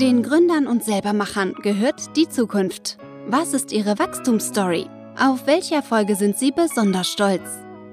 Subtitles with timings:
[0.00, 2.98] Den Gründern und Selbermachern gehört die Zukunft.
[3.28, 4.86] Was ist ihre Wachstumsstory?
[5.16, 7.48] Auf welche Erfolge sind sie besonders stolz?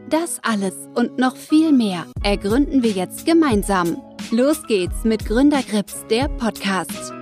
[0.10, 4.02] Das alles und noch viel mehr ergründen wir jetzt gemeinsam.
[4.32, 7.14] Los geht's mit Gründergrips, der Podcast.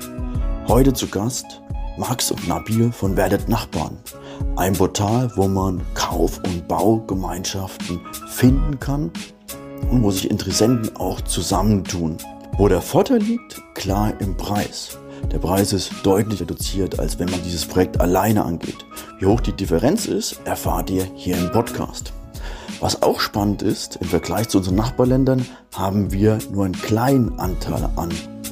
[0.69, 1.61] Heute zu Gast
[1.97, 3.97] Max und Nabil von Werdet Nachbarn.
[4.55, 7.99] Ein Portal, wo man Kauf- und Baugemeinschaften
[8.29, 9.11] finden kann
[9.91, 12.17] und wo sich Interessenten auch zusammentun.
[12.59, 13.61] Wo der Vorteil liegt?
[13.73, 14.97] Klar im Preis.
[15.31, 18.85] Der Preis ist deutlich reduziert, als wenn man dieses Projekt alleine angeht.
[19.17, 22.11] Wie hoch die Differenz ist, erfahrt ihr hier im Podcast.
[22.81, 27.89] Was auch spannend ist, im Vergleich zu unseren Nachbarländern haben wir nur einen kleinen Anteil
[27.95, 28.09] an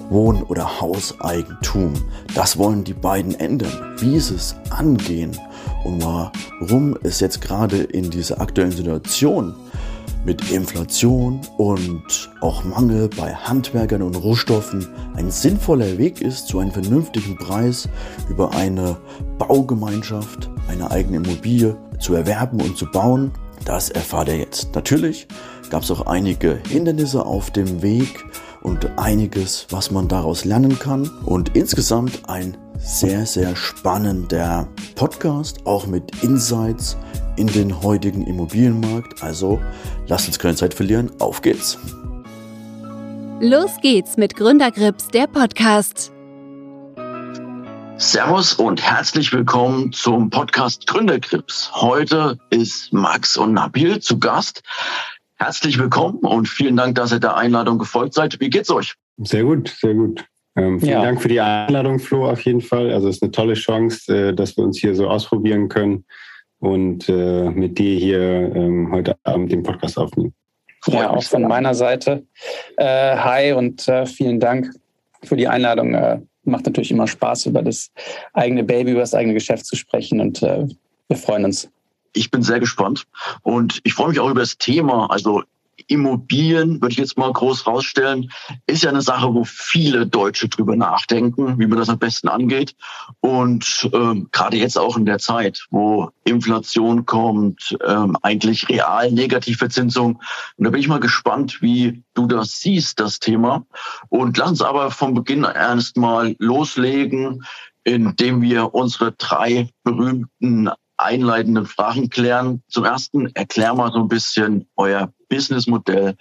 [0.10, 1.94] Wohn- oder Hauseigentum.
[2.34, 3.98] Das wollen die beiden ändern.
[3.98, 5.38] Wie sie es angehen
[5.84, 9.54] und warum es jetzt gerade in dieser aktuellen Situation
[10.28, 14.86] mit Inflation und auch Mangel bei Handwerkern und Rohstoffen
[15.16, 17.88] ein sinnvoller Weg ist, zu einem vernünftigen Preis
[18.30, 18.98] über eine
[19.38, 23.32] Baugemeinschaft, eine eigene Immobilie zu erwerben und zu bauen,
[23.64, 24.76] das erfahrt ihr jetzt.
[24.76, 25.30] Natürlich
[25.70, 28.26] gab es auch einige Hindernisse auf dem Weg
[28.62, 31.10] und einiges, was man daraus lernen kann.
[31.26, 36.98] Und insgesamt ein sehr, sehr spannender Podcast, auch mit Insights
[37.36, 39.22] in den heutigen Immobilienmarkt.
[39.22, 39.60] Also
[40.08, 41.78] lasst uns keine Zeit verlieren, auf geht's.
[43.40, 46.12] Los geht's mit Gründergrips, der Podcast.
[47.98, 51.72] Servus und herzlich willkommen zum Podcast Gründergrips.
[51.74, 54.62] Heute ist Max und Nabil zu Gast.
[55.36, 58.40] Herzlich willkommen und vielen Dank, dass ihr der Einladung gefolgt seid.
[58.40, 58.96] Wie geht's euch?
[59.18, 60.26] Sehr gut, sehr gut.
[60.58, 61.02] Ähm, vielen ja.
[61.04, 62.92] Dank für die Einladung, Flo, auf jeden Fall.
[62.92, 66.04] Also es ist eine tolle Chance, äh, dass wir uns hier so ausprobieren können
[66.60, 70.34] und äh, mit dir hier ähm, heute Abend den Podcast aufnehmen.
[70.88, 72.24] Ja, auch von meiner Seite.
[72.78, 74.72] Äh, hi und äh, vielen Dank
[75.24, 75.94] für die Einladung.
[75.94, 77.92] Äh, macht natürlich immer Spaß, über das
[78.34, 80.66] eigene Baby, über das eigene Geschäft zu sprechen und äh,
[81.08, 81.70] wir freuen uns.
[82.14, 83.06] Ich bin sehr gespannt
[83.44, 85.08] und ich freue mich auch über das Thema.
[85.12, 85.44] Also
[85.88, 88.32] Immobilien, würde ich jetzt mal groß rausstellen,
[88.66, 92.76] ist ja eine Sache, wo viele Deutsche drüber nachdenken, wie man das am besten angeht.
[93.20, 100.22] Und ähm, gerade jetzt auch in der Zeit, wo Inflation kommt, ähm, eigentlich real Negativverzinsung.
[100.58, 103.66] Und da bin ich mal gespannt, wie du das siehst, das Thema.
[104.10, 107.44] Und lass uns aber vom Beginn ernst mal loslegen,
[107.84, 112.64] indem wir unsere drei berühmten einleitenden Fragen klären.
[112.68, 116.16] Zum ersten, erklär mal so ein bisschen euer Businessmodell.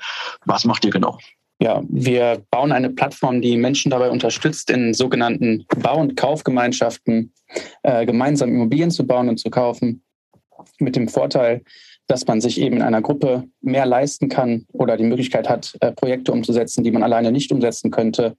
[0.44, 1.18] Was macht ihr genau?
[1.58, 7.32] Ja, wir bauen eine Plattform, die Menschen dabei unterstützt, in sogenannten Bau- und Kaufgemeinschaften
[7.82, 10.02] äh, gemeinsam Immobilien zu bauen und zu kaufen.
[10.78, 11.62] Mit dem Vorteil,
[12.08, 15.92] dass man sich eben in einer Gruppe mehr leisten kann oder die Möglichkeit hat, äh,
[15.92, 18.36] Projekte umzusetzen, die man alleine nicht umsetzen könnte.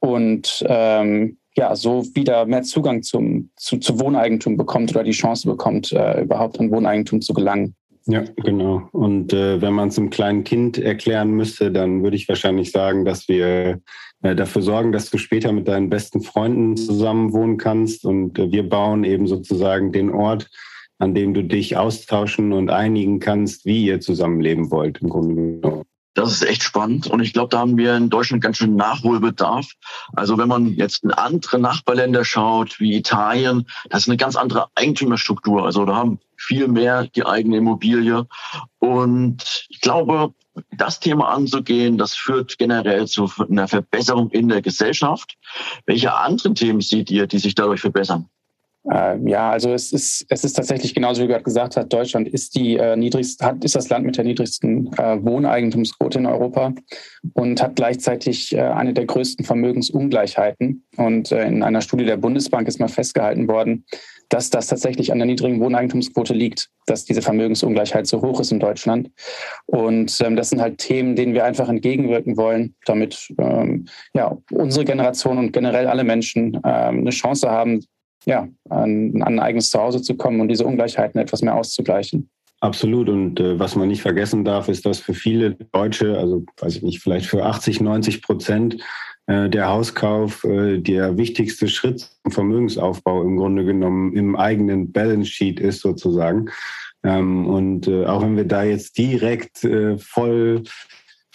[0.00, 5.48] Und ähm, ja, so wieder mehr Zugang zum, zu, zu Wohneigentum bekommt oder die Chance
[5.48, 7.74] bekommt, äh, überhaupt an Wohneigentum zu gelangen.
[8.06, 8.88] Ja, genau.
[8.92, 13.04] Und äh, wenn man es einem kleinen Kind erklären müsste, dann würde ich wahrscheinlich sagen,
[13.04, 13.80] dass wir
[14.22, 18.04] äh, dafür sorgen, dass du später mit deinen besten Freunden zusammen wohnen kannst.
[18.04, 20.50] Und äh, wir bauen eben sozusagen den Ort,
[20.98, 25.84] an dem du dich austauschen und einigen kannst, wie ihr zusammenleben wollt im Grunde genommen.
[26.14, 29.66] Das ist echt spannend und ich glaube, da haben wir in Deutschland ganz schön Nachholbedarf.
[30.12, 34.66] Also wenn man jetzt in andere Nachbarländer schaut, wie Italien, das ist eine ganz andere
[34.74, 35.64] Eigentümerstruktur.
[35.64, 38.26] Also da haben viel mehr die eigene Immobilie.
[38.78, 40.34] Und ich glaube,
[40.76, 45.36] das Thema anzugehen, das führt generell zu einer Verbesserung in der Gesellschaft.
[45.86, 48.28] Welche anderen Themen seht ihr, die sich dadurch verbessern?
[48.90, 52.56] Äh, ja, also es ist, es ist tatsächlich genauso wie gerade gesagt hat, Deutschland ist
[52.56, 56.72] die äh, niedrigste, hat, ist das Land mit der niedrigsten äh, Wohneigentumsquote in Europa
[57.34, 60.84] und hat gleichzeitig äh, eine der größten Vermögensungleichheiten.
[60.96, 63.84] Und äh, in einer Studie der Bundesbank ist mal festgehalten worden,
[64.32, 68.60] dass das tatsächlich an der niedrigen Wohneigentumsquote liegt, dass diese Vermögensungleichheit so hoch ist in
[68.60, 69.10] Deutschland.
[69.66, 74.86] Und ähm, das sind halt Themen, denen wir einfach entgegenwirken wollen, damit ähm, ja, unsere
[74.86, 77.84] Generation und generell alle Menschen ähm, eine Chance haben,
[78.24, 82.28] ja, an, an ein eigenes Zuhause zu kommen und diese Ungleichheiten etwas mehr auszugleichen.
[82.60, 83.08] Absolut.
[83.08, 86.82] Und äh, was man nicht vergessen darf, ist, dass für viele Deutsche, also weiß ich
[86.82, 88.76] nicht, vielleicht für 80, 90 Prozent
[89.26, 95.30] äh, der Hauskauf äh, der wichtigste Schritt zum Vermögensaufbau im Grunde genommen im eigenen Balance
[95.30, 96.50] Sheet ist sozusagen.
[97.02, 100.62] Ähm, und äh, auch wenn wir da jetzt direkt äh, voll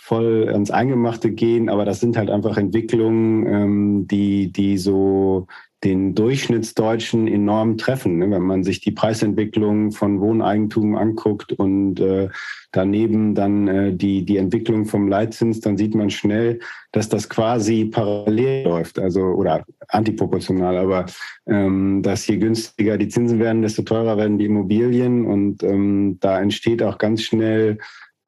[0.07, 5.47] voll ans Eingemachte gehen, aber das sind halt einfach Entwicklungen, ähm, die, die so
[5.83, 8.17] den Durchschnittsdeutschen enorm treffen.
[8.17, 8.31] Ne?
[8.31, 12.29] Wenn man sich die Preisentwicklung von Wohneigentum anguckt und äh,
[12.71, 16.59] daneben dann äh, die, die Entwicklung vom Leitzins, dann sieht man schnell,
[16.91, 21.05] dass das quasi parallel läuft, also oder antiproportional, aber
[21.45, 26.41] ähm, dass je günstiger die Zinsen werden, desto teurer werden die Immobilien und ähm, da
[26.41, 27.77] entsteht auch ganz schnell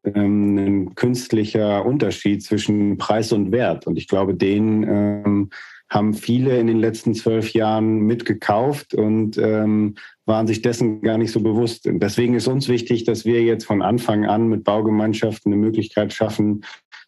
[0.04, 3.88] ähm, ein künstlicher Unterschied zwischen Preis und Wert.
[3.88, 5.50] Und ich glaube, den ähm,
[5.90, 9.96] haben viele in den letzten zwölf Jahren mitgekauft und ähm,
[10.26, 11.88] waren sich dessen gar nicht so bewusst.
[11.88, 16.14] Und deswegen ist uns wichtig, dass wir jetzt von Anfang an mit Baugemeinschaften eine Möglichkeit
[16.14, 16.64] schaffen,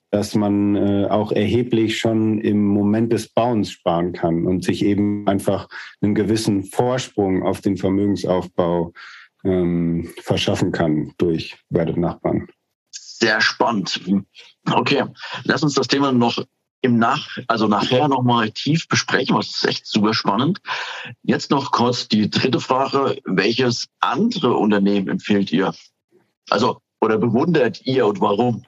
[0.10, 5.28] dass man äh, auch erheblich schon im Moment des Bauens sparen kann und sich eben
[5.28, 5.69] einfach
[6.01, 8.92] einen gewissen Vorsprung auf den Vermögensaufbau
[9.44, 12.48] ähm, verschaffen kann durch Werdet Nachbarn.
[12.92, 14.01] Sehr spannend.
[14.69, 15.04] Okay,
[15.44, 16.44] lass uns das Thema noch
[16.81, 20.60] im Nach, also nachher nochmal tief besprechen, was ist echt super spannend.
[21.24, 23.19] Jetzt noch kurz die dritte Frage.
[23.25, 25.74] Welches andere Unternehmen empfehlt ihr?
[26.50, 28.66] Also, oder bewundert ihr und warum?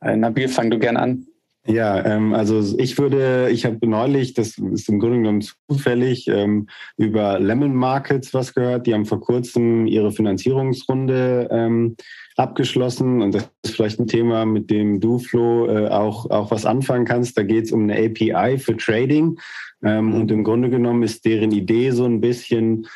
[0.00, 1.27] Äh, Nabil, fang du gern an.
[1.68, 6.66] Ja, ähm, also ich würde, ich habe neulich, das ist im Grunde genommen zufällig, ähm,
[6.96, 8.86] über Lemon Markets was gehört.
[8.86, 11.96] Die haben vor kurzem ihre Finanzierungsrunde ähm,
[12.36, 16.64] abgeschlossen und das ist vielleicht ein Thema, mit dem du, Flo, äh, auch, auch was
[16.64, 17.36] anfangen kannst.
[17.36, 19.38] Da geht es um eine API für Trading
[19.84, 22.86] ähm, und im Grunde genommen ist deren Idee so ein bisschen,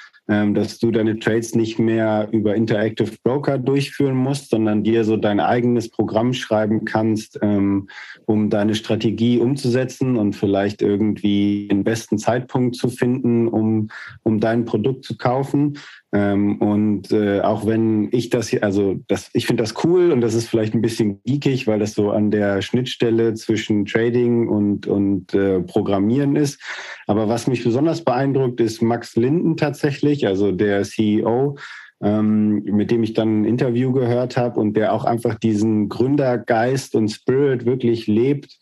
[0.55, 5.41] dass du deine Trades nicht mehr über Interactive Broker durchführen musst, sondern dir so dein
[5.41, 7.89] eigenes Programm schreiben kannst, ähm,
[8.27, 13.89] um deine Strategie umzusetzen und vielleicht irgendwie den besten Zeitpunkt zu finden, um,
[14.23, 15.79] um dein Produkt zu kaufen.
[16.15, 20.21] Ähm, und äh, auch wenn ich das hier, also das, ich finde das cool und
[20.21, 24.87] das ist vielleicht ein bisschen geekig, weil das so an der Schnittstelle zwischen Trading und,
[24.87, 26.61] und äh, Programmieren ist.
[27.07, 31.57] Aber was mich besonders beeindruckt, ist Max Linden tatsächlich, also der CEO,
[32.03, 36.95] ähm, mit dem ich dann ein Interview gehört habe und der auch einfach diesen Gründergeist
[36.95, 38.59] und Spirit wirklich lebt.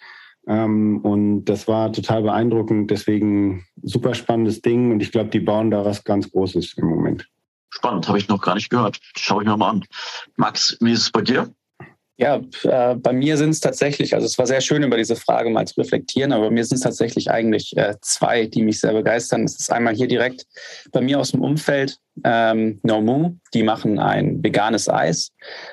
[0.47, 2.93] Ähm, und das war total beeindruckend.
[2.93, 7.29] Deswegen super spannendes Ding und ich glaube, die bauen da was ganz Großes im Moment.
[7.71, 9.01] Spannend, habe ich noch gar nicht gehört.
[9.17, 9.85] Schaue ich mir mal an.
[10.37, 11.53] Max, wie ist es bei dir?
[12.21, 15.49] Ja, äh, bei mir sind es tatsächlich, also es war sehr schön, über diese Frage
[15.49, 18.93] mal zu reflektieren, aber bei mir sind es tatsächlich eigentlich äh, zwei, die mich sehr
[18.93, 19.45] begeistern.
[19.45, 20.47] Es ist einmal hier direkt
[20.93, 25.33] bei mir aus dem Umfeld ähm, No Moo, die machen ein veganes Eis.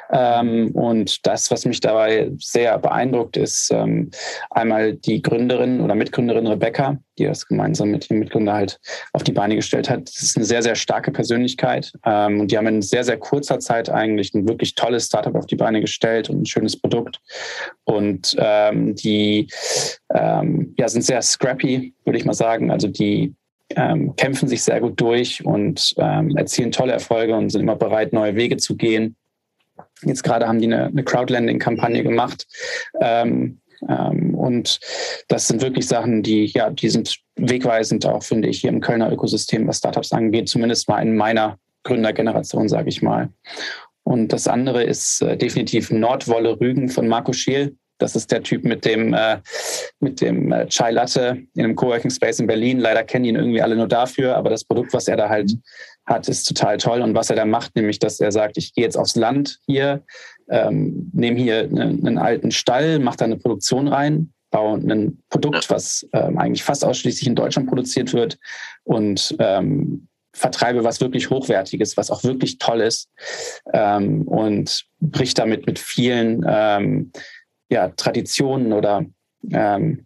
[0.10, 4.10] Ähm, und das, was mich dabei sehr beeindruckt, ist ähm,
[4.50, 8.80] einmal die Gründerin oder Mitgründerin Rebecca, die das gemeinsam mit ihrem Mitgründer halt
[9.14, 10.08] auf die Beine gestellt hat.
[10.08, 11.94] Das ist eine sehr, sehr starke Persönlichkeit.
[12.06, 15.46] Ähm, und die haben in sehr, sehr kurzer Zeit eigentlich ein wirklich tolles Startup auf
[15.46, 17.20] die Beine gestellt und ein schönes Produkt.
[17.84, 19.48] Und ähm, die
[20.14, 22.72] ähm, ja, sind sehr scrappy, würde ich mal sagen.
[22.72, 23.34] Also die
[23.76, 28.14] ähm, kämpfen sich sehr gut durch und ähm, erzielen tolle Erfolge und sind immer bereit,
[28.14, 29.16] neue Wege zu gehen.
[30.04, 32.48] Jetzt gerade haben die eine, eine Crowdlending-Kampagne gemacht.
[33.02, 34.80] Ähm, und
[35.28, 39.12] das sind wirklich Sachen, die, ja, die sind wegweisend auch, finde ich, hier im Kölner
[39.12, 43.30] Ökosystem, was Startups angeht, zumindest mal in meiner Gründergeneration, sage ich mal.
[44.04, 47.76] Und das andere ist äh, definitiv Nordwolle Rügen von Marco Schiel.
[48.00, 49.40] Das ist der Typ mit dem, äh,
[50.00, 52.80] mit dem äh, Chai Latte in einem Coworking Space in Berlin.
[52.80, 55.62] Leider kennen ihn irgendwie alle nur dafür, aber das Produkt, was er da halt mhm.
[56.06, 57.02] hat, ist total toll.
[57.02, 60.04] Und was er da macht, nämlich, dass er sagt, ich gehe jetzt aufs Land hier,
[60.50, 65.70] ähm, nehme hier einen, einen alten Stall, mache da eine Produktion rein, baue ein Produkt,
[65.70, 68.38] was ähm, eigentlich fast ausschließlich in Deutschland produziert wird
[68.84, 73.10] und ähm, vertreibe was wirklich Hochwertiges, was auch wirklich toll ist
[73.74, 77.12] ähm, und bricht damit mit vielen ähm,
[77.70, 79.06] ja, Traditionen oder
[79.52, 80.06] ähm,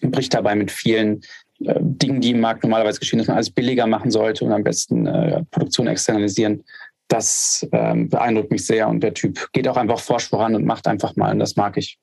[0.00, 1.20] bricht dabei mit vielen
[1.60, 4.64] äh, Dingen, die im Markt normalerweise geschehen, dass man alles billiger machen sollte und am
[4.64, 6.64] besten äh, Produktion externalisieren.
[7.08, 10.86] Das ähm, beeindruckt mich sehr und der Typ geht auch einfach forsch voran und macht
[10.86, 11.98] einfach mal und das mag ich.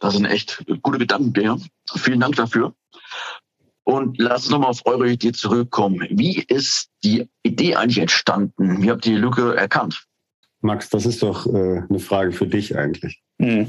[0.00, 1.56] Das sind echt gute Gedanken, ja.
[1.96, 2.74] Vielen Dank dafür.
[3.84, 6.06] Und lass uns nochmal auf eure Idee zurückkommen.
[6.10, 8.82] Wie ist die Idee eigentlich entstanden?
[8.82, 10.04] Wie habt ihr die Lücke erkannt?
[10.62, 13.22] Max, das ist doch äh, eine Frage für dich eigentlich.
[13.40, 13.68] Hm.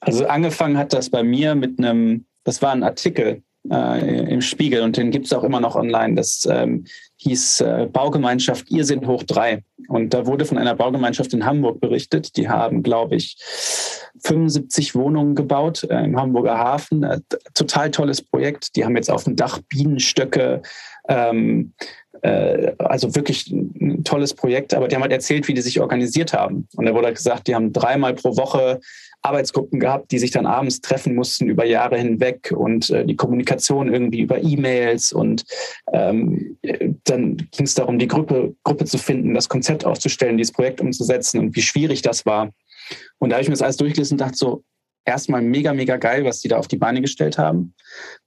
[0.00, 4.82] Also angefangen hat das bei mir mit einem, das war ein Artikel äh, im Spiegel
[4.82, 6.14] und den gibt es auch immer noch online.
[6.14, 6.84] Das ähm,
[7.16, 9.62] hieß äh, Baugemeinschaft Irsinn hoch drei.
[9.88, 12.36] Und da wurde von einer Baugemeinschaft in Hamburg berichtet.
[12.36, 13.36] Die haben, glaube ich,
[14.20, 17.02] 75 Wohnungen gebaut äh, im Hamburger Hafen.
[17.02, 17.20] Äh,
[17.54, 18.76] total tolles Projekt.
[18.76, 20.62] Die haben jetzt auf dem Dach Bienenstöcke.
[21.08, 21.72] Ähm,
[22.22, 24.74] äh, also wirklich ein tolles Projekt.
[24.74, 26.68] Aber die haben halt erzählt, wie die sich organisiert haben.
[26.76, 28.80] Und da wurde halt gesagt, die haben dreimal pro Woche
[29.22, 33.92] Arbeitsgruppen gehabt, die sich dann abends treffen mussten über Jahre hinweg und äh, die Kommunikation
[33.92, 35.44] irgendwie über E-Mails und
[35.92, 36.58] ähm,
[37.04, 41.38] dann ging es darum, die Gruppe, Gruppe zu finden, das Konzept aufzustellen, dieses Projekt umzusetzen
[41.38, 42.50] und wie schwierig das war.
[43.18, 44.64] Und da habe ich mir das alles durchgelesen und dachte so,
[45.04, 47.74] erstmal mega, mega geil, was die da auf die Beine gestellt haben.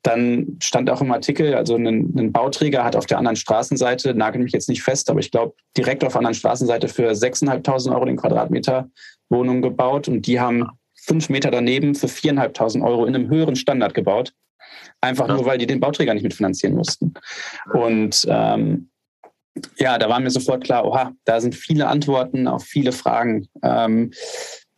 [0.04, 4.42] Dann stand auch im Artikel, also ein, ein Bauträger hat auf der anderen Straßenseite, nagel
[4.42, 8.06] mich jetzt nicht fest, aber ich glaube, direkt auf der anderen Straßenseite für 6.500 Euro
[8.06, 8.90] den Quadratmeter
[9.30, 13.94] Wohnung gebaut und die haben fünf Meter daneben für 4.500 Euro in einem höheren Standard
[13.94, 14.34] gebaut.
[15.02, 17.14] Einfach nur, weil die den Bauträger nicht mitfinanzieren mussten.
[17.74, 18.90] Und ähm,
[19.78, 24.12] ja, da war mir sofort klar, oha, da sind viele Antworten auf viele Fragen, ähm,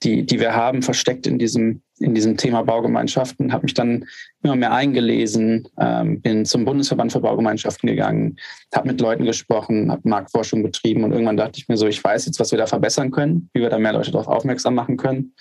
[0.03, 4.05] die, die wir haben, versteckt in diesem, in diesem Thema Baugemeinschaften, habe mich dann
[4.43, 8.37] immer mehr eingelesen, ähm, bin zum Bundesverband für Baugemeinschaften gegangen,
[8.75, 12.27] habe mit Leuten gesprochen, habe Marktforschung betrieben und irgendwann dachte ich mir so, ich weiß
[12.27, 15.33] jetzt, was wir da verbessern können, wie wir da mehr Leute darauf aufmerksam machen können.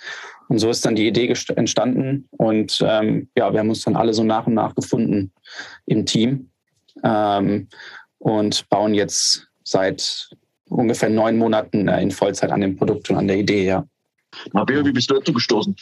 [0.47, 4.13] Und so ist dann die Idee entstanden und ähm, ja, wir haben uns dann alle
[4.13, 5.31] so nach und nach gefunden
[5.85, 6.49] im Team
[7.03, 7.67] ähm,
[8.17, 10.29] und bauen jetzt seit
[10.69, 13.85] ungefähr neun Monaten äh, in Vollzeit an dem Produkt und an der Idee, ja.
[14.53, 15.75] Mario, wie bist du dazu gestoßen?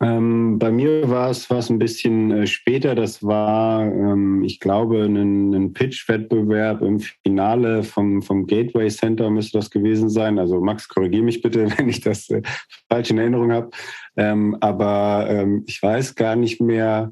[0.00, 2.94] Ähm, bei mir war es was ein bisschen äh, später.
[2.94, 9.58] Das war, ähm, ich glaube, ein, ein Pitch-Wettbewerb im Finale vom, vom Gateway Center müsste
[9.58, 10.38] das gewesen sein.
[10.38, 12.42] Also Max, korrigiere mich bitte, wenn ich das äh,
[12.88, 13.70] falsch in Erinnerung habe.
[14.16, 17.10] Ähm, aber ähm, ich weiß gar nicht mehr,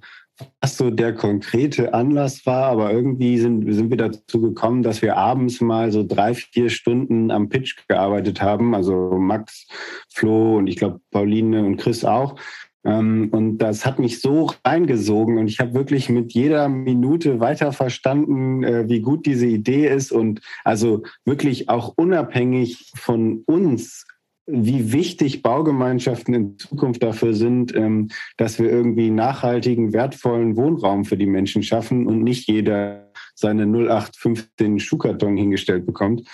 [0.61, 5.17] was so der konkrete Anlass war, aber irgendwie sind, sind wir dazu gekommen, dass wir
[5.17, 8.75] abends mal so drei, vier Stunden am Pitch gearbeitet haben.
[8.75, 9.67] Also Max,
[10.09, 12.37] Flo und ich glaube Pauline und Chris auch.
[12.85, 17.73] Ähm, und das hat mich so reingesogen und ich habe wirklich mit jeder Minute weiter
[17.73, 24.07] verstanden, äh, wie gut diese Idee ist und also wirklich auch unabhängig von uns
[24.53, 31.17] wie wichtig Baugemeinschaften in Zukunft dafür sind, ähm, dass wir irgendwie nachhaltigen, wertvollen Wohnraum für
[31.17, 36.29] die Menschen schaffen und nicht jeder seine 0815 Schuhkarton hingestellt bekommt.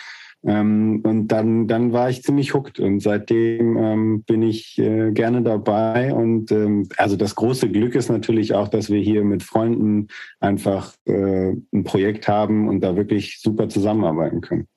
[0.45, 5.43] Ähm, und dann, dann war ich ziemlich hooked und seitdem ähm, bin ich äh, gerne
[5.43, 6.15] dabei.
[6.15, 6.55] Und
[6.97, 10.09] also das große Glück ist natürlich auch, dass wir hier mit Freunden
[10.39, 14.69] einfach äh, ein Projekt haben und da wirklich super zusammenarbeiten können.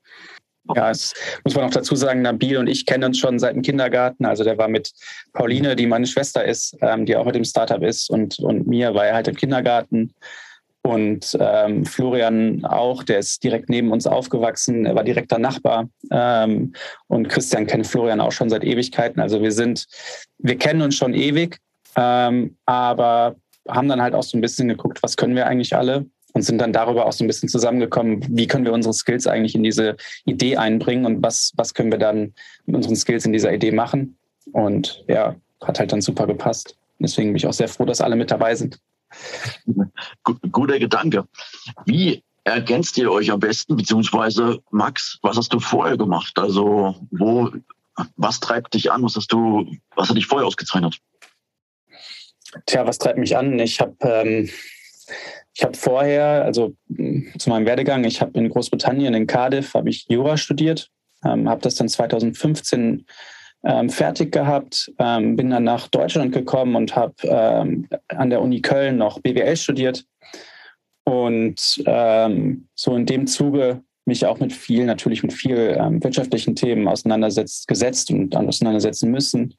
[0.76, 3.62] Ja, es muss man auch dazu sagen, Nabil und ich kennen uns schon seit dem
[3.62, 4.26] Kindergarten.
[4.26, 4.92] Also der war mit
[5.34, 8.94] Pauline, die meine Schwester ist, ähm, die auch mit dem Startup ist und, und mir
[8.94, 10.14] war er halt im Kindergarten.
[10.82, 15.90] Und ähm, Florian auch, der ist direkt neben uns aufgewachsen, er war direkter Nachbar.
[16.12, 16.74] Ähm,
[17.08, 19.22] und Christian kennt Florian auch schon seit Ewigkeiten.
[19.22, 19.86] Also wir sind,
[20.38, 21.58] wir kennen uns schon ewig,
[21.96, 23.36] ähm, aber
[23.68, 26.60] haben dann halt auch so ein bisschen geguckt, was können wir eigentlich alle und sind
[26.60, 29.98] dann darüber auch so ein bisschen zusammengekommen, wie können wir unsere Skills eigentlich in diese
[30.26, 32.34] Idee einbringen und was, was können wir dann
[32.66, 34.18] mit unseren Skills in dieser Idee machen.
[34.52, 36.76] Und ja, hat halt dann super gepasst.
[37.00, 38.80] Deswegen bin ich auch sehr froh, dass alle mit dabei sind.
[40.52, 41.28] Guter Gedanke.
[41.86, 46.38] Wie ergänzt ihr euch am besten, beziehungsweise Max, was hast du vorher gemacht?
[46.38, 47.50] Also wo,
[48.18, 49.04] was treibt dich an?
[49.04, 51.00] Was hast du, was hat dich vorher ausgezeichnet?
[52.66, 53.60] Tja, was treibt mich an?
[53.60, 54.50] Ich habe ähm,
[55.60, 59.90] ich habe vorher, also hm, zu meinem Werdegang, ich habe in Großbritannien, in Cardiff, habe
[59.90, 60.90] ich Jura studiert,
[61.26, 63.06] ähm, habe das dann 2015
[63.66, 68.62] ähm, fertig gehabt, ähm, bin dann nach Deutschland gekommen und habe ähm, an der Uni
[68.62, 70.06] Köln noch BWL studiert
[71.04, 76.56] und ähm, so in dem Zuge mich auch mit viel, natürlich mit viel ähm, wirtschaftlichen
[76.56, 79.56] Themen auseinandersetzt, gesetzt und auseinandersetzen müssen.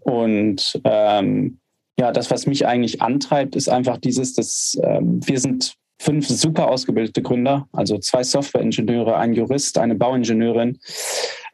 [0.00, 1.60] Und ähm,
[1.98, 6.68] ja, das, was mich eigentlich antreibt, ist einfach dieses, dass ähm, wir sind fünf super
[6.68, 10.78] ausgebildete Gründer, also zwei Softwareingenieure, ein Jurist, eine Bauingenieurin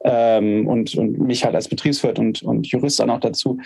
[0.05, 3.59] ähm, und, und mich halt als Betriebswirt und, und Jurist auch noch dazu.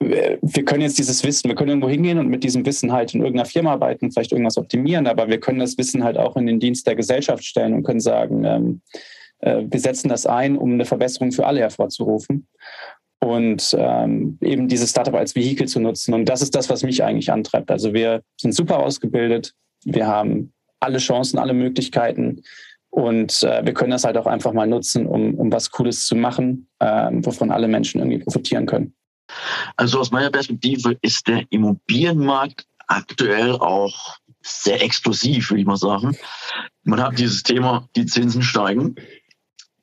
[0.00, 3.20] Wir können jetzt dieses Wissen, wir können irgendwo hingehen und mit diesem Wissen halt in
[3.20, 6.58] irgendeiner Firma arbeiten, vielleicht irgendwas optimieren, aber wir können das Wissen halt auch in den
[6.58, 8.80] Dienst der Gesellschaft stellen und können sagen, ähm,
[9.40, 12.48] äh, wir setzen das ein, um eine Verbesserung für alle hervorzurufen
[13.20, 16.14] und ähm, eben dieses Startup als Vehikel zu nutzen.
[16.14, 17.70] Und das ist das, was mich eigentlich antreibt.
[17.70, 22.42] Also wir sind super ausgebildet, wir haben alle Chancen, alle Möglichkeiten
[22.90, 26.16] und äh, wir können das halt auch einfach mal nutzen, um, um was Cooles zu
[26.16, 28.94] machen, äh, wovon alle Menschen irgendwie profitieren können.
[29.76, 36.16] Also aus meiner Perspektive ist der Immobilienmarkt aktuell auch sehr explosiv, würde ich mal sagen.
[36.82, 38.96] Man hat dieses Thema, die Zinsen steigen.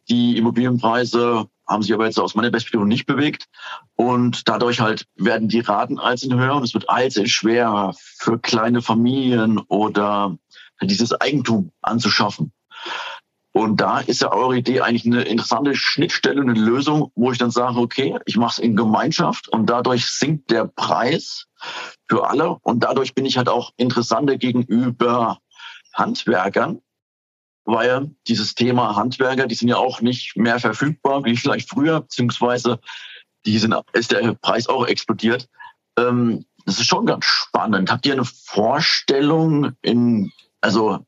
[0.10, 3.48] Die Immobilienpreise haben sich aber jetzt aus meiner Perspektive nicht bewegt.
[3.96, 8.82] Und dadurch halt werden die Raten einzeln höher und es wird einzeln schwerer für kleine
[8.82, 10.38] Familien oder
[10.82, 12.54] dieses Eigentum anzuschaffen.
[13.52, 17.50] Und da ist ja eure Idee eigentlich eine interessante Schnittstelle, eine Lösung, wo ich dann
[17.50, 21.48] sage, okay, ich mache es in Gemeinschaft und dadurch sinkt der Preis
[22.08, 25.40] für alle und dadurch bin ich halt auch interessanter gegenüber
[25.92, 26.82] Handwerkern,
[27.68, 32.80] weil dieses Thema Handwerker, die sind ja auch nicht mehr verfügbar wie vielleicht früher, beziehungsweise
[33.46, 35.50] die sind, ist der Preis auch explodiert.
[36.00, 37.92] Ähm, das ist schon ganz spannend.
[37.92, 40.32] Habt ihr eine Vorstellung in,
[40.62, 41.06] also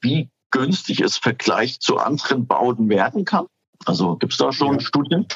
[0.00, 3.46] wie günstig es Vergleich zu anderen Bauten werden kann?
[3.84, 4.80] Also gibt es da schon ja.
[4.80, 5.26] Studien?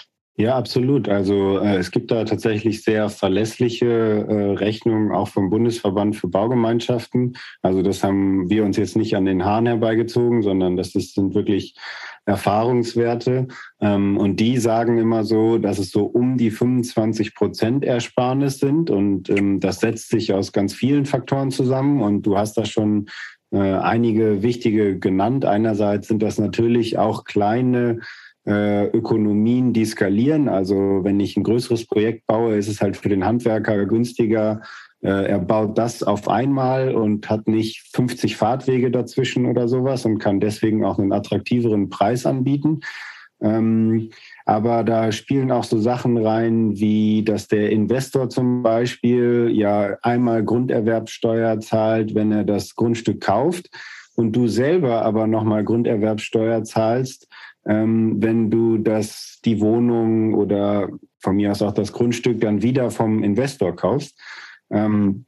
[0.40, 1.06] Ja, absolut.
[1.06, 7.36] Also äh, es gibt da tatsächlich sehr verlässliche äh, Rechnungen auch vom Bundesverband für Baugemeinschaften.
[7.60, 11.34] Also das haben wir uns jetzt nicht an den Haaren herbeigezogen, sondern das ist, sind
[11.34, 11.74] wirklich
[12.24, 13.48] Erfahrungswerte.
[13.82, 18.88] Ähm, und die sagen immer so, dass es so um die 25 Prozent Ersparnis sind.
[18.88, 22.00] Und ähm, das setzt sich aus ganz vielen Faktoren zusammen.
[22.00, 23.10] Und du hast da schon
[23.52, 25.44] äh, einige wichtige genannt.
[25.44, 27.98] Einerseits sind das natürlich auch kleine
[28.50, 30.48] äh, Ökonomien, die skalieren.
[30.48, 34.62] Also wenn ich ein größeres Projekt baue, ist es halt für den Handwerker günstiger.
[35.02, 40.18] Äh, er baut das auf einmal und hat nicht 50 Fahrtwege dazwischen oder sowas und
[40.18, 42.80] kann deswegen auch einen attraktiveren Preis anbieten.
[43.40, 44.10] Ähm,
[44.44, 50.44] aber da spielen auch so Sachen rein, wie dass der Investor zum Beispiel ja einmal
[50.44, 53.70] Grunderwerbsteuer zahlt, wenn er das Grundstück kauft
[54.16, 57.28] und du selber aber nochmal Grunderwerbsteuer zahlst,
[57.66, 60.88] ähm, wenn du das, die Wohnung oder
[61.18, 64.18] von mir aus auch das Grundstück dann wieder vom Investor kaufst.
[64.70, 65.26] Ähm,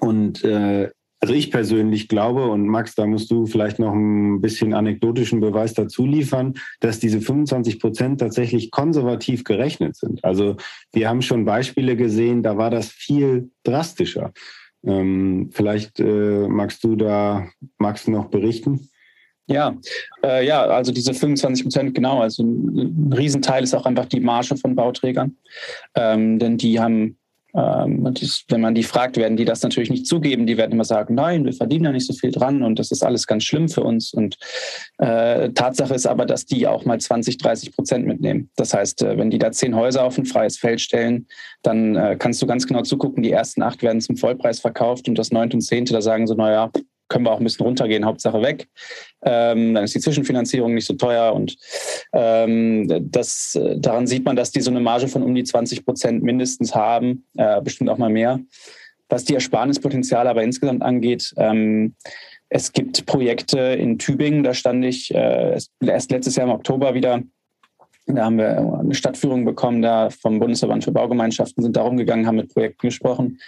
[0.00, 4.74] und äh, also ich persönlich glaube, und Max, da musst du vielleicht noch ein bisschen
[4.74, 10.22] anekdotischen Beweis dazu liefern, dass diese 25 Prozent tatsächlich konservativ gerechnet sind.
[10.24, 10.56] Also
[10.92, 14.32] wir haben schon Beispiele gesehen, da war das viel drastischer.
[14.84, 17.48] Ähm, vielleicht äh, magst du da,
[18.06, 18.88] du noch berichten?
[19.48, 19.76] Ja,
[20.24, 22.20] äh, ja, also diese 25 Prozent, genau.
[22.20, 25.36] Also ein, ein, Riesenteil ist auch einfach die Marge von Bauträgern.
[25.94, 27.16] Ähm, denn die haben
[27.56, 30.46] ähm, dies, wenn man die fragt, werden die das natürlich nicht zugeben.
[30.46, 33.02] Die werden immer sagen, nein, wir verdienen ja nicht so viel dran und das ist
[33.02, 34.12] alles ganz schlimm für uns.
[34.12, 34.36] Und
[34.98, 38.50] äh, Tatsache ist aber, dass die auch mal 20, 30 Prozent mitnehmen.
[38.56, 41.26] Das heißt, äh, wenn die da zehn Häuser auf ein freies Feld stellen,
[41.62, 45.16] dann äh, kannst du ganz genau zugucken, die ersten acht werden zum Vollpreis verkauft und
[45.16, 46.70] das neunte und zehnte, da sagen sie, naja,
[47.08, 48.68] können wir auch ein bisschen runtergehen, Hauptsache weg.
[49.22, 51.56] Ähm, dann ist die Zwischenfinanzierung nicht so teuer und
[52.12, 56.22] ähm, das, daran sieht man, dass die so eine Marge von um die 20 Prozent
[56.22, 58.40] mindestens haben, äh, bestimmt auch mal mehr.
[59.08, 61.94] Was die Ersparnispotenziale aber insgesamt angeht, ähm,
[62.48, 67.22] es gibt Projekte in Tübingen, da stand ich äh, erst letztes Jahr im Oktober wieder
[68.08, 72.36] da haben wir eine Stadtführung bekommen, da vom Bundesverband für Baugemeinschaften sind darum gegangen, haben
[72.36, 73.40] mit Projekten gesprochen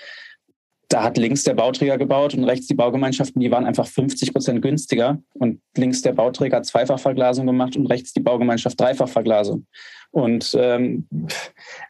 [0.88, 4.62] da hat links der Bauträger gebaut und rechts die Baugemeinschaften, die waren einfach 50 Prozent
[4.62, 5.18] günstiger.
[5.34, 9.66] Und links der Bauträger hat Zweifachverglasung gemacht und rechts die Baugemeinschaft Dreifachverglasung.
[10.10, 11.06] Und ähm,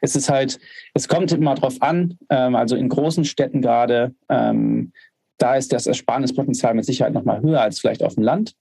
[0.01, 0.59] es ist halt,
[0.93, 4.91] es kommt immer drauf an, ähm, also in großen Städten gerade, ähm,
[5.37, 8.55] da ist das Ersparnispotenzial mit Sicherheit nochmal höher als vielleicht auf dem Land.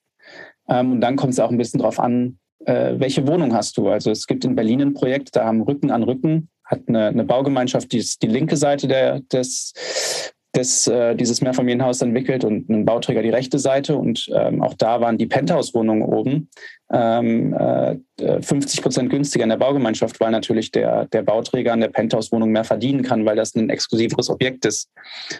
[0.69, 3.89] Ähm, und dann kommt es auch ein bisschen drauf an, äh, welche Wohnung hast du.
[3.89, 7.25] Also es gibt in Berlin ein Projekt, da haben Rücken an Rücken hat eine, eine
[7.25, 9.73] Baugemeinschaft, die ist die linke Seite der, des,
[10.57, 13.97] des, äh, dieses Mehrfamilienhaus entwickelt und ein Bauträger die rechte Seite.
[13.97, 16.49] Und ähm, auch da waren die Penthouse-Wohnungen oben
[16.93, 17.97] ähm, äh,
[18.41, 22.65] 50 Prozent günstiger in der Baugemeinschaft, weil natürlich der, der Bauträger an der Penthouse-Wohnung mehr
[22.65, 24.91] verdienen kann, weil das ein exklusiveres Objekt ist.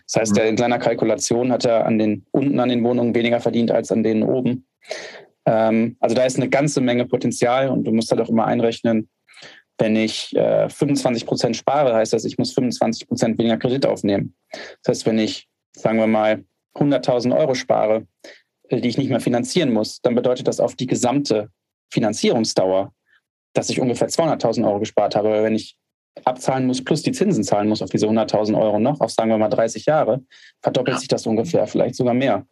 [0.07, 0.43] Das heißt, mhm.
[0.43, 4.03] in seiner Kalkulation hat er an den, unten an den Wohnungen weniger verdient als an
[4.03, 4.67] denen oben.
[5.47, 9.09] Ähm, also da ist eine ganze Menge Potenzial und du musst halt auch immer einrechnen,
[9.79, 14.35] wenn ich äh, 25 Prozent spare, heißt das, ich muss 25 Prozent weniger Kredit aufnehmen.
[14.83, 18.07] Das heißt, wenn ich, sagen wir mal, 100.000 Euro spare,
[18.69, 21.51] äh, die ich nicht mehr finanzieren muss, dann bedeutet das auf die gesamte
[21.91, 22.93] Finanzierungsdauer,
[23.55, 25.31] dass ich ungefähr 200.000 Euro gespart habe.
[25.31, 25.77] Weil wenn ich
[26.25, 29.39] abzahlen muss plus die Zinsen zahlen muss auf diese 100.000 Euro noch, auf sagen wir
[29.39, 30.25] mal 30 Jahre,
[30.61, 30.99] verdoppelt ja.
[30.99, 32.47] sich das ungefähr, vielleicht sogar mehr.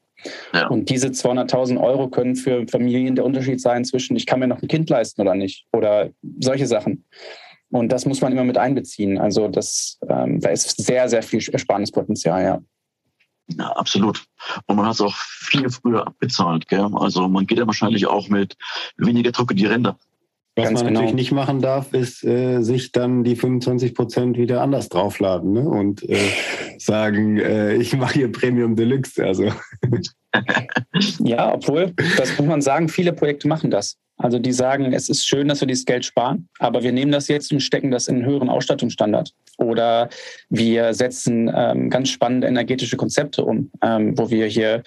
[0.52, 0.68] Ja.
[0.68, 4.62] Und diese 200.000 Euro können für Familien der Unterschied sein zwischen, ich kann mir noch
[4.62, 5.66] ein Kind leisten oder nicht.
[5.72, 7.05] Oder solche Sachen.
[7.70, 9.18] Und das muss man immer mit einbeziehen.
[9.18, 12.62] Also das, ähm, da ist sehr, sehr viel Ersparnispotenzial, ja.
[13.48, 14.24] Ja, absolut.
[14.66, 16.66] Und man hat es auch viel früher abbezahlt.
[16.66, 16.88] Gell?
[16.94, 18.57] Also man geht ja wahrscheinlich auch mit
[18.96, 19.96] weniger Druck in die Ränder.
[20.56, 21.00] Was Ganz man genau.
[21.00, 25.68] natürlich nicht machen darf, ist äh, sich dann die 25 Prozent wieder anders draufladen ne?
[25.68, 26.16] und äh,
[26.78, 29.22] sagen, äh, ich mache hier Premium Deluxe.
[29.22, 29.52] Also.
[31.18, 33.99] ja, obwohl, das muss man sagen, viele Projekte machen das.
[34.18, 37.29] Also die sagen, es ist schön, dass wir dieses Geld sparen, aber wir nehmen das
[37.29, 39.33] jetzt und stecken das in einen höheren Ausstattungsstandard.
[39.59, 40.09] Oder
[40.49, 44.83] wir setzen ähm, ganz spannende energetische Konzepte um, ähm, wo wir hier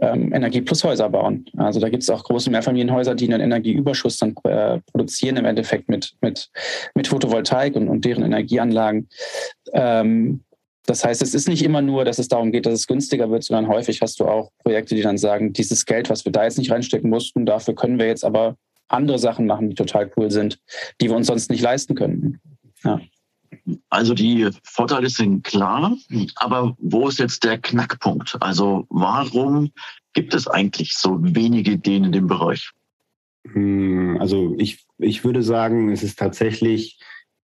[0.00, 1.46] ähm, Energie-Plus-Häuser bauen.
[1.56, 5.88] Also da gibt es auch große Mehrfamilienhäuser, die einen Energieüberschuss dann äh, produzieren, im Endeffekt
[5.88, 6.48] mit, mit,
[6.94, 9.08] mit Photovoltaik und, und deren Energieanlagen.
[9.72, 10.44] Ähm,
[10.88, 13.44] das heißt, es ist nicht immer nur, dass es darum geht, dass es günstiger wird,
[13.44, 16.56] sondern häufig hast du auch Projekte, die dann sagen, dieses Geld, was wir da jetzt
[16.56, 18.56] nicht reinstecken mussten, dafür können wir jetzt aber
[18.88, 20.58] andere Sachen machen, die total cool sind,
[20.98, 22.40] die wir uns sonst nicht leisten können.
[22.84, 23.02] Ja.
[23.90, 25.94] Also die Vorteile sind klar,
[26.36, 28.38] aber wo ist jetzt der Knackpunkt?
[28.40, 29.70] Also warum
[30.14, 32.70] gibt es eigentlich so wenige Ideen in dem Bereich?
[33.52, 36.98] Hm, also ich, ich würde sagen, es ist tatsächlich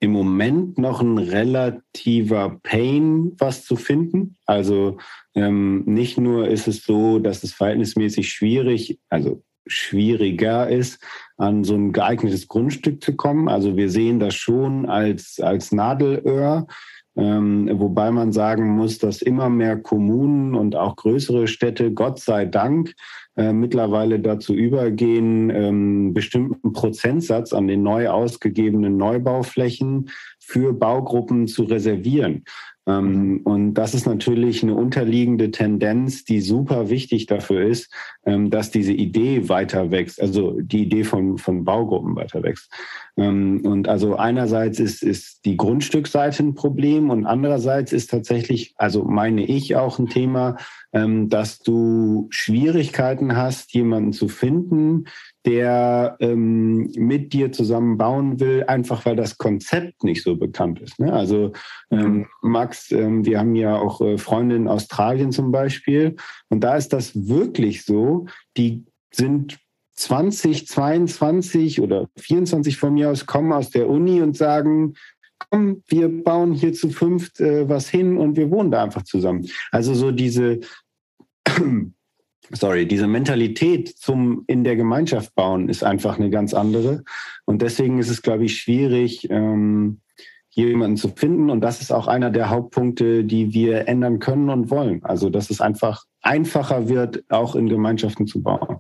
[0.03, 4.35] im Moment noch ein relativer Pain, was zu finden.
[4.45, 4.97] Also
[5.33, 11.01] ähm, nicht nur ist es so, dass es verhältnismäßig schwierig, also schwieriger ist,
[11.37, 13.47] an so ein geeignetes Grundstück zu kommen.
[13.47, 16.67] Also wir sehen das schon als, als Nadelöhr.
[17.15, 22.45] Ähm, wobei man sagen muss, dass immer mehr Kommunen und auch größere Städte, Gott sei
[22.45, 22.95] Dank,
[23.35, 31.63] äh, mittlerweile dazu übergehen, ähm, bestimmten Prozentsatz an den neu ausgegebenen Neubauflächen für Baugruppen zu
[31.63, 32.43] reservieren.
[32.85, 37.91] Ähm, und das ist natürlich eine unterliegende Tendenz, die super wichtig dafür ist,
[38.25, 42.71] ähm, dass diese Idee weiter wächst, also die Idee von, von Baugruppen weiter wächst.
[43.15, 49.03] Ähm, und also einerseits ist, ist die Grundstückseite ein Problem und andererseits ist tatsächlich, also
[49.03, 50.57] meine ich auch ein Thema,
[50.91, 55.05] dass du Schwierigkeiten hast, jemanden zu finden,
[55.45, 60.99] der ähm, mit dir zusammen bauen will, einfach weil das Konzept nicht so bekannt ist.
[60.99, 61.11] Ne?
[61.11, 61.51] Also
[61.91, 62.27] ähm, mhm.
[62.41, 66.15] Max, ähm, wir haben ja auch äh, Freunde in Australien zum Beispiel
[66.49, 69.57] und da ist das wirklich so, die sind
[69.95, 74.95] 20, 22 oder 24 von mir aus, kommen aus der Uni und sagen,
[75.49, 79.47] komm, wir bauen hier zu fünft äh, was hin und wir wohnen da einfach zusammen.
[79.71, 80.61] Also so diese
[82.51, 87.03] sorry, diese Mentalität zum in der Gemeinschaft bauen ist einfach eine ganz andere.
[87.45, 90.01] Und deswegen ist es, glaube ich, schwierig, ähm,
[90.51, 91.49] jemanden zu finden.
[91.49, 95.03] Und das ist auch einer der Hauptpunkte, die wir ändern können und wollen.
[95.03, 98.77] Also, dass es einfach einfacher wird, auch in Gemeinschaften zu bauen.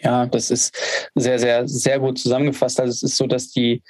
[0.00, 0.76] Ja, das ist
[1.14, 2.80] sehr, sehr, sehr gut zusammengefasst.
[2.80, 3.82] Also es ist so, dass die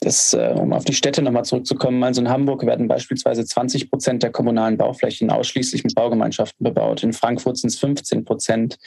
[0.00, 4.22] das, äh, um auf die Städte nochmal zurückzukommen, also in Hamburg werden beispielsweise 20 Prozent
[4.22, 7.02] der kommunalen Bauflächen ausschließlich mit Baugemeinschaften bebaut.
[7.02, 8.78] In Frankfurt sind es 15 Prozent.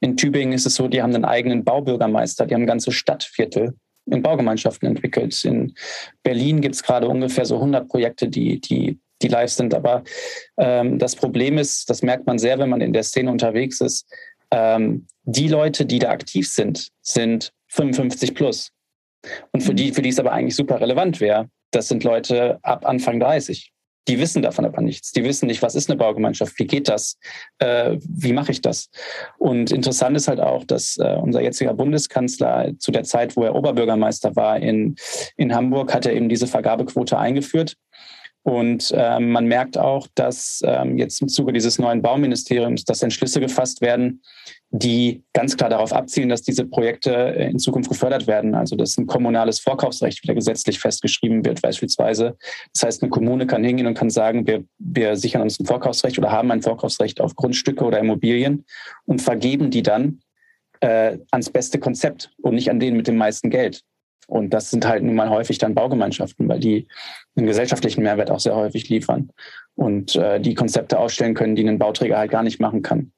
[0.00, 3.74] In Tübingen ist es so, die haben einen eigenen Baubürgermeister, die haben ganze Stadtviertel
[4.06, 5.44] in Baugemeinschaften entwickelt.
[5.44, 5.74] In
[6.22, 9.74] Berlin gibt es gerade ungefähr so 100 Projekte, die, die, die live sind.
[9.74, 10.04] Aber
[10.56, 14.06] ähm, das Problem ist, das merkt man sehr, wenn man in der Szene unterwegs ist,
[14.52, 18.72] ähm, die Leute, die da aktiv sind, sind 55 plus.
[19.52, 22.86] Und für die, für die es aber eigentlich super relevant wäre, das sind Leute ab
[22.86, 23.72] Anfang 30.
[24.08, 25.12] Die wissen davon aber nichts.
[25.12, 27.18] Die wissen nicht, was ist eine Baugemeinschaft, wie geht das,
[27.58, 28.88] äh, wie mache ich das.
[29.38, 33.54] Und interessant ist halt auch, dass äh, unser jetziger Bundeskanzler zu der Zeit, wo er
[33.54, 34.96] Oberbürgermeister war in,
[35.36, 37.76] in Hamburg, hat er eben diese Vergabequote eingeführt.
[38.42, 43.38] Und ähm, man merkt auch, dass ähm, jetzt im Zuge dieses neuen Bauministeriums, dass Entschlüsse
[43.38, 44.22] gefasst werden,
[44.70, 48.54] die ganz klar darauf abzielen, dass diese Projekte äh, in Zukunft gefördert werden.
[48.54, 52.36] Also dass ein kommunales Vorkaufsrecht wieder gesetzlich festgeschrieben wird beispielsweise.
[52.72, 56.18] Das heißt, eine Kommune kann hingehen und kann sagen, wir, wir sichern uns ein Vorkaufsrecht
[56.18, 58.64] oder haben ein Vorkaufsrecht auf Grundstücke oder Immobilien
[59.04, 60.20] und vergeben die dann
[60.80, 63.82] äh, ans beste Konzept und nicht an den mit dem meisten Geld.
[64.30, 66.86] Und das sind halt nun mal häufig dann Baugemeinschaften, weil die
[67.36, 69.30] einen gesellschaftlichen Mehrwert auch sehr häufig liefern
[69.74, 73.12] und äh, die Konzepte ausstellen können, die ein Bauträger halt gar nicht machen kann.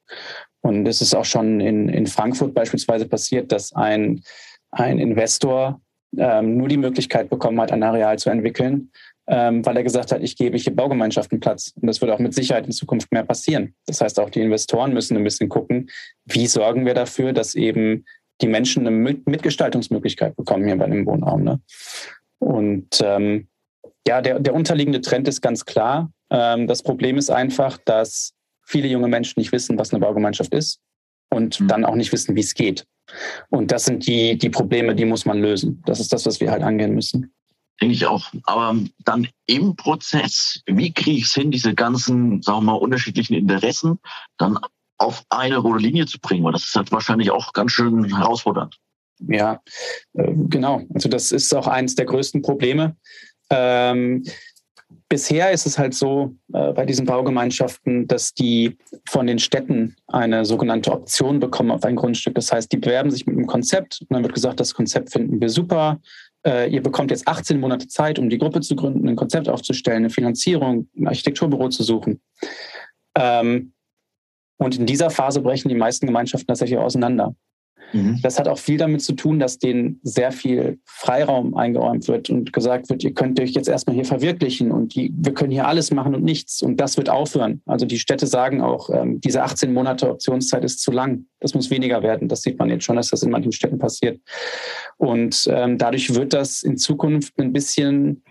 [0.61, 4.23] Und es ist auch schon in, in Frankfurt beispielsweise passiert, dass ein,
[4.71, 5.81] ein Investor
[6.17, 8.89] ähm, nur die Möglichkeit bekommen hat, ein Areal zu entwickeln,
[9.27, 11.73] ähm, weil er gesagt hat, ich gebe hier Baugemeinschaften Platz.
[11.79, 13.75] Und das wird auch mit Sicherheit in Zukunft mehr passieren.
[13.85, 15.91] Das heißt, auch die Investoren müssen ein bisschen gucken,
[16.25, 18.05] wie sorgen wir dafür, dass eben
[18.41, 21.43] die Menschen eine Mitgestaltungsmöglichkeit bekommen hier bei dem Wohnraum.
[21.43, 21.61] Ne?
[22.39, 23.47] Und ähm,
[24.07, 26.11] ja, der, der unterliegende Trend ist ganz klar.
[26.29, 28.33] Ähm, das Problem ist einfach, dass
[28.65, 30.79] viele junge Menschen nicht wissen, was eine Baugemeinschaft ist
[31.29, 31.67] und mhm.
[31.67, 32.85] dann auch nicht wissen, wie es geht.
[33.49, 35.81] Und das sind die, die Probleme, die muss man lösen.
[35.85, 37.33] Das ist das, was wir halt angehen müssen.
[37.81, 38.31] Denke ich auch.
[38.43, 43.33] Aber dann im Prozess, wie kriege ich es hin, diese ganzen, sagen wir mal, unterschiedlichen
[43.33, 43.99] Interessen
[44.37, 44.57] dann
[45.03, 46.43] auf eine rote Linie zu bringen?
[46.43, 48.77] Weil das ist halt wahrscheinlich auch ganz schön herausfordernd.
[49.27, 49.61] Ja,
[50.13, 50.81] äh, genau.
[50.93, 52.95] Also das ist auch eines der größten Probleme.
[53.49, 54.23] Ähm,
[55.09, 60.45] bisher ist es halt so äh, bei diesen Baugemeinschaften, dass die von den Städten eine
[60.45, 62.35] sogenannte Option bekommen auf ein Grundstück.
[62.35, 65.39] Das heißt, die bewerben sich mit einem Konzept und dann wird gesagt, das Konzept finden
[65.39, 65.99] wir super.
[66.45, 69.97] Äh, ihr bekommt jetzt 18 Monate Zeit, um die Gruppe zu gründen, ein Konzept aufzustellen,
[69.97, 72.21] eine Finanzierung, ein Architekturbüro zu suchen.
[73.15, 73.73] Ähm,
[74.57, 77.35] und in dieser Phase brechen die meisten Gemeinschaften tatsächlich auseinander.
[77.93, 78.19] Mhm.
[78.21, 82.51] Das hat auch viel damit zu tun, dass denen sehr viel Freiraum eingeräumt wird und
[82.51, 85.91] gesagt wird, ihr könnt euch jetzt erstmal hier verwirklichen und die, wir können hier alles
[85.91, 86.61] machen und nichts.
[86.61, 87.61] Und das wird aufhören.
[87.65, 91.25] Also die Städte sagen auch, ähm, diese 18 Monate Optionszeit ist zu lang.
[91.39, 92.27] Das muss weniger werden.
[92.27, 94.19] Das sieht man jetzt schon, dass das in manchen Städten passiert.
[94.97, 98.23] Und ähm, dadurch wird das in Zukunft ein bisschen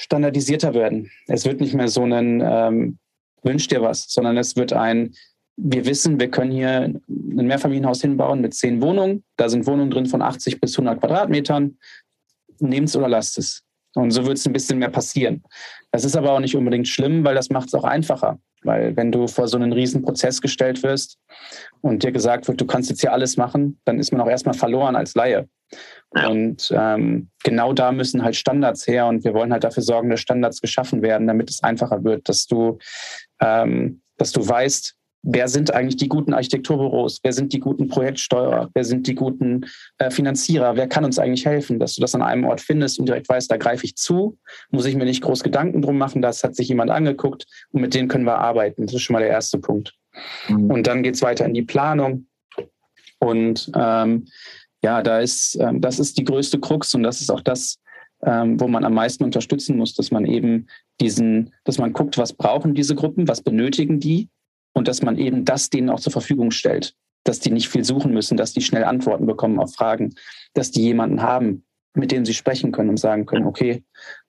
[0.00, 1.10] standardisierter werden.
[1.26, 2.98] Es wird nicht mehr so ein ähm,
[3.42, 5.14] Wünsch dir was, sondern es wird ein
[5.60, 9.24] wir wissen, wir können hier ein Mehrfamilienhaus hinbauen mit zehn Wohnungen.
[9.36, 11.76] Da sind Wohnungen drin von 80 bis 100 Quadratmetern.
[12.60, 13.64] Nehmt es oder lasst es.
[13.94, 15.42] Und so wird es ein bisschen mehr passieren.
[15.90, 18.38] Das ist aber auch nicht unbedingt schlimm, weil das macht es auch einfacher.
[18.62, 21.18] Weil wenn du vor so einen riesen Prozess gestellt wirst
[21.80, 24.54] und dir gesagt wird, du kannst jetzt hier alles machen, dann ist man auch erstmal
[24.54, 25.48] verloren als Laie.
[26.10, 30.20] Und ähm, genau da müssen halt Standards her und wir wollen halt dafür sorgen, dass
[30.20, 32.78] Standards geschaffen werden, damit es einfacher wird, dass du,
[33.40, 38.70] ähm, dass du weißt, wer sind eigentlich die guten Architekturbüros, wer sind die guten Projektsteuerer,
[38.72, 39.66] wer sind die guten
[39.98, 43.06] äh, Finanzierer, wer kann uns eigentlich helfen, dass du das an einem Ort findest und
[43.06, 44.38] direkt weißt, da greife ich zu,
[44.70, 47.94] muss ich mir nicht groß Gedanken drum machen, das hat sich jemand angeguckt und mit
[47.94, 48.86] denen können wir arbeiten.
[48.86, 49.94] Das ist schon mal der erste Punkt.
[50.48, 50.70] Mhm.
[50.70, 52.26] Und dann geht es weiter in die Planung.
[53.18, 54.26] Und ähm,
[54.82, 57.80] ja, da ist, ähm, das ist die größte Krux und das ist auch das,
[58.22, 60.68] ähm, wo man am meisten unterstützen muss, dass man eben
[61.00, 64.28] diesen, dass man guckt, was brauchen diese Gruppen, was benötigen die
[64.74, 68.12] und dass man eben das denen auch zur Verfügung stellt, dass die nicht viel suchen
[68.12, 70.14] müssen, dass die schnell Antworten bekommen auf Fragen,
[70.54, 73.84] dass die jemanden haben, mit dem sie sprechen können und sagen können, okay,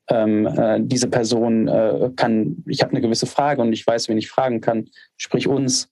[0.09, 4.17] ähm, äh, diese Person äh, kann, ich habe eine gewisse Frage und ich weiß, wen
[4.17, 5.91] ich fragen kann, sprich uns.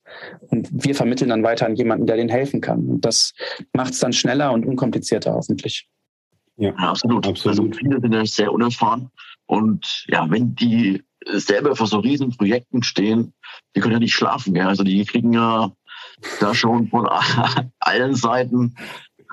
[0.50, 2.88] Und wir vermitteln dann weiter an jemanden, der denen helfen kann.
[2.88, 3.34] Und das
[3.74, 5.88] macht es dann schneller und unkomplizierter hoffentlich.
[6.58, 7.28] Ja, absolut.
[7.28, 7.60] absolut.
[7.60, 9.12] Also viele sind ja sehr unerfahren.
[9.48, 13.34] Und ja, wenn die selber vor so riesen Projekten stehen,
[13.76, 14.56] die können ja nicht schlafen.
[14.56, 14.68] Ja?
[14.68, 15.72] Also die kriegen ja
[16.40, 17.08] da schon von
[17.80, 18.76] allen Seiten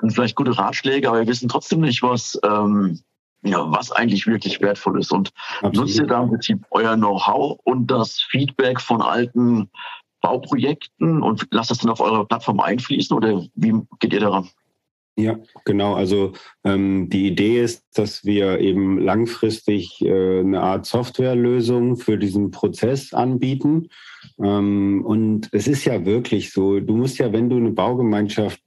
[0.09, 2.99] vielleicht gute Ratschläge, aber wir wissen trotzdem nicht, was, ähm,
[3.43, 5.11] ja, was eigentlich wirklich wertvoll ist.
[5.11, 5.75] Und Absolut.
[5.75, 9.69] nutzt ihr da im Prinzip euer Know-how und das Feedback von alten
[10.21, 14.49] Bauprojekten und lasst das dann auf eure Plattform einfließen oder wie geht ihr daran?
[15.17, 15.93] Ja, genau.
[15.93, 16.33] Also
[16.65, 23.13] ähm, die Idee ist, dass wir eben langfristig äh, eine Art Softwarelösung für diesen Prozess
[23.13, 23.87] anbieten.
[24.43, 28.59] Ähm, und es ist ja wirklich so, du musst ja, wenn du eine Baugemeinschaft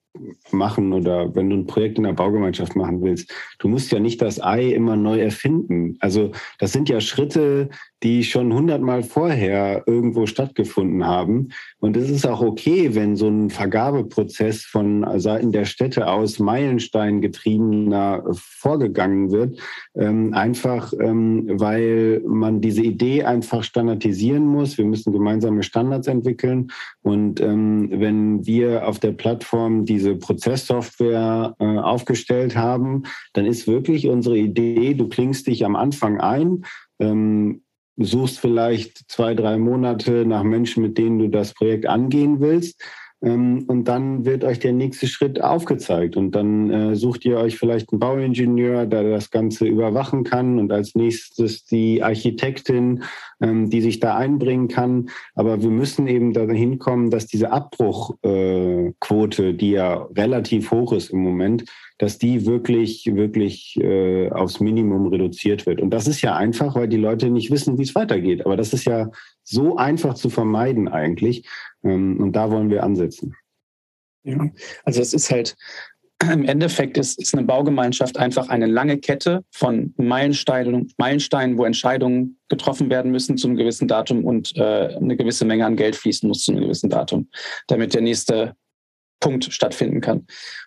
[0.50, 4.20] machen oder wenn du ein Projekt in der Baugemeinschaft machen willst, du musst ja nicht
[4.22, 5.96] das Ei immer neu erfinden.
[6.00, 7.68] Also das sind ja Schritte,
[8.02, 11.48] die schon hundertmal vorher irgendwo stattgefunden haben.
[11.80, 17.20] Und es ist auch okay, wenn so ein Vergabeprozess von Seiten der Städte aus Meilenstein
[17.20, 19.58] getriebener vorgegangen wird,
[19.96, 24.78] ähm, einfach ähm, weil man diese Idee einfach standardisieren muss.
[24.78, 26.70] Wir müssen gemeinsame Standards entwickeln.
[27.02, 34.08] Und ähm, wenn wir auf der Plattform diese Prozesssoftware äh, aufgestellt haben, dann ist wirklich
[34.08, 36.64] unsere Idee, du klingst dich am Anfang ein,
[36.98, 37.62] ähm,
[37.96, 42.80] suchst vielleicht zwei, drei Monate nach Menschen, mit denen du das Projekt angehen willst.
[43.20, 46.16] Ähm, und dann wird euch der nächste Schritt aufgezeigt.
[46.16, 50.70] Und dann äh, sucht ihr euch vielleicht einen Bauingenieur, der das Ganze überwachen kann und
[50.72, 53.02] als nächstes die Architektin,
[53.40, 55.10] ähm, die sich da einbringen kann.
[55.34, 61.10] Aber wir müssen eben dahin kommen, dass diese Abbruchquote, äh, die ja relativ hoch ist
[61.10, 61.64] im Moment,
[61.98, 65.80] dass die wirklich, wirklich äh, aufs Minimum reduziert wird.
[65.80, 68.46] Und das ist ja einfach, weil die Leute nicht wissen, wie es weitergeht.
[68.46, 69.10] Aber das ist ja
[69.42, 71.46] so einfach zu vermeiden eigentlich.
[71.82, 73.34] Ähm, und da wollen wir ansetzen.
[74.22, 74.48] Ja,
[74.84, 75.56] also es ist halt,
[76.22, 82.38] im Endeffekt ist, ist eine Baugemeinschaft einfach eine lange Kette von Meilensteinen, Meilensteinen, wo Entscheidungen
[82.48, 86.28] getroffen werden müssen zu einem gewissen Datum und äh, eine gewisse Menge an Geld fließen
[86.28, 87.28] muss zu einem gewissen Datum,
[87.68, 88.54] damit der nächste
[89.20, 90.26] Punkt stattfinden kann.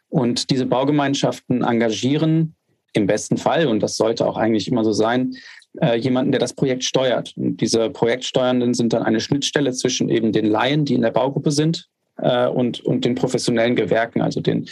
[0.10, 2.56] Und diese Baugemeinschaften engagieren
[2.94, 5.34] im besten Fall, und das sollte auch eigentlich immer so sein,
[5.80, 7.34] äh, jemanden, der das Projekt steuert.
[7.38, 11.52] Und diese Projektsteuernden sind dann eine Schnittstelle zwischen eben den Laien, die in der Baugruppe
[11.52, 11.88] sind,
[12.18, 14.68] äh, und, und den professionellen Gewerken, also den,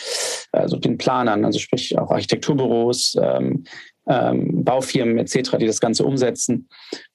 [0.51, 3.63] also den Planern, also sprich auch Architekturbüros, ähm,
[4.09, 6.67] ähm, Baufirmen etc., die das Ganze umsetzen.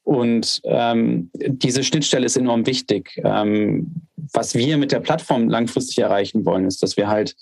[0.04, 3.94] Und ähm, diese Schnittstelle ist enorm wichtig, ähm,
[4.32, 7.36] was wir mit der Plattform langfristig erreichen wollen, ist, dass wir halt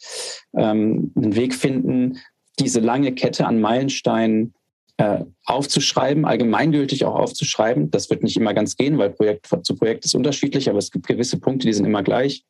[0.57, 2.19] ähm, einen Weg finden,
[2.59, 4.55] diese lange Kette an Meilensteinen
[4.97, 7.91] äh, aufzuschreiben, allgemeingültig auch aufzuschreiben.
[7.91, 11.07] Das wird nicht immer ganz gehen, weil Projekt zu Projekt ist unterschiedlich, aber es gibt
[11.07, 12.45] gewisse Punkte, die sind immer gleich.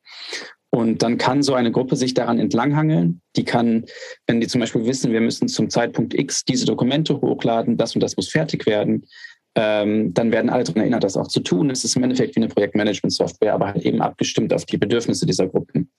[0.73, 3.21] Und dann kann so eine Gruppe sich daran entlanghangeln.
[3.35, 3.85] Die kann,
[4.25, 8.01] wenn die zum Beispiel wissen, wir müssen zum Zeitpunkt X diese Dokumente hochladen, das und
[8.01, 9.05] das muss fertig werden,
[9.53, 11.69] ähm, dann werden alle daran erinnert, das auch zu tun.
[11.69, 15.47] Es ist im Endeffekt wie eine Projektmanagement-Software, aber halt eben abgestimmt auf die Bedürfnisse dieser
[15.47, 15.91] Gruppen.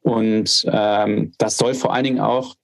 [0.00, 2.54] Und ähm, das soll vor allen Dingen auch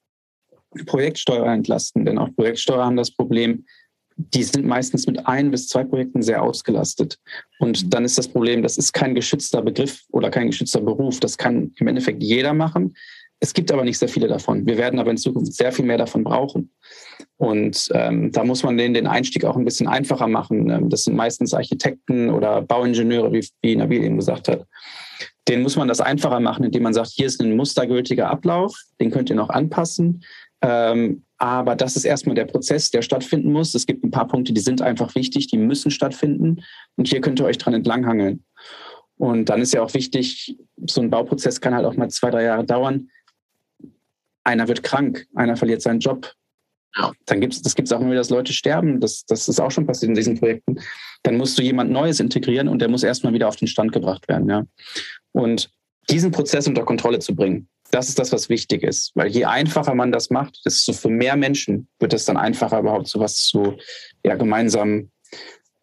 [0.86, 3.66] Projektsteuer entlasten, denn auch Projektsteuer haben das Problem,
[4.16, 7.18] die sind meistens mit ein bis zwei Projekten sehr ausgelastet.
[7.58, 11.20] Und dann ist das Problem, das ist kein geschützter Begriff oder kein geschützter Beruf.
[11.20, 12.94] Das kann im Endeffekt jeder machen.
[13.40, 14.66] Es gibt aber nicht sehr viele davon.
[14.66, 16.70] Wir werden aber in Zukunft sehr viel mehr davon brauchen.
[17.38, 20.70] Und ähm, da muss man denen den Einstieg auch ein bisschen einfacher machen.
[20.70, 24.64] Ähm, das sind meistens Architekten oder Bauingenieure, wie, wie Nabil eben gesagt hat.
[25.48, 29.10] Den muss man das einfacher machen, indem man sagt, hier ist ein mustergültiger Ablauf, den
[29.10, 30.22] könnt ihr noch anpassen.
[30.62, 33.74] Ähm, aber das ist erstmal der Prozess, der stattfinden muss.
[33.74, 36.62] Es gibt ein paar Punkte, die sind einfach wichtig, die müssen stattfinden.
[36.94, 38.44] Und hier könnt ihr euch dran entlanghangeln.
[39.16, 42.44] Und dann ist ja auch wichtig, so ein Bauprozess kann halt auch mal zwei, drei
[42.44, 43.10] Jahre dauern.
[44.44, 46.32] Einer wird krank, einer verliert seinen Job.
[46.96, 47.10] Ja.
[47.26, 49.00] Dann gibt es, das gibt es auch immer wieder, dass Leute sterben.
[49.00, 50.76] Das, das ist auch schon passiert in diesen Projekten.
[51.24, 54.28] Dann musst du jemand Neues integrieren und der muss erstmal wieder auf den Stand gebracht
[54.28, 54.48] werden.
[54.48, 54.64] Ja.
[55.32, 55.72] Und
[56.08, 59.12] diesen Prozess unter Kontrolle zu bringen, das ist das, was wichtig ist.
[59.14, 63.06] Weil je einfacher man das macht, desto für mehr Menschen wird es dann einfacher, überhaupt
[63.06, 63.76] sowas zu
[64.24, 65.10] ja, gemeinsam,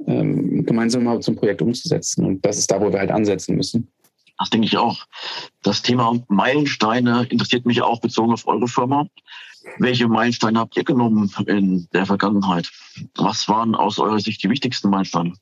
[0.05, 2.25] ähm, gemeinsam überhaupt zum Projekt umzusetzen.
[2.25, 3.91] Und das ist da, wo wir halt ansetzen müssen.
[4.39, 5.05] Das denke ich auch.
[5.61, 9.05] Das Thema Meilensteine interessiert mich auch bezogen auf eure Firma.
[9.77, 12.71] Welche Meilensteine habt ihr genommen in der Vergangenheit?
[13.15, 15.33] Was waren aus eurer Sicht die wichtigsten Meilensteine?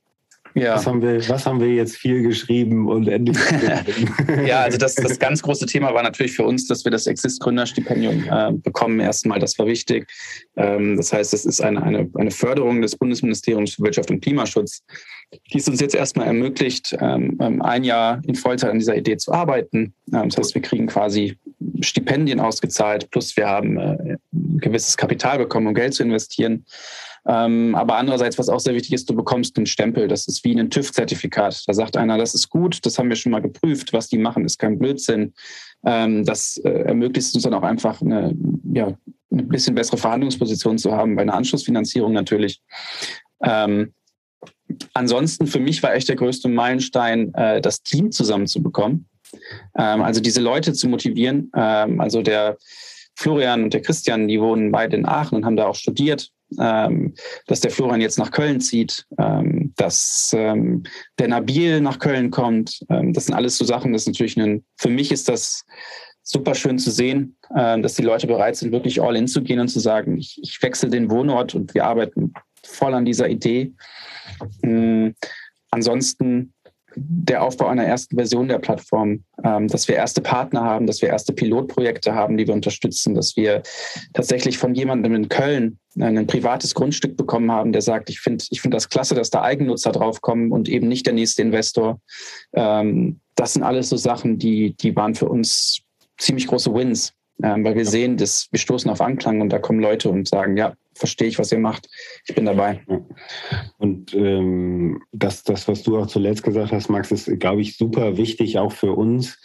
[0.58, 0.76] Ja.
[0.76, 3.38] Was, haben wir, was haben wir jetzt viel geschrieben und endlich?
[4.48, 8.26] ja, also das, das ganz große Thema war natürlich für uns, dass wir das Exist-Gründerstipendium
[8.30, 9.00] äh, bekommen.
[9.00, 10.08] Erstmal, das war wichtig.
[10.56, 14.82] Ähm, das heißt, es ist eine, eine, eine Förderung des Bundesministeriums für Wirtschaft und Klimaschutz,
[15.54, 19.18] die es uns jetzt erstmal ermöglicht, ähm, ähm ein Jahr in Vollzeit an dieser Idee
[19.18, 19.94] zu arbeiten.
[20.12, 21.38] Ähm, das heißt, wir kriegen quasi
[21.82, 26.66] Stipendien ausgezahlt, plus wir haben äh, ein gewisses Kapital bekommen, um Geld zu investieren.
[27.28, 30.08] Ähm, aber andererseits, was auch sehr wichtig ist, du bekommst einen Stempel.
[30.08, 31.64] Das ist wie ein TÜV-Zertifikat.
[31.68, 33.92] Da sagt einer, das ist gut, das haben wir schon mal geprüft.
[33.92, 35.34] Was die machen, ist kein Blödsinn.
[35.86, 38.34] Ähm, das äh, ermöglicht uns dann auch einfach eine,
[38.74, 38.94] ja,
[39.30, 42.62] eine bisschen bessere Verhandlungsposition zu haben bei einer Anschlussfinanzierung natürlich.
[43.44, 43.94] Ähm,
[44.94, 49.10] ansonsten für mich war echt der größte Meilenstein, äh, das Team zusammenzubekommen.
[49.78, 51.52] Ähm, also diese Leute zu motivieren.
[51.54, 52.58] Ähm, also der
[53.16, 57.14] Florian und der Christian, die wohnen beide in Aachen und haben da auch studiert ähm,
[57.48, 60.84] dass der Florian jetzt nach Köln zieht, ähm, dass ähm,
[61.20, 62.80] der Nabil nach Köln kommt.
[62.90, 65.66] Ähm, das sind alles so Sachen, das ist natürlich ein, für mich ist das
[66.24, 69.60] super schön zu sehen, äh, dass die Leute bereit sind, wirklich all in zu gehen
[69.60, 72.34] und zu sagen, ich, ich wechsle den Wohnort und wir arbeiten
[72.64, 73.74] voll an dieser Idee.
[74.64, 75.16] Ähm,
[75.72, 76.54] ansonsten
[77.00, 81.10] der Aufbau einer ersten Version der Plattform, ähm, dass wir erste Partner haben, dass wir
[81.10, 83.62] erste Pilotprojekte haben, die wir unterstützen, dass wir
[84.14, 88.62] tatsächlich von jemandem in Köln ein privates Grundstück bekommen haben, der sagt, ich finde ich
[88.62, 92.00] finde das klasse, dass da Eigennutzer draufkommen und eben nicht der nächste Investor.
[92.54, 95.82] Ähm, das sind alles so Sachen, die, die waren für uns
[96.18, 99.80] ziemlich große Wins, ähm, weil wir sehen, dass wir stoßen auf Anklang und da kommen
[99.80, 101.90] Leute und sagen, ja, verstehe ich, was ihr macht.
[102.28, 102.84] Ich bin dabei.
[103.78, 108.18] Und ähm, das, das, was du auch zuletzt gesagt hast, Max, ist, glaube ich, super
[108.18, 109.38] wichtig auch für uns,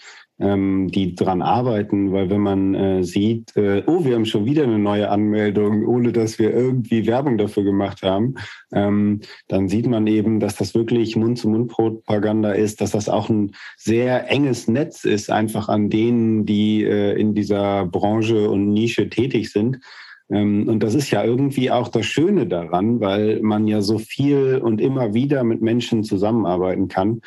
[0.42, 4.64] ähm, die dran arbeiten, weil wenn man äh, sieht, äh, oh, wir haben schon wieder
[4.64, 8.34] eine neue Anmeldung, ohne dass wir irgendwie Werbung dafür gemacht haben,
[8.72, 14.30] ähm, dann sieht man eben, dass das wirklich Mund-zu-Mund-Propaganda ist, dass das auch ein sehr
[14.30, 19.78] enges Netz ist, einfach an denen, die äh, in dieser Branche und Nische tätig sind.
[20.32, 24.58] Ähm, und das ist ja irgendwie auch das Schöne daran, weil man ja so viel
[24.58, 27.20] und immer wieder mit Menschen zusammenarbeiten kann.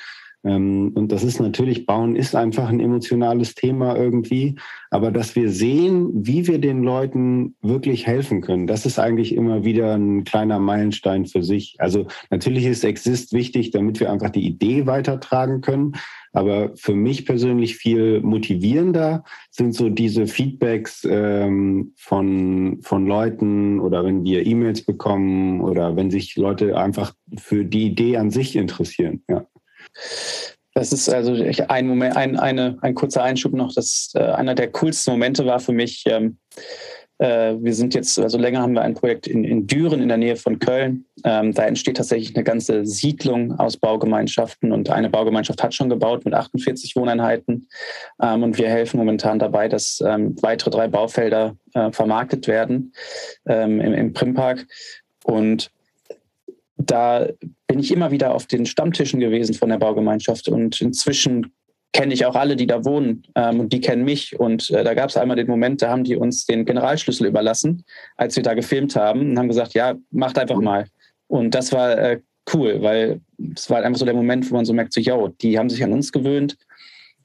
[0.45, 4.55] Ähm, und das ist natürlich, Bauen ist einfach ein emotionales Thema irgendwie.
[4.91, 9.65] Aber dass wir sehen, wie wir den Leuten wirklich helfen können, das ist eigentlich immer
[9.65, 11.75] wieder ein kleiner Meilenstein für sich.
[11.79, 15.93] Also natürlich ist Exist wichtig, damit wir einfach die Idee weitertragen können.
[16.31, 24.03] Aber für mich persönlich viel motivierender sind so diese Feedbacks ähm, von, von Leuten oder
[24.03, 29.23] wenn wir E-Mails bekommen oder wenn sich Leute einfach für die Idee an sich interessieren.
[29.29, 29.45] Ja.
[30.73, 31.33] Das ist also
[31.69, 33.73] ein Moment, ein, eine, ein kurzer Einschub noch.
[33.73, 36.37] Das äh, einer der coolsten Momente war für mich, ähm,
[37.17, 40.17] Äh, wir sind jetzt, also länger haben wir ein Projekt in, in Düren in der
[40.17, 41.05] Nähe von Köln.
[41.23, 46.25] Ähm, da entsteht tatsächlich eine ganze Siedlung aus Baugemeinschaften und eine Baugemeinschaft hat schon gebaut
[46.25, 47.69] mit 48 Wohneinheiten.
[48.21, 52.93] Ähm, und wir helfen momentan dabei, dass ähm, weitere drei Baufelder äh, vermarktet werden
[53.47, 54.67] ähm, im, im Primpark.
[55.23, 55.71] Und
[56.89, 57.27] da
[57.67, 61.51] bin ich immer wieder auf den Stammtischen gewesen von der Baugemeinschaft und inzwischen
[61.95, 64.37] kenne ich auch alle, die da wohnen ähm, und die kennen mich.
[64.37, 67.85] Und äh, da gab es einmal den Moment, da haben die uns den Generalschlüssel überlassen,
[68.17, 70.87] als wir da gefilmt haben und haben gesagt, ja, macht einfach mal.
[71.27, 72.19] Und das war äh,
[72.53, 73.21] cool, weil
[73.55, 75.83] es war einfach so der Moment, wo man so merkt, so, yo, die haben sich
[75.85, 76.57] an uns gewöhnt,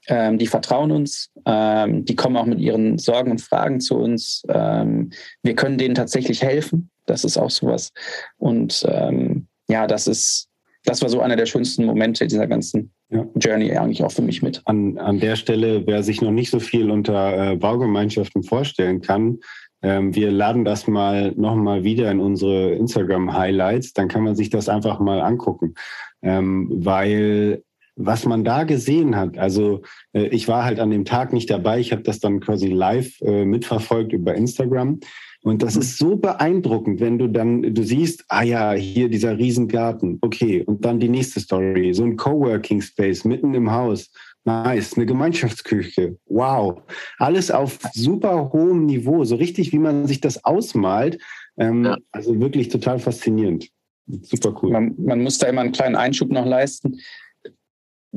[0.07, 4.43] ähm, die vertrauen uns, ähm, die kommen auch mit ihren Sorgen und Fragen zu uns.
[4.47, 5.11] Ähm,
[5.43, 6.89] wir können denen tatsächlich helfen.
[7.05, 7.91] Das ist auch sowas.
[8.37, 10.49] Und ähm, ja, das ist,
[10.83, 13.25] das war so einer der schönsten Momente dieser ganzen ja.
[13.35, 14.61] Journey eigentlich auch für mich mit.
[14.65, 19.39] An, an der Stelle, wer sich noch nicht so viel unter äh, Baugemeinschaften vorstellen kann,
[19.81, 24.69] ähm, wir laden das mal nochmal wieder in unsere Instagram-Highlights, dann kann man sich das
[24.69, 25.73] einfach mal angucken.
[26.21, 27.63] Ähm, weil
[27.95, 29.81] was man da gesehen hat, also
[30.13, 33.19] äh, ich war halt an dem Tag nicht dabei, ich habe das dann quasi live
[33.21, 34.99] äh, mitverfolgt über Instagram.
[35.43, 40.19] Und das ist so beeindruckend, wenn du dann, du siehst, ah ja, hier dieser Riesengarten,
[40.21, 44.11] okay, und dann die nächste Story, so ein Coworking Space mitten im Haus,
[44.43, 46.81] nice, eine Gemeinschaftsküche, wow,
[47.17, 51.19] alles auf super hohem Niveau, so richtig, wie man sich das ausmalt,
[51.57, 51.97] ähm, ja.
[52.11, 53.67] also wirklich total faszinierend,
[54.21, 54.71] super cool.
[54.71, 56.99] Man, man muss da immer einen kleinen Einschub noch leisten.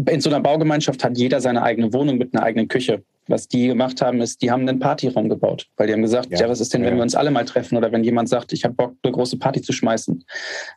[0.08, 3.02] In so einer Baugemeinschaft hat jeder seine eigene Wohnung mit einer eigenen Küche.
[3.26, 6.40] Was die gemacht haben, ist, die haben einen Partyraum gebaut, weil die haben gesagt, ja,
[6.40, 6.96] ja was ist denn, wenn ja.
[6.96, 9.62] wir uns alle mal treffen oder wenn jemand sagt, ich habe Bock, eine große Party
[9.62, 10.24] zu schmeißen.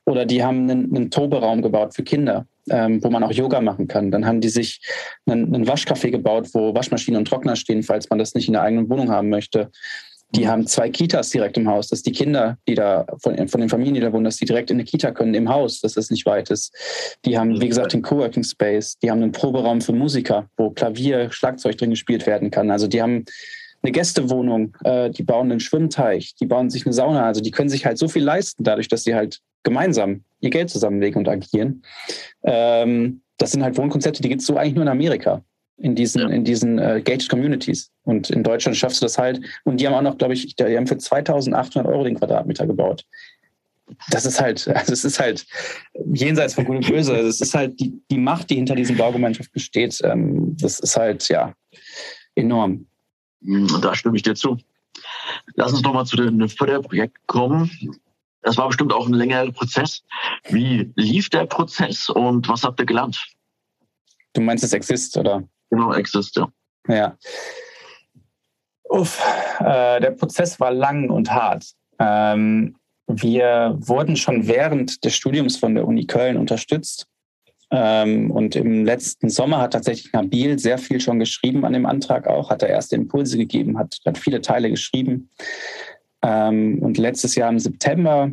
[0.06, 3.88] Oder die haben einen, einen Toberaum gebaut für Kinder, ähm, wo man auch Yoga machen
[3.88, 4.12] kann.
[4.12, 4.82] Dann haben die sich
[5.26, 8.62] einen, einen Waschcafé gebaut, wo Waschmaschinen und Trockner stehen, falls man das nicht in der
[8.62, 9.70] eigenen Wohnung haben möchte.
[10.32, 13.70] Die haben zwei Kitas direkt im Haus, dass die Kinder, die da von, von den
[13.70, 16.10] Familien, die da wohnen, dass die direkt in eine Kita können im Haus, dass das
[16.10, 16.76] nicht weit ist.
[17.24, 18.98] Die haben, wie gesagt, den Coworking Space.
[19.02, 22.72] Die haben einen Proberaum für Musiker, wo Klavier, Schlagzeug drin gespielt werden kann.
[22.72, 23.24] Also die haben
[23.82, 27.26] eine Gästewohnung, äh, die bauen einen Schwimmteich, die bauen sich eine Sauna.
[27.26, 30.70] Also die können sich halt so viel leisten, dadurch, dass sie halt gemeinsam ihr Geld
[30.70, 31.84] zusammenlegen und agieren.
[32.44, 35.42] Ähm, das sind halt Wohnkonzepte, die gibt es so eigentlich nur in Amerika
[35.78, 36.30] in diesen, ja.
[36.30, 37.92] in diesen äh, Gated Communities.
[38.04, 39.40] Und in Deutschland schaffst du das halt.
[39.64, 43.06] Und die haben auch noch, glaube ich, die haben für 2800 Euro den Quadratmeter gebaut.
[44.10, 45.46] Das ist halt, also es ist halt
[46.14, 47.14] jenseits von Gut und Böse.
[47.14, 50.00] Also es ist halt die, die Macht, die hinter diesen Baugemeinschaften steht.
[50.04, 51.54] Ähm, das ist halt, ja,
[52.36, 52.88] enorm.
[53.82, 54.58] Da stimme ich dir zu.
[55.56, 57.70] Lass uns nochmal zu dem Förderprojekt kommen.
[58.42, 60.04] Das war bestimmt auch ein längerer Prozess.
[60.50, 63.22] Wie lief der Prozess und was habt ihr gelernt?
[64.34, 65.44] Du meinst es Exist, oder?
[65.70, 66.48] Genau, Exist, ja.
[66.88, 67.18] Ja.
[68.90, 69.22] Uff,
[69.60, 71.66] äh, der Prozess war lang und hart.
[72.00, 72.76] Ähm,
[73.08, 77.08] wir wurden schon während des Studiums von der Uni Köln unterstützt.
[77.70, 82.28] Ähm, und im letzten Sommer hat tatsächlich Nabil sehr viel schon geschrieben an dem Antrag
[82.28, 85.30] auch, hat er erste Impulse gegeben, hat, hat viele Teile geschrieben.
[86.22, 88.32] Ähm, und letztes Jahr im September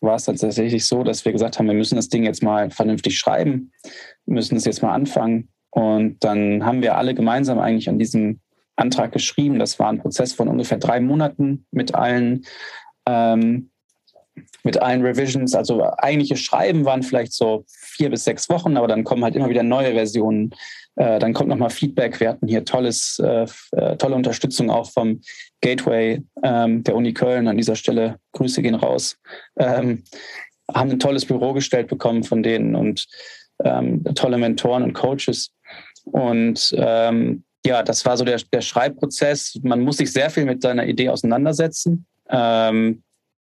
[0.00, 3.18] war es tatsächlich so, dass wir gesagt haben, wir müssen das Ding jetzt mal vernünftig
[3.18, 3.72] schreiben,
[4.26, 5.48] müssen es jetzt mal anfangen.
[5.76, 8.40] Und dann haben wir alle gemeinsam eigentlich an diesem
[8.76, 9.58] Antrag geschrieben.
[9.58, 12.46] Das war ein Prozess von ungefähr drei Monaten mit allen,
[13.06, 13.68] ähm,
[14.64, 15.54] mit allen Revisions.
[15.54, 19.50] Also eigentliche Schreiben waren vielleicht so vier bis sechs Wochen, aber dann kommen halt immer
[19.50, 20.54] wieder neue Versionen.
[20.94, 22.20] Äh, dann kommt nochmal Feedback.
[22.20, 25.20] Wir hatten hier tolles, äh, äh, tolle Unterstützung auch vom
[25.60, 27.48] Gateway ähm, der Uni Köln.
[27.48, 29.18] An dieser Stelle Grüße gehen raus.
[29.58, 30.04] Ähm,
[30.74, 33.06] haben ein tolles Büro gestellt bekommen von denen und
[33.64, 35.50] ähm, tolle Mentoren und Coaches.
[36.04, 39.58] Und ähm, ja, das war so der, der Schreibprozess.
[39.62, 42.06] Man muss sich sehr viel mit seiner Idee auseinandersetzen.
[42.30, 43.02] Ähm,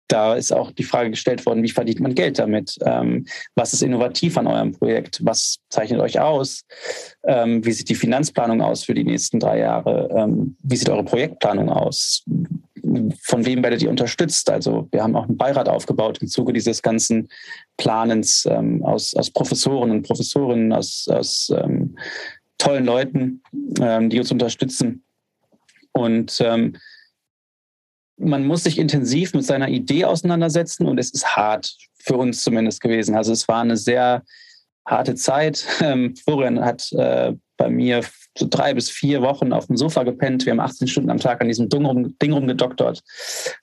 [0.09, 2.77] da ist auch die Frage gestellt worden, wie verdient man Geld damit?
[2.85, 5.21] Ähm, was ist innovativ an eurem Projekt?
[5.25, 6.63] Was zeichnet euch aus?
[7.25, 10.09] Ähm, wie sieht die Finanzplanung aus für die nächsten drei Jahre?
[10.15, 12.23] Ähm, wie sieht eure Projektplanung aus?
[13.22, 14.51] Von wem werdet ihr unterstützt?
[14.51, 17.28] Also wir haben auch einen Beirat aufgebaut im Zuge dieses ganzen
[17.76, 21.97] Planens ähm, aus, aus Professoren und Professorinnen, aus, aus ähm,
[22.59, 23.42] tollen Leuten,
[23.80, 25.05] ähm, die uns unterstützen.
[25.92, 26.42] Und
[28.16, 32.80] man muss sich intensiv mit seiner Idee auseinandersetzen und es ist hart, für uns zumindest
[32.80, 33.14] gewesen.
[33.14, 34.22] Also es war eine sehr
[34.87, 35.66] harte Zeit.
[35.80, 38.03] Ähm, Florian hat äh, bei mir
[38.37, 40.45] so drei bis vier Wochen auf dem Sofa gepennt.
[40.45, 43.03] Wir haben 18 Stunden am Tag an diesem Ding, rum, Ding rumgedoktert,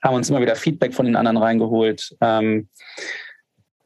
[0.03, 2.69] haben uns immer wieder Feedback von den anderen reingeholt, ähm,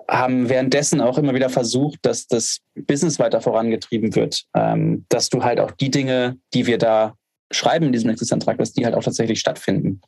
[0.08, 5.44] haben währenddessen auch immer wieder versucht, dass das Business weiter vorangetrieben wird, ähm, dass du
[5.44, 7.16] halt auch die Dinge, die wir da
[7.52, 10.02] schreiben in diesem Existenzantrag, dass die halt auch tatsächlich stattfinden.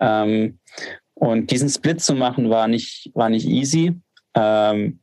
[0.00, 0.58] Ähm,
[1.14, 3.94] und diesen Split zu machen war nicht, war nicht easy.
[4.34, 5.01] Ähm,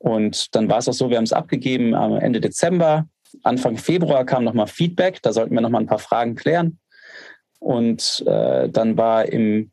[0.00, 3.06] und dann war es auch so, wir haben es abgegeben am Ende Dezember.
[3.42, 5.20] Anfang Februar kam nochmal Feedback.
[5.22, 6.78] Da sollten wir nochmal ein paar Fragen klären.
[7.58, 9.70] Und äh, dann war im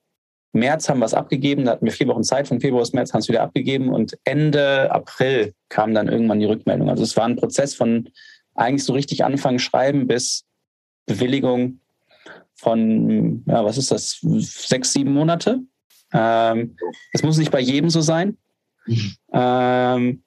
[0.51, 3.13] März haben wir es abgegeben, da hatten wir vier Wochen Zeit, von Februar bis März
[3.13, 6.89] haben es wieder abgegeben und Ende April kam dann irgendwann die Rückmeldung.
[6.89, 8.09] Also es war ein Prozess von
[8.55, 10.45] eigentlich so richtig anfangen schreiben bis
[11.05, 11.79] Bewilligung
[12.55, 15.61] von, ja, was ist das, sechs, sieben Monate.
[16.11, 16.75] Ähm,
[17.13, 18.37] das muss nicht bei jedem so sein.
[19.33, 20.23] Ähm,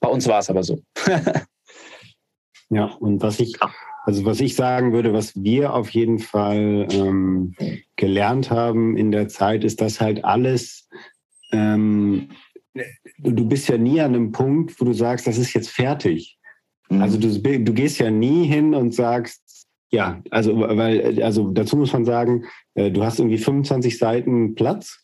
[0.00, 0.82] bei uns war es aber so.
[2.70, 3.56] ja, und was ich,
[4.04, 7.54] also was ich sagen würde, was wir auf jeden Fall ähm,
[7.96, 10.88] gelernt haben in der Zeit, ist, dass halt alles,
[11.52, 12.30] ähm,
[13.18, 16.38] du bist ja nie an einem Punkt, wo du sagst, das ist jetzt fertig.
[16.88, 17.02] Mhm.
[17.02, 21.92] Also du, du gehst ja nie hin und sagst, ja, also weil, also dazu muss
[21.92, 22.44] man sagen,
[22.74, 24.99] äh, du hast irgendwie 25 Seiten Platz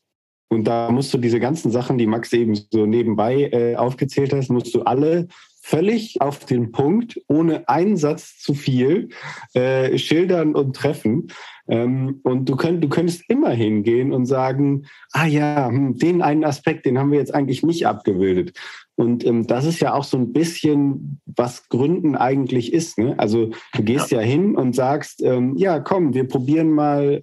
[0.49, 4.49] und da musst du diese ganzen Sachen, die Max eben so nebenbei äh, aufgezählt hast,
[4.51, 5.28] musst du alle
[5.61, 9.09] völlig auf den Punkt, ohne einen Satz zu viel,
[9.55, 11.26] äh, schildern und treffen.
[11.66, 16.44] Ähm, und du, könnt, du könntest immer hingehen und sagen, ah ja, hm, den einen
[16.44, 18.57] Aspekt, den haben wir jetzt eigentlich nicht abgebildet.
[18.94, 22.99] Und ähm, das ist ja auch so ein bisschen, was Gründen eigentlich ist.
[22.99, 23.18] Ne?
[23.18, 27.22] Also du gehst ja, ja hin und sagst, ähm, ja, komm, wir probieren mal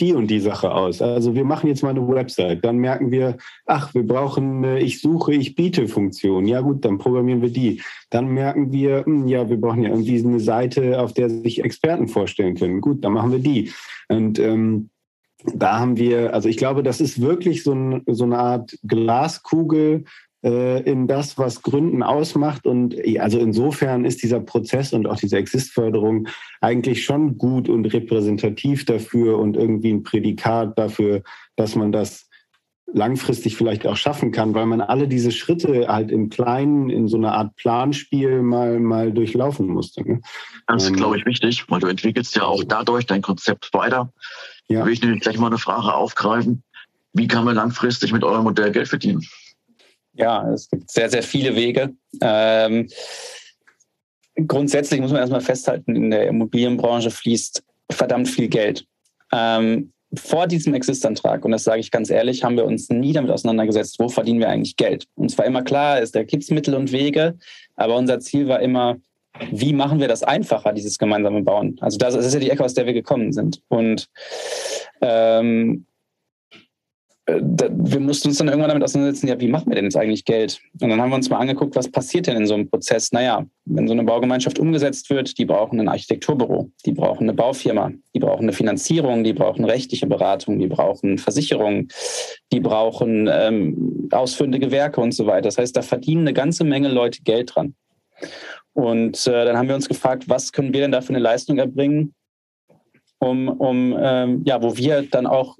[0.00, 1.02] die und die Sache aus.
[1.02, 2.64] Also wir machen jetzt mal eine Website.
[2.64, 3.36] Dann merken wir,
[3.66, 6.46] ach, wir brauchen eine Ich suche, ich biete Funktion.
[6.46, 7.82] Ja gut, dann programmieren wir die.
[8.10, 12.08] Dann merken wir, hm, ja, wir brauchen ja irgendwie eine Seite, auf der sich Experten
[12.08, 12.80] vorstellen können.
[12.80, 13.70] Gut, dann machen wir die.
[14.08, 14.90] Und ähm,
[15.54, 20.04] da haben wir, also ich glaube, das ist wirklich so, ein, so eine Art Glaskugel,
[20.42, 22.66] in das, was Gründen ausmacht.
[22.66, 26.28] Und also insofern ist dieser Prozess und auch diese Existförderung
[26.62, 31.22] eigentlich schon gut und repräsentativ dafür und irgendwie ein Prädikat dafür,
[31.56, 32.30] dass man das
[32.92, 37.16] langfristig vielleicht auch schaffen kann, weil man alle diese Schritte halt im Kleinen in so
[37.16, 40.02] einer Art Planspiel mal, mal durchlaufen musste.
[40.02, 40.20] Ne?
[40.66, 44.12] Das ist, ähm, glaube ich, wichtig, weil du entwickelst ja auch dadurch dein Konzept weiter.
[44.68, 44.80] Ja.
[44.80, 46.62] Da will ich nämlich gleich mal eine Frage aufgreifen.
[47.12, 49.22] Wie kann man langfristig mit eurem Modell Geld verdienen?
[50.14, 51.94] Ja, es gibt sehr, sehr viele Wege.
[52.20, 52.88] Ähm,
[54.46, 58.86] grundsätzlich muss man erstmal festhalten, in der Immobilienbranche fließt verdammt viel Geld.
[59.32, 63.30] Ähm, vor diesem Existantrag, und das sage ich ganz ehrlich, haben wir uns nie damit
[63.30, 65.06] auseinandergesetzt, wo verdienen wir eigentlich Geld.
[65.14, 67.38] Und zwar immer klar, da gibt es Mittel und Wege,
[67.76, 68.96] aber unser Ziel war immer,
[69.52, 71.76] wie machen wir das einfacher, dieses gemeinsame Bauen?
[71.80, 73.62] Also das, das ist ja die Ecke, aus der wir gekommen sind.
[73.68, 74.08] Und
[75.00, 75.86] ähm,
[77.38, 80.60] wir mussten uns dann irgendwann damit auseinandersetzen, ja, wie machen wir denn jetzt eigentlich Geld?
[80.80, 83.12] Und dann haben wir uns mal angeguckt, was passiert denn in so einem Prozess?
[83.12, 87.92] Naja, wenn so eine Baugemeinschaft umgesetzt wird, die brauchen ein Architekturbüro, die brauchen eine Baufirma,
[88.14, 91.88] die brauchen eine Finanzierung, die brauchen rechtliche Beratung, die brauchen Versicherungen,
[92.52, 95.42] die brauchen ähm, ausführende Gewerke und so weiter.
[95.42, 97.74] Das heißt, da verdienen eine ganze Menge Leute Geld dran.
[98.72, 101.58] Und äh, dann haben wir uns gefragt, was können wir denn da für eine Leistung
[101.58, 102.14] erbringen,
[103.18, 105.58] um, um ähm, ja, wo wir dann auch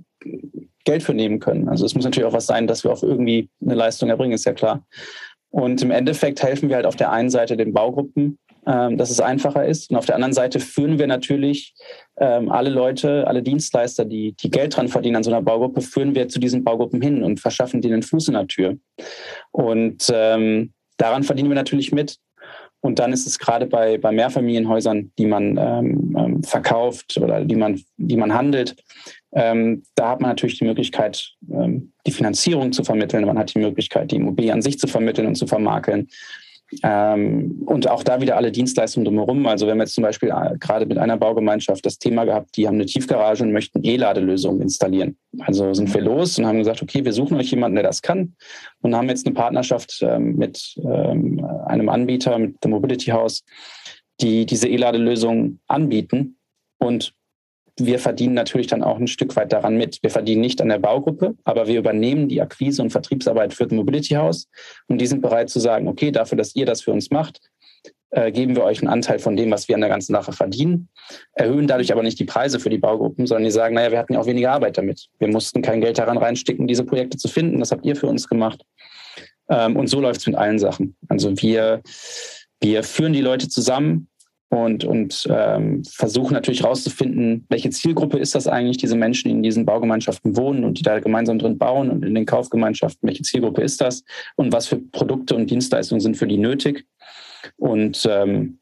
[0.91, 1.69] Geld für nehmen können.
[1.69, 4.45] Also es muss natürlich auch was sein, dass wir auch irgendwie eine Leistung erbringen, ist
[4.45, 4.85] ja klar.
[5.51, 9.21] Und im Endeffekt helfen wir halt auf der einen Seite den Baugruppen, ähm, dass es
[9.21, 9.91] einfacher ist.
[9.91, 11.75] Und auf der anderen Seite führen wir natürlich
[12.19, 16.17] ähm, alle Leute, alle Dienstleister, die, die Geld dran verdienen an so einer Baugruppe, führen
[16.17, 18.77] wir zu diesen Baugruppen hin und verschaffen denen Fuß in der Tür.
[19.53, 22.17] Und ähm, daran verdienen wir natürlich mit.
[22.83, 27.57] Und dann ist es gerade bei, bei Mehrfamilienhäusern, die man ähm, ähm verkauft oder die
[27.57, 28.75] man, die man handelt,
[29.33, 33.25] ähm, da hat man natürlich die Möglichkeit, ähm, die Finanzierung zu vermitteln.
[33.25, 36.09] Man hat die Möglichkeit, die Immobilie an sich zu vermitteln und zu vermakeln.
[36.85, 39.47] Ähm, und auch da wieder alle Dienstleistungen drumherum.
[39.47, 42.67] Also wir haben jetzt zum Beispiel äh, gerade mit einer Baugemeinschaft das Thema gehabt, die
[42.67, 45.17] haben eine Tiefgarage und möchten E-Ladelösungen installieren.
[45.41, 48.35] Also sind wir los und haben gesagt, okay, wir suchen euch jemanden, der das kann
[48.83, 53.45] und haben jetzt eine Partnerschaft ähm, mit ähm, einem Anbieter, mit The Mobility House,
[54.21, 56.37] die diese E-Ladelösungen anbieten.
[56.79, 57.15] Und
[57.87, 60.03] wir verdienen natürlich dann auch ein Stück weit daran mit.
[60.03, 63.73] Wir verdienen nicht an der Baugruppe, aber wir übernehmen die Akquise und Vertriebsarbeit für das
[63.73, 64.49] Mobility House
[64.89, 67.41] und die sind bereit zu sagen, okay, dafür, dass ihr das für uns macht,
[68.11, 70.89] äh, geben wir euch einen Anteil von dem, was wir an der ganzen Sache verdienen,
[71.33, 74.15] erhöhen dadurch aber nicht die Preise für die Baugruppen, sondern die sagen, naja, wir hatten
[74.15, 75.09] ja auch weniger Arbeit damit.
[75.19, 77.61] Wir mussten kein Geld daran reinstecken, diese Projekte zu finden.
[77.61, 78.63] Das habt ihr für uns gemacht.
[79.49, 80.97] Ähm, und so läuft es mit allen Sachen.
[81.09, 81.83] Also wir,
[82.61, 84.09] wir führen die Leute zusammen,
[84.51, 89.43] und, und ähm, versuchen natürlich herauszufinden, welche Zielgruppe ist das eigentlich, diese Menschen, die in
[89.45, 93.63] diesen Baugemeinschaften wohnen und die da gemeinsam drin bauen und in den Kaufgemeinschaften, welche Zielgruppe
[93.63, 94.03] ist das
[94.35, 96.85] und was für Produkte und Dienstleistungen sind für die nötig
[97.59, 98.59] und ähm,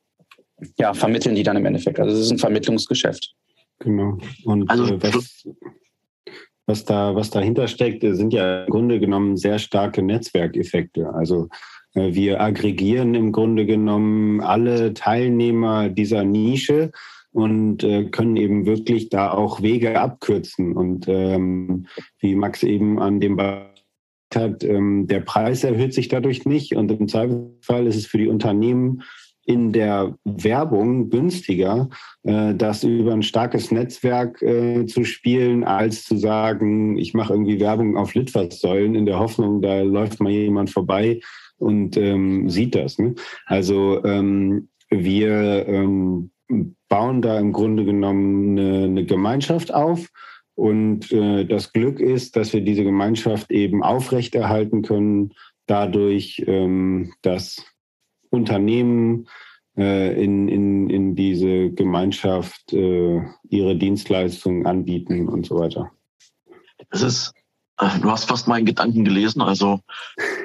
[0.79, 1.99] ja, vermitteln die dann im Endeffekt.
[1.99, 3.35] Also es ist ein Vermittlungsgeschäft.
[3.79, 4.19] Genau.
[4.45, 5.49] Und also, äh, was,
[6.67, 11.09] was da, was dahinter steckt, sind ja im Grunde genommen sehr starke Netzwerkeffekte.
[11.15, 11.57] Also äh,
[12.15, 16.91] wir aggregieren im Grunde genommen alle Teilnehmer dieser Nische
[17.33, 20.73] und äh, können eben wirklich da auch Wege abkürzen.
[20.77, 21.87] Und ähm,
[22.21, 23.39] wie Max eben an dem
[24.35, 28.29] hat, ähm, der Preis erhöht sich dadurch nicht und im Zweifelsfall ist es für die
[28.29, 29.03] Unternehmen
[29.47, 31.89] in der Werbung günstiger,
[32.25, 37.59] äh, das über ein starkes Netzwerk äh, zu spielen, als zu sagen, ich mache irgendwie
[37.59, 41.21] Werbung auf Litfaßsäulen in der Hoffnung, da läuft mal jemand vorbei
[41.59, 42.99] und ähm, sieht das.
[42.99, 43.15] Ne?
[43.47, 46.31] Also ähm, wir ähm,
[46.89, 50.09] bauen da im Grunde genommen eine, eine Gemeinschaft auf.
[50.55, 55.35] Und äh, das Glück ist, dass wir diese Gemeinschaft eben aufrechterhalten können,
[55.67, 57.65] dadurch, ähm, dass
[58.31, 59.29] Unternehmen
[59.77, 65.93] äh, in, in, in diese Gemeinschaft äh, ihre Dienstleistungen anbieten und so weiter.
[66.91, 67.33] Das ist,
[67.79, 69.43] du hast fast meinen Gedanken gelesen.
[69.43, 69.81] Also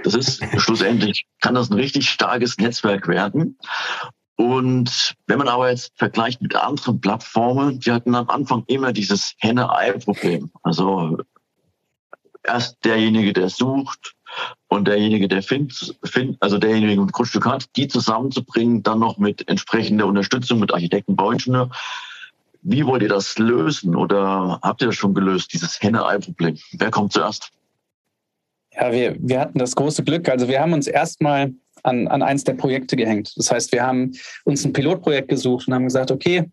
[0.04, 3.58] das ist schlussendlich, kann das ein richtig starkes Netzwerk werden.
[4.36, 9.36] Und wenn man aber jetzt vergleicht mit anderen Plattformen, die hatten am Anfang immer dieses
[9.38, 10.52] Henne-Ei-Problem.
[10.64, 11.18] Also
[12.44, 14.16] erst derjenige, der sucht
[14.68, 19.18] und derjenige, der findet, find, also derjenige, der ein Grundstück hat, die zusammenzubringen, dann noch
[19.18, 21.70] mit entsprechender Unterstützung mit Architekten, Bauingenieur.
[22.64, 26.57] Wie wollt ihr das lösen oder habt ihr das schon gelöst, dieses Henne-Ei-Problem?
[26.74, 27.51] Wer kommt zuerst?
[28.74, 30.30] Ja, wir, wir hatten das große Glück.
[30.30, 31.53] Also wir haben uns erstmal
[31.84, 33.34] an, an eins der Projekte gehängt.
[33.36, 34.14] Das heißt, wir haben
[34.45, 36.49] uns ein Pilotprojekt gesucht und haben gesagt, okay,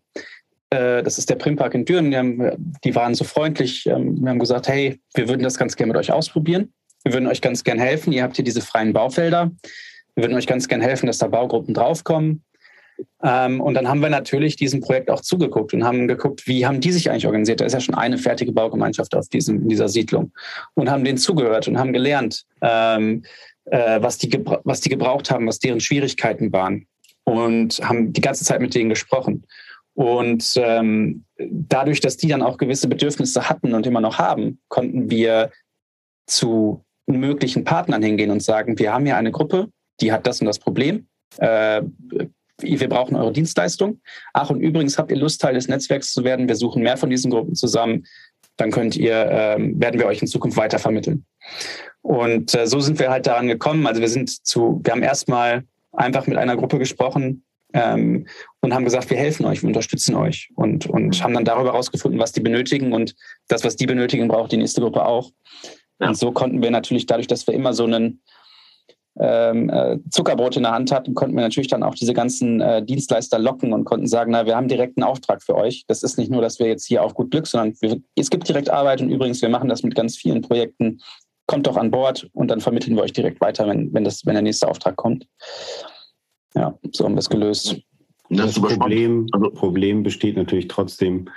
[0.69, 2.11] äh, das ist der Primpark in Düren.
[2.11, 3.85] Die, haben, die waren so freundlich.
[3.87, 6.73] Ähm, wir haben gesagt, hey, wir würden das ganz gerne mit euch ausprobieren.
[7.03, 8.13] Wir würden euch ganz gerne helfen.
[8.13, 9.51] Ihr habt hier diese freien Baufelder.
[10.15, 12.43] Wir würden euch ganz gerne helfen, dass da Baugruppen draufkommen.
[13.23, 16.81] Ähm, und dann haben wir natürlich diesem Projekt auch zugeguckt und haben geguckt, wie haben
[16.81, 17.61] die sich eigentlich organisiert.
[17.61, 20.31] Da ist ja schon eine fertige Baugemeinschaft auf diesem, in dieser Siedlung.
[20.73, 23.23] Und haben denen zugehört und haben gelernt, ähm,
[23.65, 24.31] äh, was, die
[24.63, 26.87] was die gebraucht haben, was deren Schwierigkeiten waren.
[27.23, 29.45] Und haben die ganze Zeit mit denen gesprochen.
[29.93, 35.09] Und ähm, dadurch, dass die dann auch gewisse Bedürfnisse hatten und immer noch haben, konnten
[35.09, 35.51] wir
[36.27, 40.47] zu möglichen Partnern hingehen und sagen, wir haben hier eine Gruppe, die hat das und
[40.47, 41.07] das Problem.
[41.37, 41.81] Äh,
[42.61, 44.01] wir brauchen eure Dienstleistung.
[44.33, 46.47] Ach, und übrigens habt ihr Lust, Teil des Netzwerks zu werden.
[46.47, 48.05] Wir suchen mehr von diesen Gruppen zusammen.
[48.57, 51.25] Dann könnt ihr, äh, werden wir euch in Zukunft weiter vermitteln.
[52.01, 53.85] Und äh, so sind wir halt daran gekommen.
[53.87, 57.43] Also wir sind zu, wir haben erstmal einfach mit einer Gruppe gesprochen
[57.73, 58.27] ähm,
[58.61, 62.19] und haben gesagt, wir helfen euch, wir unterstützen euch und, und haben dann darüber herausgefunden,
[62.19, 63.15] was die benötigen und
[63.47, 65.31] das, was die benötigen, braucht die nächste Gruppe auch.
[65.99, 66.09] Ja.
[66.09, 68.21] Und so konnten wir natürlich dadurch, dass wir immer so einen
[70.09, 73.73] Zuckerbrot in der Hand hatten, konnten wir natürlich dann auch diese ganzen äh, Dienstleister locken
[73.73, 75.83] und konnten sagen, na, wir haben direkt einen Auftrag für euch.
[75.87, 78.47] Das ist nicht nur, dass wir jetzt hier auf gut Glück, sondern wir, es gibt
[78.47, 81.01] direkt Arbeit und übrigens, wir machen das mit ganz vielen Projekten.
[81.45, 84.35] Kommt doch an Bord und dann vermitteln wir euch direkt weiter, wenn, wenn, das, wenn
[84.35, 85.27] der nächste Auftrag kommt.
[86.55, 87.81] Ja, so haben wir es gelöst.
[88.29, 91.29] Das, das Problem, also Problem besteht natürlich trotzdem, ähm,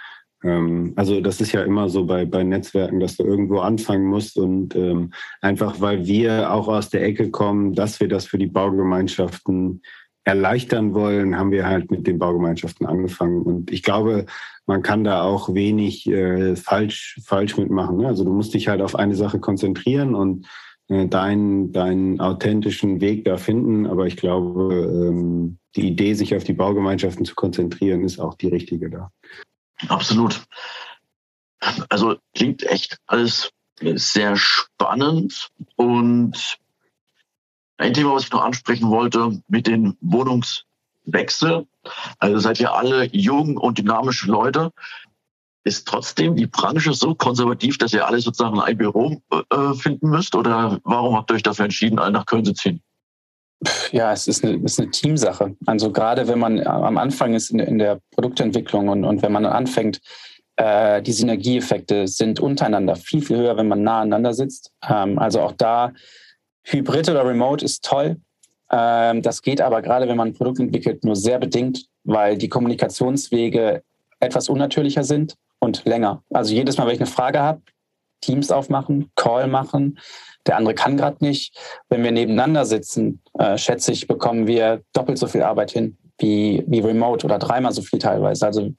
[0.45, 4.77] also das ist ja immer so bei, bei Netzwerken, dass du irgendwo anfangen musst und
[4.77, 9.81] ähm, einfach weil wir auch aus der Ecke kommen, dass wir das für die Baugemeinschaften
[10.25, 13.43] erleichtern wollen, haben wir halt mit den Baugemeinschaften angefangen.
[13.43, 14.27] Und ich glaube,
[14.67, 17.99] man kann da auch wenig äh, falsch, falsch mitmachen.
[17.99, 18.07] Ne?
[18.07, 20.47] Also du musst dich halt auf eine Sache konzentrieren und
[20.89, 23.87] äh, deinen, deinen authentischen Weg da finden.
[23.87, 28.49] Aber ich glaube, ähm, die Idee, sich auf die Baugemeinschaften zu konzentrieren, ist auch die
[28.49, 29.11] richtige da.
[29.89, 30.41] Absolut.
[31.89, 33.51] Also klingt echt alles
[33.81, 36.59] sehr spannend und
[37.77, 41.67] ein Thema, was ich noch ansprechen wollte, mit den Wohnungswechsel.
[42.19, 44.71] Also seid ihr alle jung und dynamische Leute.
[45.65, 50.35] Ist trotzdem die Branche so konservativ, dass ihr alle sozusagen ein Büro äh, finden müsst?
[50.35, 52.83] Oder warum habt ihr euch dafür entschieden, alle nach Köln zu ziehen?
[53.93, 55.57] Ja, es ist eine, ist eine Teamsache.
[55.67, 59.47] Also gerade wenn man am Anfang ist in, in der Produktentwicklung und, und wenn man
[59.47, 60.01] anfängt,
[60.57, 64.73] äh, die Synergieeffekte sind untereinander viel, viel höher, wenn man nah aneinander sitzt.
[64.89, 65.93] Ähm, also auch da,
[66.65, 68.17] Hybrid oder Remote ist toll.
[68.71, 72.49] Ähm, das geht aber gerade, wenn man ein Produkt entwickelt, nur sehr bedingt, weil die
[72.49, 73.83] Kommunikationswege
[74.21, 76.23] etwas unnatürlicher sind und länger.
[76.31, 77.63] Also jedes Mal, wenn ich eine Frage habe,
[78.21, 79.99] Teams aufmachen, Call machen,
[80.47, 81.57] der andere kann gerade nicht.
[81.89, 86.63] Wenn wir nebeneinander sitzen, äh, schätze ich, bekommen wir doppelt so viel Arbeit hin wie,
[86.67, 88.47] wie remote oder dreimal so viel teilweise.
[88.47, 88.71] Also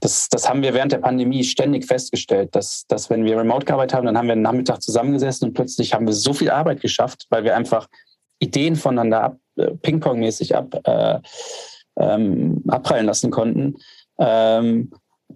[0.00, 3.94] das, das haben wir während der Pandemie ständig festgestellt, dass, dass wenn wir remote gearbeitet
[3.94, 7.26] haben, dann haben wir einen Nachmittag zusammengesessen und plötzlich haben wir so viel Arbeit geschafft,
[7.30, 7.88] weil wir einfach
[8.38, 11.18] Ideen voneinander ab, äh, Ping-Pong-mäßig ab, äh,
[11.98, 13.76] ähm, abprallen lassen konnten.
[14.18, 14.90] Ähm,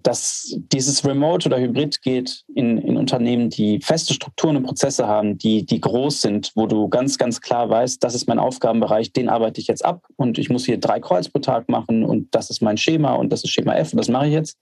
[0.05, 5.39] dass dieses Remote oder Hybrid geht in, in Unternehmen, die feste Strukturen und Prozesse haben,
[5.39, 9.29] die, die groß sind, wo du ganz, ganz klar weißt, das ist mein Aufgabenbereich, den
[9.29, 12.51] arbeite ich jetzt ab und ich muss hier drei Kreuz pro Tag machen und das
[12.51, 14.59] ist mein Schema und das ist Schema F und das mache ich jetzt.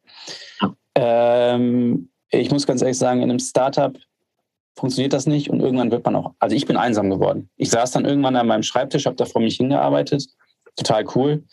[0.95, 3.97] Ähm, ich muss ganz ehrlich sagen, in einem Startup
[4.77, 7.49] funktioniert das nicht und irgendwann wird man auch, also ich bin einsam geworden.
[7.57, 10.25] Ich saß dann irgendwann an meinem Schreibtisch, habe da vor mich hingearbeitet,
[10.77, 11.43] total cool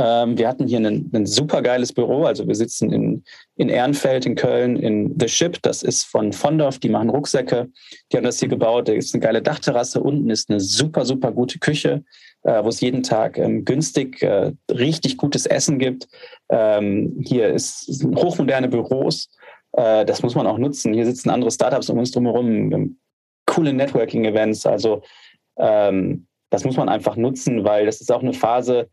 [0.00, 2.24] ähm, wir hatten hier ein, super geiles Büro.
[2.24, 3.24] Also wir sitzen in,
[3.56, 5.60] in Ehrenfeld in Köln in The Ship.
[5.62, 6.78] Das ist von Fondorf.
[6.78, 7.68] Die machen Rucksäcke.
[8.12, 8.86] Die haben das hier gebaut.
[8.86, 10.00] Da ist eine geile Dachterrasse.
[10.00, 12.04] Unten ist eine super, super gute Küche,
[12.44, 16.06] äh, wo es jeden Tag ähm, günstig äh, richtig gutes Essen gibt.
[16.48, 19.28] Ähm, hier ist, sind hochmoderne Büros.
[19.72, 20.94] Äh, das muss man auch nutzen.
[20.94, 22.98] Hier sitzen andere Startups um uns drumherum.
[23.46, 24.64] Coole Networking-Events.
[24.64, 25.02] Also
[25.56, 28.88] ähm, das muss man einfach nutzen, weil das ist auch eine Phase,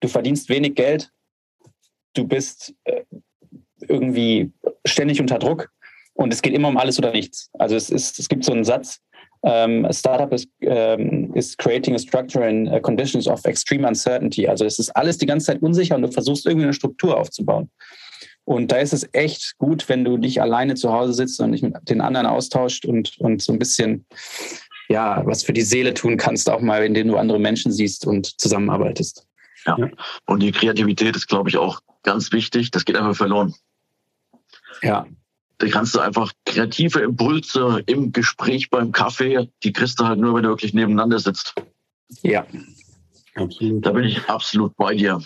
[0.00, 1.10] du verdienst wenig Geld,
[2.14, 3.02] du bist äh,
[3.88, 4.52] irgendwie
[4.86, 5.70] ständig unter Druck
[6.14, 7.50] und es geht immer um alles oder nichts.
[7.58, 9.00] Also es, ist, es gibt so einen Satz,
[9.42, 14.48] a startup is, um, is creating a structure in uh, conditions of extreme uncertainty.
[14.48, 17.70] Also es ist alles die ganze Zeit unsicher und du versuchst irgendwie eine Struktur aufzubauen.
[18.44, 21.62] Und da ist es echt gut, wenn du nicht alleine zu Hause sitzt und dich
[21.62, 24.06] mit den anderen austauscht und, und so ein bisschen
[24.88, 28.38] ja, was für die Seele tun kannst, auch mal, indem du andere Menschen siehst und
[28.38, 29.26] zusammenarbeitest.
[29.66, 29.76] Ja.
[29.78, 29.88] ja.
[30.26, 32.70] Und die Kreativität ist, glaube ich, auch ganz wichtig.
[32.70, 33.54] Das geht einfach verloren.
[34.82, 35.06] Ja.
[35.58, 40.34] Da kannst du einfach kreative Impulse im Gespräch beim Kaffee, die kriegst du halt nur,
[40.34, 41.54] wenn du wirklich nebeneinander sitzt.
[42.22, 42.46] Ja.
[43.34, 43.84] Absolut.
[43.84, 45.20] Da bin ich absolut bei dir.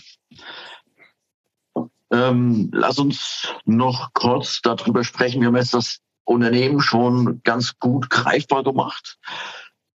[2.11, 5.41] Ähm, lass uns noch kurz darüber sprechen.
[5.41, 9.19] Wir haben jetzt das Unternehmen schon ganz gut greifbar gemacht.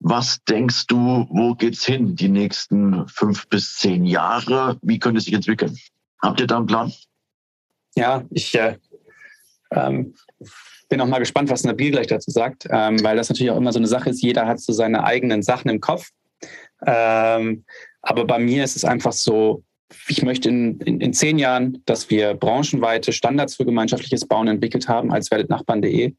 [0.04, 4.80] Was denkst du, wo geht's hin die nächsten fünf bis zehn Jahre?
[4.82, 5.78] Wie könnte es sich entwickeln?
[6.20, 6.92] Habt ihr da einen Plan?
[7.96, 8.78] Ja, ich äh,
[9.72, 10.16] ähm,
[10.90, 13.72] bin auch mal gespannt, was Nabil gleich dazu sagt, ähm, weil das natürlich auch immer
[13.72, 14.24] so eine Sache ist.
[14.24, 16.10] Jeder hat so seine eigenen Sachen im Kopf.
[16.86, 17.64] Ähm,
[18.02, 19.64] aber bei mir ist es einfach so,
[20.08, 24.88] ich möchte in, in, in, zehn Jahren, dass wir branchenweite Standards für gemeinschaftliches Bauen entwickelt
[24.88, 26.14] haben als werdetnachbarn.de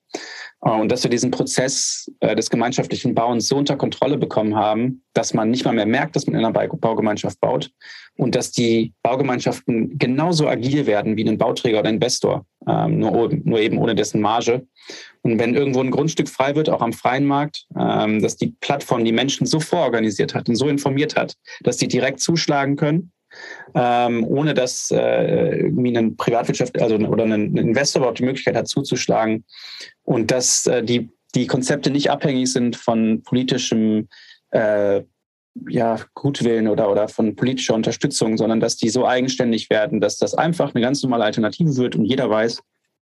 [0.65, 5.03] äh, und dass wir diesen Prozess äh, des gemeinschaftlichen Bauens so unter Kontrolle bekommen haben,
[5.15, 7.71] dass man nicht mal mehr merkt, dass man in einer Baugemeinschaft baut
[8.17, 13.61] und dass die Baugemeinschaften genauso agil werden wie ein Bauträger oder Investor, ähm, nur, nur
[13.61, 14.67] eben ohne dessen Marge.
[15.23, 19.05] Und wenn irgendwo ein Grundstück frei wird, auch am freien Markt, ähm, dass die Plattform
[19.05, 23.13] die Menschen so vororganisiert hat und so informiert hat, dass sie direkt zuschlagen können
[23.75, 28.69] ähm, ohne dass äh, irgendwie ein Privatwirtschaft also oder ein Investor überhaupt die Möglichkeit hat
[28.69, 29.45] zuzuschlagen
[30.05, 34.09] und dass äh, die, die Konzepte nicht abhängig sind von politischem
[34.51, 35.03] äh,
[35.69, 40.35] ja, Gutwillen oder, oder von politischer Unterstützung, sondern dass die so eigenständig werden, dass das
[40.35, 42.61] einfach eine ganz normale Alternative wird und jeder weiß,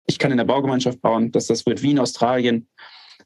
[0.06, 2.68] ich kann in der Baugemeinschaft bauen, dass das wird wie in Australien.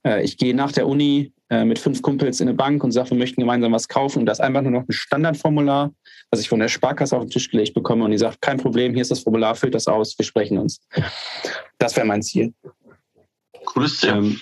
[0.05, 3.11] Äh, ich gehe nach der Uni äh, mit fünf Kumpels in eine Bank und sage,
[3.11, 4.21] wir möchten gemeinsam was kaufen.
[4.21, 5.93] Und das ist einfach nur noch ein Standardformular,
[6.31, 8.07] was ich von der Sparkasse auf den Tisch gelegt bekomme.
[8.07, 10.81] Und die sagt, kein Problem, hier ist das Formular, füllt das aus, wir sprechen uns.
[11.77, 12.55] Das wäre mein Ziel.
[13.67, 14.11] Cooles Ziel.
[14.11, 14.41] Ähm,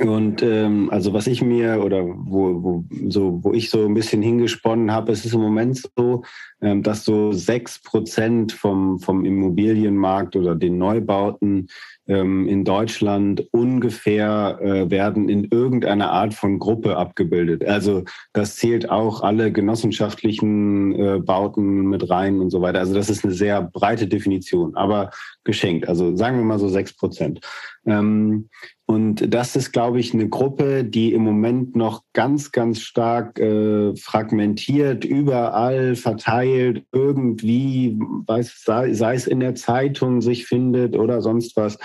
[0.00, 4.22] und ähm, also was ich mir oder wo, wo, so, wo ich so ein bisschen
[4.22, 6.22] hingesponnen habe, es ist im Moment so,
[6.62, 11.68] ähm, dass so sechs Prozent vom, vom Immobilienmarkt oder den Neubauten
[12.08, 17.66] in Deutschland ungefähr äh, werden in irgendeiner Art von Gruppe abgebildet.
[17.66, 22.78] Also das zählt auch alle genossenschaftlichen äh, Bauten mit rein und so weiter.
[22.78, 25.10] Also das ist eine sehr breite Definition, aber
[25.44, 25.86] geschenkt.
[25.86, 27.40] Also sagen wir mal so sechs Prozent.
[27.86, 28.48] Ähm,
[28.90, 33.94] und das ist, glaube ich, eine Gruppe, die im Moment noch ganz, ganz stark äh,
[33.96, 41.54] fragmentiert, überall verteilt, irgendwie, weiß, sei, sei es in der Zeitung sich findet oder sonst
[41.56, 41.78] was.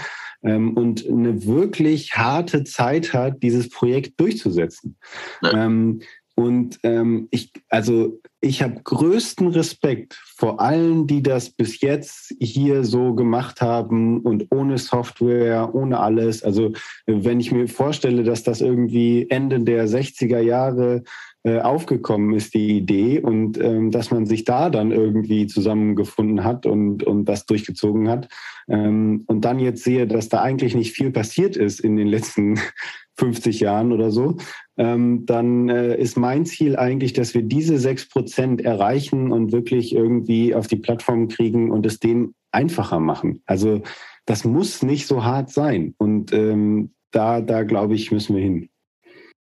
[0.44, 4.98] Ähm, und eine wirklich harte Zeit hat, dieses Projekt durchzusetzen.
[5.42, 5.66] Ja.
[5.66, 6.02] Ähm,
[6.36, 12.84] und ähm, ich, also ich habe größten Respekt vor allen, die das bis jetzt hier
[12.84, 16.44] so gemacht haben und ohne Software, ohne alles.
[16.44, 16.74] Also
[17.06, 21.04] wenn ich mir vorstelle, dass das irgendwie Ende der 60er Jahre
[21.44, 26.66] äh, aufgekommen ist, die Idee, und ähm, dass man sich da dann irgendwie zusammengefunden hat
[26.66, 28.30] und, und das durchgezogen hat.
[28.70, 32.60] Ähm, und dann jetzt sehe, dass da eigentlich nicht viel passiert ist in den letzten
[33.18, 34.38] 50 Jahren oder so,
[34.78, 39.94] ähm, dann äh, ist mein Ziel eigentlich, dass wir diese sechs Prozent erreichen und wirklich
[39.94, 43.44] irgendwie auf die Plattform kriegen und es denen einfacher machen.
[43.46, 43.82] Also
[44.26, 45.94] das muss nicht so hart sein.
[45.98, 48.70] Und ähm, da, da glaube ich, müssen wir hin.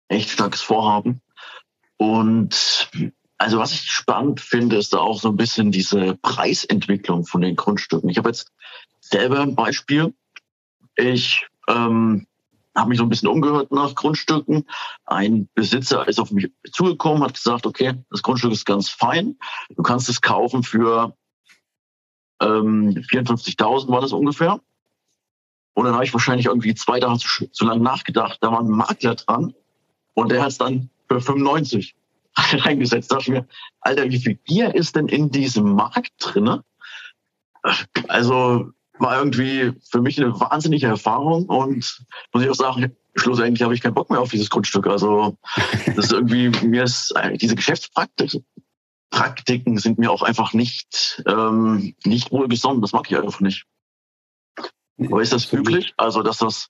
[0.10, 1.22] Echt starkes Vorhaben.
[1.98, 2.90] Und
[3.38, 7.56] also was ich spannend finde, ist da auch so ein bisschen diese Preisentwicklung von den
[7.56, 8.10] Grundstücken.
[8.10, 8.52] Ich habe jetzt
[9.00, 10.14] selber ein Beispiel.
[10.96, 12.28] Ich ähm,
[12.76, 14.66] habe mich so ein bisschen umgehört nach Grundstücken.
[15.06, 19.38] Ein Besitzer ist auf mich zugekommen, hat gesagt, okay, das Grundstück ist ganz fein.
[19.76, 21.16] Du kannst es kaufen für
[22.40, 24.60] ähm, 54.000 war das ungefähr.
[25.74, 28.40] Und dann habe ich wahrscheinlich irgendwie zwei Tage zu, zu lang nachgedacht.
[28.42, 29.54] Da war ein Makler dran
[30.14, 31.96] und der hat es dann für 95
[32.36, 33.12] reingesetzt.
[33.12, 33.48] Da dachte ich mir,
[33.82, 36.64] Alter, wie viel Gier ist denn in diesem Markt drinne?
[38.08, 43.74] Also war irgendwie für mich eine wahnsinnige Erfahrung und muss ich auch sagen, schlussendlich habe
[43.74, 44.88] ich keinen Bock mehr auf dieses Grundstück.
[44.88, 45.38] Also
[45.86, 48.46] das ist irgendwie, mir ist diese Geschäftspraktiken
[49.10, 52.82] Praktiken sind mir auch einfach nicht, ähm, nicht wohlgesonnen.
[52.82, 53.66] Das mag ich einfach nicht.
[55.00, 55.94] Aber ist das üblich?
[55.98, 56.68] Also, dass das,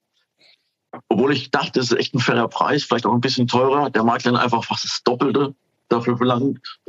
[1.07, 4.03] obwohl ich dachte, es ist echt ein fairer Preis, vielleicht auch ein bisschen teurer, der
[4.03, 5.55] Makler einfach fast das Doppelte
[5.89, 6.79] dafür verlangt.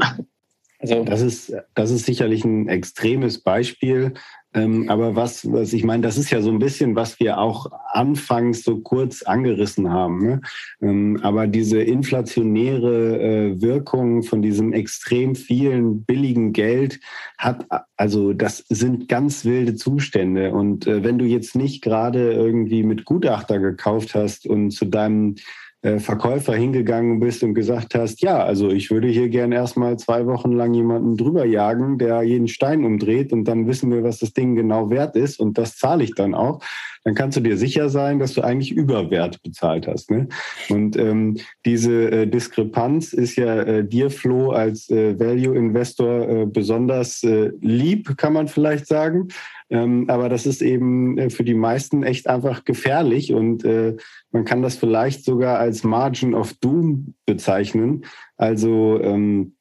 [0.80, 4.14] Also das ist, das ist sicherlich ein extremes Beispiel.
[4.54, 7.66] Ähm, aber was, was ich meine, das ist ja so ein bisschen, was wir auch
[7.92, 10.24] anfangs so kurz angerissen haben.
[10.24, 10.40] Ne?
[10.80, 16.98] Ähm, aber diese inflationäre äh, Wirkung von diesem extrem vielen billigen Geld
[17.36, 17.66] hat,
[17.96, 20.52] also das sind ganz wilde Zustände.
[20.52, 25.34] Und äh, wenn du jetzt nicht gerade irgendwie mit Gutachter gekauft hast und zu deinem
[25.80, 30.50] Verkäufer hingegangen bist und gesagt hast, ja, also ich würde hier gern erstmal zwei Wochen
[30.50, 34.56] lang jemanden drüber jagen, der jeden Stein umdreht und dann wissen wir, was das Ding
[34.56, 36.60] genau wert ist und das zahle ich dann auch,
[37.04, 40.10] dann kannst du dir sicher sein, dass du eigentlich Überwert bezahlt hast.
[40.10, 40.28] Ne?
[40.68, 47.22] Und ähm, diese äh, Diskrepanz ist ja äh, dir, Flo, als äh, Value-Investor äh, besonders
[47.22, 49.28] äh, lieb, kann man vielleicht sagen.
[49.70, 53.96] Ähm, aber das ist eben äh, für die meisten echt einfach gefährlich und äh,
[54.30, 58.04] man kann das vielleicht sogar als Margin of Doom bezeichnen.
[58.36, 59.56] Also ähm,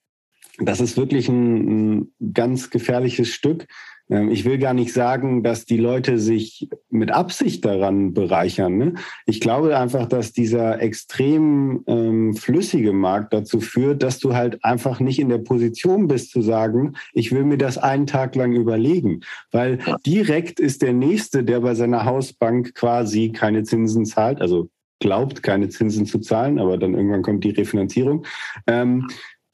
[0.60, 3.68] das ist wirklich ein, ein ganz gefährliches Stück.
[4.10, 8.78] Ähm, ich will gar nicht sagen, dass die Leute sich mit Absicht daran bereichern.
[8.78, 8.94] Ne?
[9.26, 15.00] Ich glaube einfach, dass dieser extrem ähm, flüssige Markt dazu führt, dass du halt einfach
[15.00, 19.22] nicht in der Position bist zu sagen, ich will mir das einen Tag lang überlegen.
[19.52, 25.44] Weil direkt ist der Nächste, der bei seiner Hausbank quasi keine Zinsen zahlt, also glaubt,
[25.44, 28.26] keine Zinsen zu zahlen, aber dann irgendwann kommt die Refinanzierung.
[28.66, 29.08] Ähm,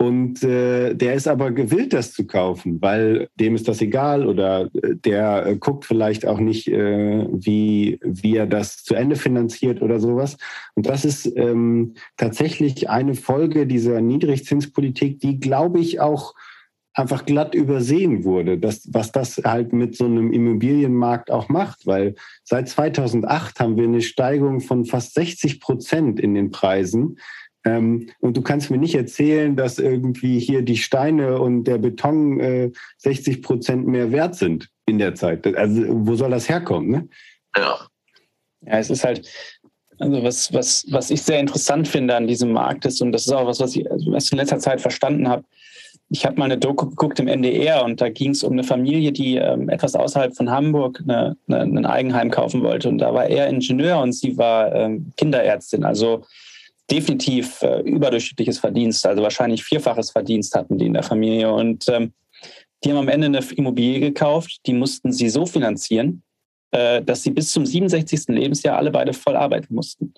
[0.04, 4.70] und äh, der ist aber gewillt, das zu kaufen, weil dem ist das egal oder
[4.74, 9.82] äh, der äh, guckt vielleicht auch nicht, äh, wie, wie er das zu Ende finanziert
[9.82, 10.36] oder sowas.
[10.76, 16.34] Und das ist ähm, tatsächlich eine Folge dieser Niedrigzinspolitik, die, glaube ich, auch
[16.94, 22.16] einfach glatt übersehen wurde, dass, was das halt mit so einem Immobilienmarkt auch macht, weil
[22.44, 27.18] seit 2008 haben wir eine Steigung von fast 60 Prozent in den Preisen
[27.66, 32.40] ähm, und du kannst mir nicht erzählen, dass irgendwie hier die Steine und der Beton
[32.40, 35.46] äh, 60 Prozent mehr wert sind in der Zeit.
[35.56, 36.90] Also wo soll das herkommen?
[36.90, 37.08] Ne?
[37.58, 37.88] Ja.
[38.66, 39.28] Ja, es ist halt,
[40.00, 43.32] also was, was, was ich sehr interessant finde an diesem Markt ist, und das ist
[43.32, 45.44] auch was, was ich, was in letzter Zeit verstanden habe,
[46.10, 49.12] ich habe mal eine Doku geguckt im NDR und da ging es um eine Familie,
[49.12, 52.90] die ähm, etwas außerhalb von Hamburg eine, eine, ein Eigenheim kaufen wollte.
[52.90, 55.84] Und da war er Ingenieur und sie war ähm, Kinderärztin.
[55.84, 56.24] Also
[56.90, 61.52] definitiv äh, überdurchschnittliches Verdienst, also wahrscheinlich vierfaches Verdienst hatten die in der Familie.
[61.52, 62.14] Und ähm,
[62.84, 66.24] die haben am Ende eine Immobilie gekauft, die mussten sie so finanzieren,
[66.72, 68.28] äh, dass sie bis zum 67.
[68.28, 70.14] Lebensjahr alle beide voll arbeiten mussten.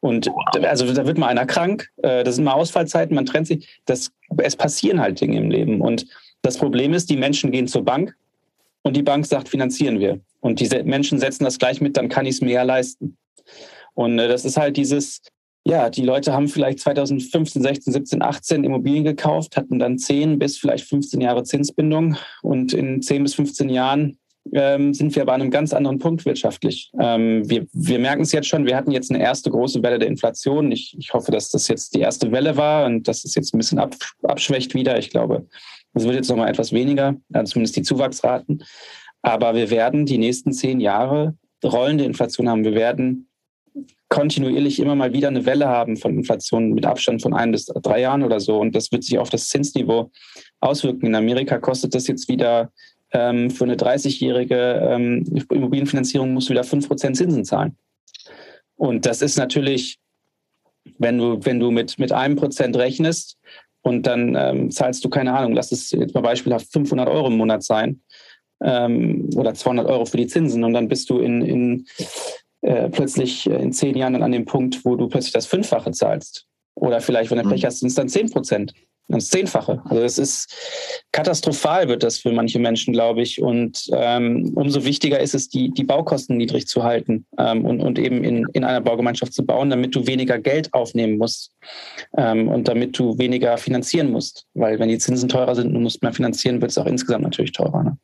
[0.00, 0.30] Und
[0.62, 3.80] also da wird mal einer krank, äh, das sind mal Ausfallzeiten, man trennt sich.
[3.84, 5.80] Das, es passieren halt Dinge im Leben.
[5.80, 6.06] Und
[6.42, 8.16] das Problem ist, die Menschen gehen zur Bank
[8.82, 10.20] und die Bank sagt, finanzieren wir.
[10.40, 13.16] Und diese Menschen setzen das gleich mit, dann kann ich es mir ja leisten.
[13.94, 15.20] Und äh, das ist halt dieses,
[15.66, 20.56] ja, die Leute haben vielleicht 2015, 16, 17, 18 Immobilien gekauft, hatten dann 10 bis
[20.58, 24.16] vielleicht 15 Jahre Zinsbindung und in 10 bis 15 Jahren
[24.52, 26.92] ähm, sind wir aber an einem ganz anderen Punkt wirtschaftlich.
[27.00, 30.06] Ähm, wir, wir merken es jetzt schon, wir hatten jetzt eine erste große Welle der
[30.06, 30.70] Inflation.
[30.70, 33.58] Ich, ich hoffe, dass das jetzt die erste Welle war und dass es jetzt ein
[33.58, 34.96] bisschen ab, abschwächt wieder.
[35.00, 35.48] Ich glaube,
[35.94, 38.62] es wird jetzt nochmal etwas weniger, zumindest die Zuwachsraten.
[39.20, 42.62] Aber wir werden die nächsten zehn Jahre rollende Inflation haben.
[42.62, 43.25] Wir werden
[44.08, 48.00] kontinuierlich immer mal wieder eine Welle haben von Inflation mit Abstand von ein bis drei
[48.00, 48.58] Jahren oder so.
[48.58, 50.10] Und das wird sich auf das Zinsniveau
[50.60, 51.06] auswirken.
[51.06, 52.70] In Amerika kostet das jetzt wieder
[53.12, 57.76] ähm, für eine 30-jährige ähm, Immobilienfinanzierung musst du wieder 5% Zinsen zahlen.
[58.76, 59.98] Und das ist natürlich,
[60.98, 63.38] wenn du, wenn du mit, mit einem Prozent rechnest
[63.82, 67.36] und dann ähm, zahlst du, keine Ahnung, lass es jetzt mal beispielhaft 500 Euro im
[67.36, 68.00] Monat sein
[68.62, 71.86] ähm, oder 200 Euro für die Zinsen und dann bist du in, in
[72.66, 75.92] äh, plötzlich äh, in zehn Jahren dann an dem Punkt, wo du plötzlich das Fünffache
[75.92, 76.46] zahlst.
[76.74, 77.66] Oder vielleicht, wenn du Pech mhm.
[77.66, 78.74] hast, sind es dann zehn Prozent.
[79.08, 79.80] das Zehnfache.
[79.84, 80.52] Also es ist
[81.12, 83.40] katastrophal wird das für manche Menschen, glaube ich.
[83.40, 88.00] Und ähm, umso wichtiger ist es, die, die Baukosten niedrig zu halten ähm, und, und
[88.00, 91.52] eben in, in einer Baugemeinschaft zu bauen, damit du weniger Geld aufnehmen musst
[92.16, 94.46] ähm, und damit du weniger finanzieren musst.
[94.54, 97.22] Weil wenn die Zinsen teurer sind und du musst mehr finanzieren, wird es auch insgesamt
[97.22, 97.84] natürlich teurer.
[97.84, 97.98] Ne?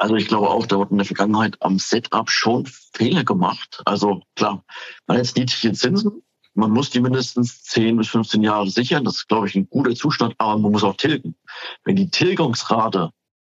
[0.00, 3.82] Also ich glaube auch, da wird in der Vergangenheit am Setup schon Fehler gemacht.
[3.84, 4.64] Also klar,
[5.06, 6.22] man hat jetzt niedrige Zinsen,
[6.54, 9.04] man muss die mindestens 10 bis 15 Jahre sichern.
[9.04, 11.36] Das ist, glaube ich, ein guter Zustand, aber man muss auch tilgen.
[11.84, 13.10] Wenn die Tilgungsrate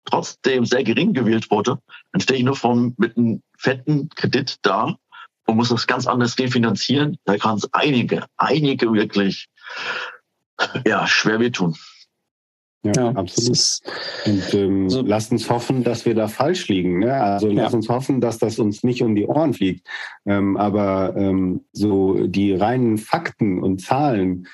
[0.06, 1.80] trotzdem sehr gering gewählt wurde,
[2.12, 4.98] dann stehe ich nur vom, mit einem fetten Kredit da
[5.48, 7.18] und muss das ganz anders refinanzieren.
[7.26, 9.48] Da kann es einige, einige wirklich
[10.86, 11.76] ja, schwer wehtun.
[12.86, 13.80] Ja, ja, absolut.
[14.28, 15.02] Und ähm, so.
[15.02, 17.00] lasst uns hoffen, dass wir da falsch liegen.
[17.00, 17.14] Ne?
[17.14, 17.64] Also ja.
[17.64, 19.88] lasst uns hoffen, dass das uns nicht um die Ohren fliegt.
[20.26, 24.48] Ähm, aber ähm, so die reinen Fakten und Zahlen,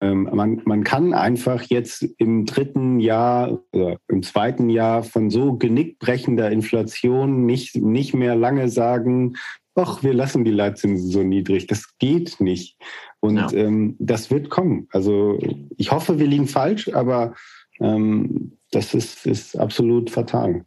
[0.00, 5.56] ähm, man, man kann einfach jetzt im dritten Jahr oder im zweiten Jahr von so
[5.56, 9.34] genickbrechender Inflation nicht, nicht mehr lange sagen,
[9.74, 11.66] ach, wir lassen die Leitzinsen so niedrig.
[11.66, 12.78] Das geht nicht.
[13.20, 13.52] Und ja.
[13.52, 14.88] ähm, das wird kommen.
[14.90, 15.38] Also
[15.76, 17.34] ich hoffe, wir liegen falsch, aber
[17.78, 20.64] das ist, ist absolut fatal.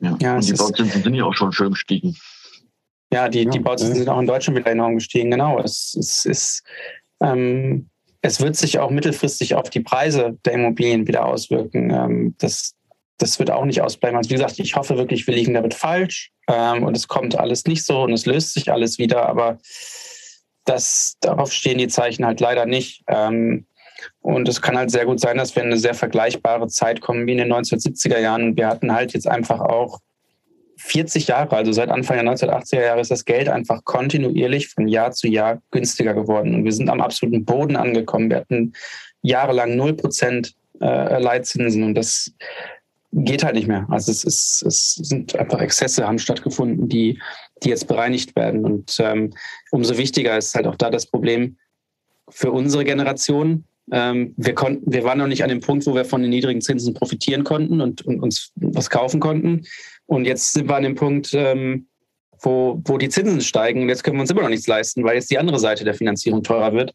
[0.00, 2.16] Ja, ja und die Bauzinsen sind ja auch schon schön gestiegen.
[3.12, 5.60] Ja, die, ja, die Bauzinsen sind auch in Deutschland wieder enorm gestiegen, genau.
[5.60, 6.62] Es, es, es,
[7.22, 7.88] ähm,
[8.22, 11.90] es wird sich auch mittelfristig auf die Preise der Immobilien wieder auswirken.
[11.90, 12.74] Ähm, das,
[13.18, 14.16] das wird auch nicht ausbleiben.
[14.16, 17.64] Also wie gesagt, ich hoffe wirklich, wir liegen damit falsch ähm, und es kommt alles
[17.66, 19.58] nicht so und es löst sich alles wieder, aber
[20.64, 23.04] das, darauf stehen die Zeichen halt leider nicht.
[23.06, 23.66] Ähm,
[24.20, 27.26] und es kann halt sehr gut sein, dass wir in eine sehr vergleichbare Zeit kommen
[27.26, 28.56] wie in den 1970er Jahren.
[28.56, 30.00] Wir hatten halt jetzt einfach auch
[30.76, 35.12] 40 Jahre, also seit Anfang der 1980er Jahre ist das Geld einfach kontinuierlich von Jahr
[35.12, 36.54] zu Jahr günstiger geworden.
[36.54, 38.30] Und wir sind am absoluten Boden angekommen.
[38.30, 38.72] Wir hatten
[39.22, 42.32] jahrelang 0 Prozent äh, Leitzinsen und das
[43.12, 43.86] geht halt nicht mehr.
[43.90, 47.20] Also es, ist, es sind einfach Exzesse haben stattgefunden, die,
[47.62, 48.64] die jetzt bereinigt werden.
[48.64, 49.32] Und ähm,
[49.70, 51.56] umso wichtiger ist halt auch da das Problem
[52.28, 56.04] für unsere Generation, ähm, wir, konnten, wir waren noch nicht an dem Punkt, wo wir
[56.04, 59.64] von den niedrigen Zinsen profitieren konnten und, und uns was kaufen konnten.
[60.06, 61.86] Und jetzt sind wir an dem Punkt, ähm,
[62.40, 63.82] wo, wo die Zinsen steigen.
[63.82, 65.94] Und jetzt können wir uns immer noch nichts leisten, weil jetzt die andere Seite der
[65.94, 66.94] Finanzierung teurer wird.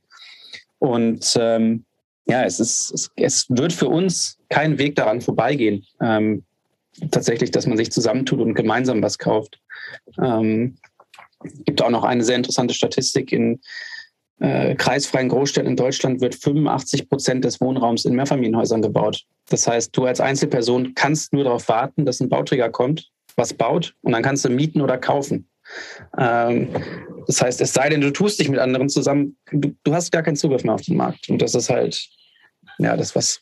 [0.79, 1.85] Und ähm,
[2.27, 6.43] ja, es, ist, es, es, wird für uns kein Weg daran vorbeigehen, ähm,
[7.11, 9.59] tatsächlich, dass man sich zusammentut und gemeinsam was kauft.
[10.21, 10.77] Ähm,
[11.65, 13.59] gibt auch noch eine sehr interessante Statistik in
[14.39, 19.23] äh, kreisfreien Großstädten in Deutschland wird 85 Prozent des Wohnraums in Mehrfamilienhäusern gebaut.
[19.49, 23.95] Das heißt, du als Einzelperson kannst nur darauf warten, dass ein Bauträger kommt, was baut,
[24.01, 25.47] und dann kannst du mieten oder kaufen.
[26.17, 26.69] Ähm,
[27.27, 30.23] das heißt, es sei denn, du tust dich mit anderen zusammen, du, du, hast gar
[30.23, 31.29] keinen Zugriff mehr auf den Markt.
[31.29, 32.01] Und das ist halt,
[32.79, 33.41] ja, das was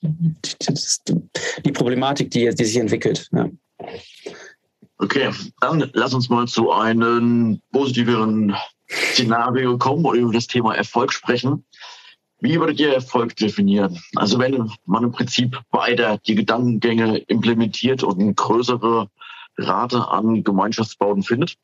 [0.65, 1.03] das
[1.63, 3.29] die Problematik, die, die sich entwickelt.
[3.31, 3.49] Ja.
[4.97, 5.29] Okay,
[5.61, 8.55] dann lass uns mal zu einem positiveren
[8.89, 11.65] Szenario kommen und über das Thema Erfolg sprechen.
[12.39, 13.99] Wie würdet ihr Erfolg definieren?
[14.15, 19.09] Also wenn man im Prinzip weiter die Gedankengänge implementiert und eine größere
[19.57, 21.57] Rate an Gemeinschaftsbauten findet?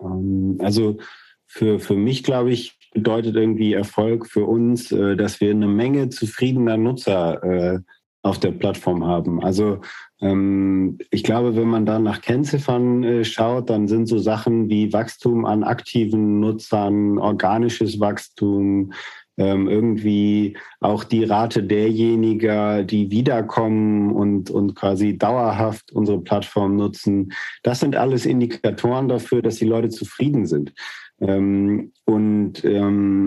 [0.00, 0.98] Ähm, also
[1.46, 6.10] für, für mich, glaube ich, bedeutet irgendwie Erfolg für uns, äh, dass wir eine Menge
[6.10, 7.78] zufriedener Nutzer äh,
[8.22, 9.42] auf der Plattform haben.
[9.42, 9.80] Also
[10.20, 15.44] ich glaube, wenn man da nach Kennziffern äh, schaut, dann sind so Sachen wie Wachstum
[15.44, 18.92] an aktiven Nutzern, organisches Wachstum,
[19.36, 27.32] ähm, irgendwie auch die Rate derjenigen, die wiederkommen und, und quasi dauerhaft unsere Plattform nutzen.
[27.62, 30.72] Das sind alles Indikatoren dafür, dass die Leute zufrieden sind.
[31.20, 32.64] Ähm, und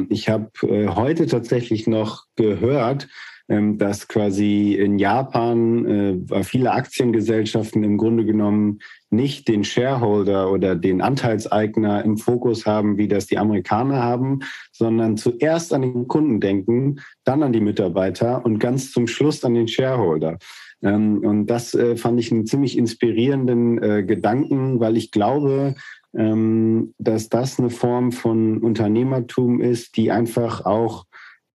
[0.10, 3.12] ich habe äh, heute tatsächlich noch gehört, ähm,
[3.48, 8.80] dass quasi in Japan äh, viele Aktiengesellschaften im Grunde genommen
[9.10, 14.39] nicht den Shareholder oder den Anteilseigner im Fokus haben, wie das die Amerikaner haben,
[14.72, 19.54] sondern zuerst an den Kunden denken, dann an die Mitarbeiter und ganz zum Schluss an
[19.54, 20.38] den Shareholder.
[20.82, 25.76] Ähm, und das äh, fand ich einen ziemlich inspirierenden äh, Gedanken, weil ich glaube,
[26.16, 31.06] ähm, dass das eine Form von Unternehmertum ist, die einfach auch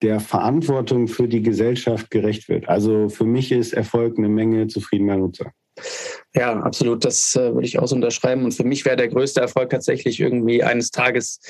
[0.02, 2.68] der Verantwortung für die Gesellschaft gerecht wird.
[2.68, 5.52] Also für mich ist Erfolg eine Menge zufriedener Nutzer.
[6.34, 7.04] Ja, absolut.
[7.04, 8.44] Das äh, würde ich auch so unterschreiben.
[8.44, 11.40] Und für mich wäre der größte Erfolg tatsächlich irgendwie eines Tages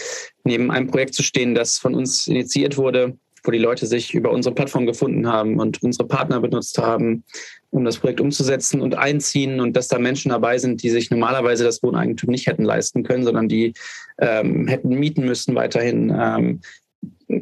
[0.44, 4.30] neben einem Projekt zu stehen, das von uns initiiert wurde, wo die Leute sich über
[4.30, 7.24] unsere Plattform gefunden haben und unsere Partner benutzt haben,
[7.70, 11.64] um das Projekt umzusetzen und einziehen und dass da Menschen dabei sind, die sich normalerweise
[11.64, 13.74] das Wohneigentum nicht hätten leisten können, sondern die
[14.18, 16.61] ähm, hätten mieten müssen weiterhin, ähm,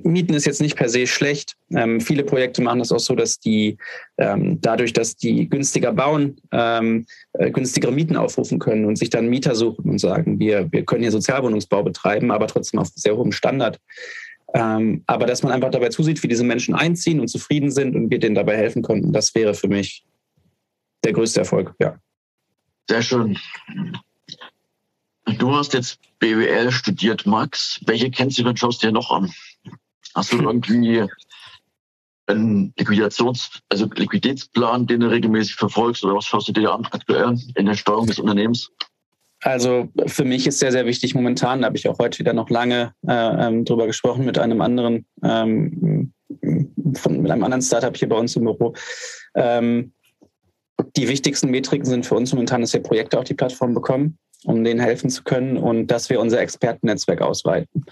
[0.04, 1.56] Mieten ist jetzt nicht per se schlecht.
[1.70, 3.76] Ähm, viele Projekte machen das auch so, dass die
[4.18, 9.28] ähm, dadurch, dass die günstiger bauen, ähm, äh, günstigere Mieten aufrufen können und sich dann
[9.28, 13.32] Mieter suchen und sagen, wir, wir können hier Sozialwohnungsbau betreiben, aber trotzdem auf sehr hohem
[13.32, 13.80] Standard.
[14.54, 18.10] Ähm, aber dass man einfach dabei zusieht, wie diese Menschen einziehen und zufrieden sind und
[18.10, 20.04] wir denen dabei helfen konnten, das wäre für mich
[21.04, 21.98] der größte Erfolg, ja.
[22.88, 23.38] Sehr schön.
[25.38, 27.80] Du hast jetzt BWL studiert, Max.
[27.86, 29.32] Welche Kennzahlen schaust du dir noch an?
[30.14, 31.06] Hast du irgendwie
[32.26, 37.36] einen Liquidations-, also Liquiditätsplan, den du regelmäßig verfolgst oder was schaust du dir an aktuell
[37.54, 38.70] in der Steuerung des Unternehmens?
[39.42, 42.50] Also für mich ist sehr, sehr wichtig momentan, da habe ich auch heute wieder noch
[42.50, 46.12] lange äh, ähm, drüber gesprochen mit einem anderen, ähm,
[46.94, 48.74] von, mit einem anderen Startup hier bei uns im Büro.
[49.34, 49.92] Ähm,
[50.96, 54.62] die wichtigsten Metriken sind für uns momentan, dass wir Projekte auf die Plattform bekommen, um
[54.62, 57.84] denen helfen zu können und dass wir unser Expertennetzwerk ausweiten.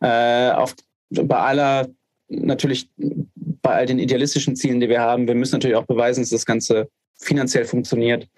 [0.00, 0.74] Äh, auf,
[1.10, 1.88] bei aller,
[2.28, 6.30] natürlich bei all den idealistischen Zielen, die wir haben, wir müssen natürlich auch beweisen, dass
[6.30, 6.88] das Ganze
[7.18, 8.28] finanziell funktioniert.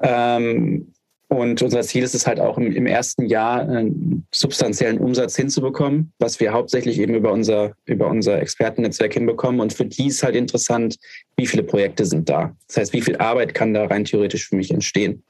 [0.00, 0.92] Ähm,
[1.28, 6.10] und unser Ziel ist es halt auch im, im, ersten Jahr einen substanziellen Umsatz hinzubekommen,
[6.18, 9.60] was wir hauptsächlich eben über unser, über unser Expertennetzwerk hinbekommen.
[9.60, 10.96] Und für die ist halt interessant,
[11.36, 12.56] wie viele Projekte sind da.
[12.66, 15.22] Das heißt, wie viel Arbeit kann da rein theoretisch für mich entstehen.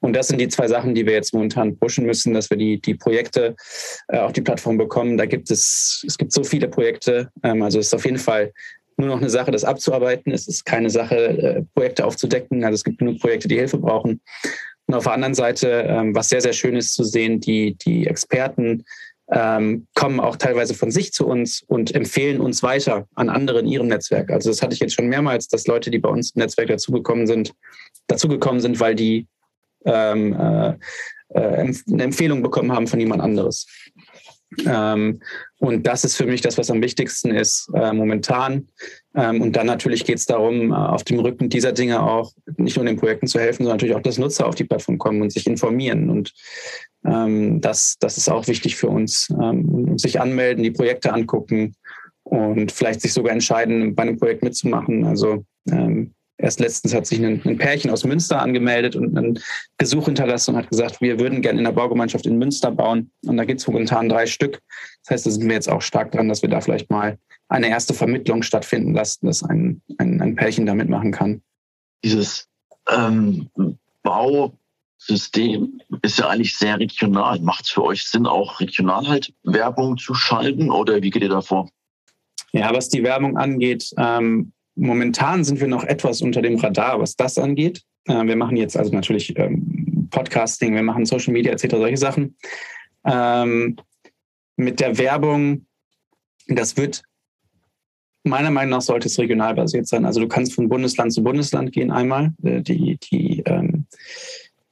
[0.00, 2.80] Und das sind die zwei Sachen, die wir jetzt momentan pushen müssen, dass wir die,
[2.80, 3.54] die Projekte
[4.08, 5.18] äh, auf die Plattform bekommen.
[5.18, 7.28] Da gibt es, es gibt so viele Projekte.
[7.42, 8.52] Ähm, also es ist auf jeden Fall
[8.96, 10.32] nur noch eine Sache, das abzuarbeiten.
[10.32, 12.64] Es ist keine Sache, äh, Projekte aufzudecken.
[12.64, 14.22] Also es gibt genug Projekte, die Hilfe brauchen.
[14.92, 18.06] Und auf der anderen Seite, ähm, was sehr, sehr schön ist zu sehen, die, die
[18.06, 18.84] Experten
[19.30, 23.68] ähm, kommen auch teilweise von sich zu uns und empfehlen uns weiter an andere in
[23.68, 24.30] ihrem Netzwerk.
[24.30, 27.26] Also das hatte ich jetzt schon mehrmals, dass Leute, die bei uns im Netzwerk dazugekommen
[27.26, 27.54] sind,
[28.06, 29.26] dazugekommen sind, weil die
[29.86, 30.74] ähm, äh,
[31.30, 33.66] äh, eine Empfehlung bekommen haben von jemand anderes.
[34.66, 35.20] Ähm,
[35.58, 38.68] und das ist für mich das, was am wichtigsten ist äh, momentan.
[39.14, 42.76] Ähm, und dann natürlich geht es darum, äh, auf dem Rücken dieser Dinge auch nicht
[42.76, 45.32] nur den Projekten zu helfen, sondern natürlich auch, dass Nutzer auf die Plattform kommen und
[45.32, 46.10] sich informieren.
[46.10, 46.32] Und
[47.04, 49.28] ähm, das, das ist auch wichtig für uns.
[49.40, 51.74] Ähm, sich anmelden, die Projekte angucken
[52.24, 55.04] und vielleicht sich sogar entscheiden, bei einem Projekt mitzumachen.
[55.04, 59.38] Also ähm, Erst letztens hat sich ein, ein, Pärchen aus Münster angemeldet und einen
[59.78, 63.12] Gesuch hinterlassen und hat gesagt, wir würden gerne in der Baugemeinschaft in Münster bauen.
[63.24, 64.60] Und da gibt es momentan drei Stück.
[65.04, 67.16] Das heißt, da sind wir jetzt auch stark dran, dass wir da vielleicht mal
[67.48, 71.42] eine erste Vermittlung stattfinden lassen, dass ein, ein, ein Pärchen da mitmachen kann.
[72.02, 72.48] Dieses
[72.90, 73.48] ähm,
[74.02, 77.38] Bausystem ist ja eigentlich sehr regional.
[77.38, 81.28] Macht es für euch Sinn, auch regional halt Werbung zu schalten oder wie geht ihr
[81.28, 81.70] da vor?
[82.50, 87.16] Ja, was die Werbung angeht, ähm, Momentan sind wir noch etwas unter dem Radar, was
[87.16, 87.82] das angeht.
[88.06, 92.36] Äh, wir machen jetzt also natürlich ähm, Podcasting, wir machen Social Media etc., solche Sachen.
[93.04, 93.76] Ähm,
[94.56, 95.66] mit der Werbung,
[96.48, 97.02] das wird
[98.24, 100.04] meiner Meinung nach sollte es regional basiert sein.
[100.04, 102.32] Also du kannst von Bundesland zu Bundesland gehen einmal.
[102.42, 103.86] Äh, die, die ähm,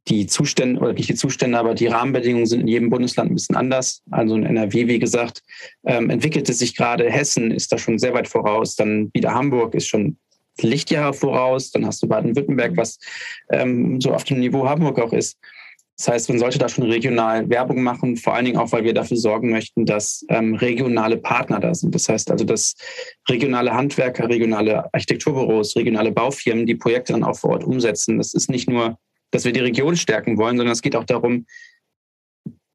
[0.08, 3.56] die Zustände, oder nicht die Zustände, aber die Rahmenbedingungen sind in jedem Bundesland ein bisschen
[3.56, 4.02] anders.
[4.10, 5.42] Also in NRW, wie gesagt,
[5.84, 7.10] ähm, entwickelt sich gerade.
[7.10, 8.76] Hessen ist da schon sehr weit voraus.
[8.76, 10.16] Dann wieder Hamburg ist schon
[10.60, 11.70] Lichtjahre voraus.
[11.70, 12.98] Dann hast du Baden-Württemberg, was
[13.50, 15.38] ähm, so auf dem Niveau Hamburg auch ist.
[16.00, 18.94] Das heißt, man sollte da schon regional Werbung machen, vor allen Dingen auch, weil wir
[18.94, 21.94] dafür sorgen möchten, dass ähm, regionale Partner da sind.
[21.94, 22.74] Das heißt also, dass
[23.28, 28.16] regionale Handwerker, regionale Architekturbüros, regionale Baufirmen die Projekte dann auch vor Ort umsetzen.
[28.16, 28.96] Das ist nicht nur
[29.30, 31.46] dass wir die Region stärken wollen, sondern es geht auch darum,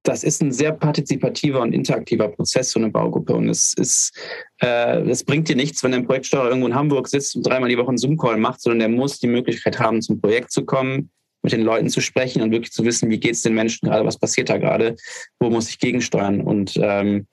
[0.05, 3.33] das ist ein sehr partizipativer und interaktiver Prozess, so eine Baugruppe.
[3.33, 4.15] Und es ist,
[4.61, 7.77] äh, es bringt dir nichts, wenn ein Projektsteuer irgendwo in Hamburg sitzt und dreimal die
[7.77, 11.09] Woche einen Zoom-Call macht, sondern der muss die Möglichkeit haben, zum Projekt zu kommen,
[11.41, 14.05] mit den Leuten zu sprechen und wirklich zu wissen, wie geht es den Menschen gerade,
[14.05, 14.95] was passiert da gerade,
[15.39, 16.41] wo muss ich gegensteuern.
[16.41, 17.27] Und ähm,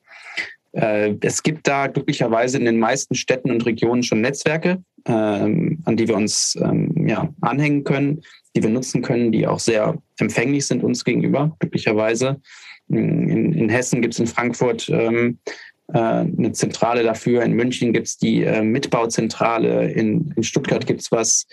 [0.73, 5.97] äh, es gibt da glücklicherweise in den meisten Städten und Regionen schon Netzwerke, ähm, an
[5.97, 8.21] die wir uns ähm, ja, anhängen können
[8.55, 12.41] die wir nutzen können, die auch sehr empfänglich sind uns gegenüber, glücklicherweise.
[12.89, 15.39] In, in Hessen gibt es in Frankfurt ähm,
[15.87, 21.01] äh, eine Zentrale dafür, in München gibt es die äh, Mitbauzentrale, in, in Stuttgart gibt
[21.01, 21.47] es was,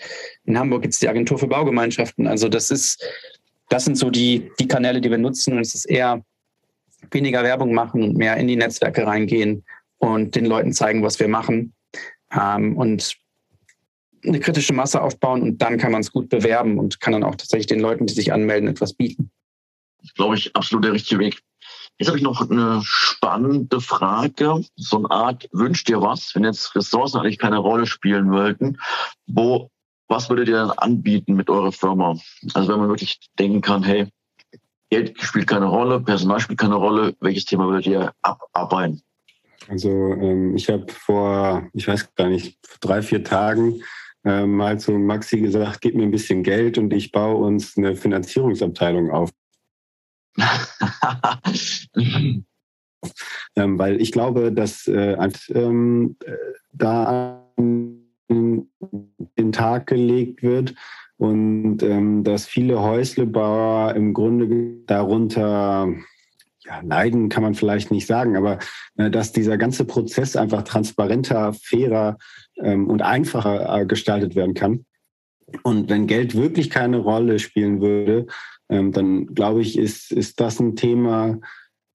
[0.45, 2.27] in Hamburg gibt es die Agentur für Baugemeinschaften.
[2.27, 3.03] Also das ist,
[3.69, 6.23] das sind so die, die Kanäle, die wir nutzen und es ist eher
[7.09, 9.63] weniger Werbung machen und mehr in die Netzwerke reingehen
[9.97, 11.73] und den Leuten zeigen, was wir machen.
[12.31, 13.20] Ähm, und
[14.25, 17.35] eine kritische Masse aufbauen und dann kann man es gut bewerben und kann dann auch
[17.35, 19.31] tatsächlich den Leuten, die sich anmelden, etwas bieten.
[19.99, 21.41] Das ist, glaube ich, absolut der richtige Weg.
[21.97, 24.63] Jetzt habe ich noch eine spannende Frage.
[24.75, 28.77] So eine Art, wünscht ihr was, wenn jetzt Ressourcen eigentlich keine Rolle spielen wollten?
[29.27, 29.69] Wo,
[30.07, 32.17] was würdet ihr dann anbieten mit eurer Firma?
[32.53, 34.07] Also wenn man wirklich denken kann, hey,
[34.89, 39.01] Geld spielt keine Rolle, Personal spielt keine Rolle, welches Thema würdet ihr abarbeiten?
[39.69, 43.81] Also ähm, ich habe vor, ich weiß gar nicht, drei, vier Tagen
[44.23, 47.95] äh, mal zu Maxi gesagt, gib mir ein bisschen Geld und ich baue uns eine
[47.95, 49.31] Finanzierungsabteilung auf.
[53.55, 55.17] ähm, weil ich glaube, dass äh,
[55.53, 56.15] ähm,
[56.71, 57.45] da
[58.29, 60.75] den Tag gelegt wird
[61.17, 65.93] und ähm, dass viele Häuslebauer im Grunde darunter
[66.63, 68.59] ja, leiden kann man vielleicht nicht sagen, aber
[68.95, 72.17] äh, dass dieser ganze Prozess einfach transparenter, fairer
[72.61, 74.85] ähm, und einfacher äh, gestaltet werden kann.
[75.63, 78.27] Und wenn Geld wirklich keine Rolle spielen würde,
[78.69, 81.39] ähm, dann glaube ich, ist, ist das ein Thema,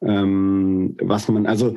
[0.03, 1.75] ähm, was man, also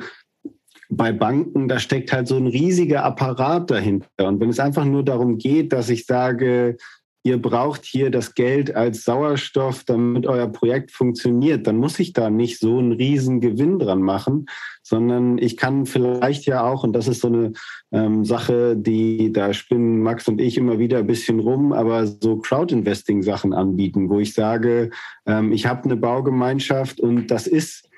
[0.90, 4.26] bei Banken, da steckt halt so ein riesiger Apparat dahinter.
[4.26, 6.76] Und wenn es einfach nur darum geht, dass ich sage,
[7.22, 12.30] ihr braucht hier das Geld als Sauerstoff, damit euer Projekt funktioniert, dann muss ich da
[12.30, 14.46] nicht so einen riesen Gewinn dran machen,
[14.82, 17.52] sondern ich kann vielleicht ja auch, und das ist so eine
[17.92, 22.38] ähm, Sache, die da spinnen Max und ich immer wieder ein bisschen rum, aber so
[22.38, 24.90] Crowd-Investing-Sachen anbieten, wo ich sage,
[25.26, 27.89] ähm, ich habe eine Baugemeinschaft und das ist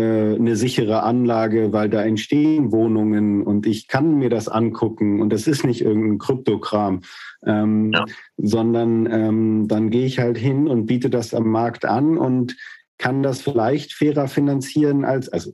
[0.00, 5.46] eine sichere Anlage, weil da entstehen Wohnungen und ich kann mir das angucken und das
[5.46, 7.00] ist nicht irgendein Kryptokram,
[7.46, 8.04] ähm, ja.
[8.36, 12.56] sondern ähm, dann gehe ich halt hin und biete das am Markt an und
[12.98, 15.52] kann das vielleicht fairer finanzieren als, also,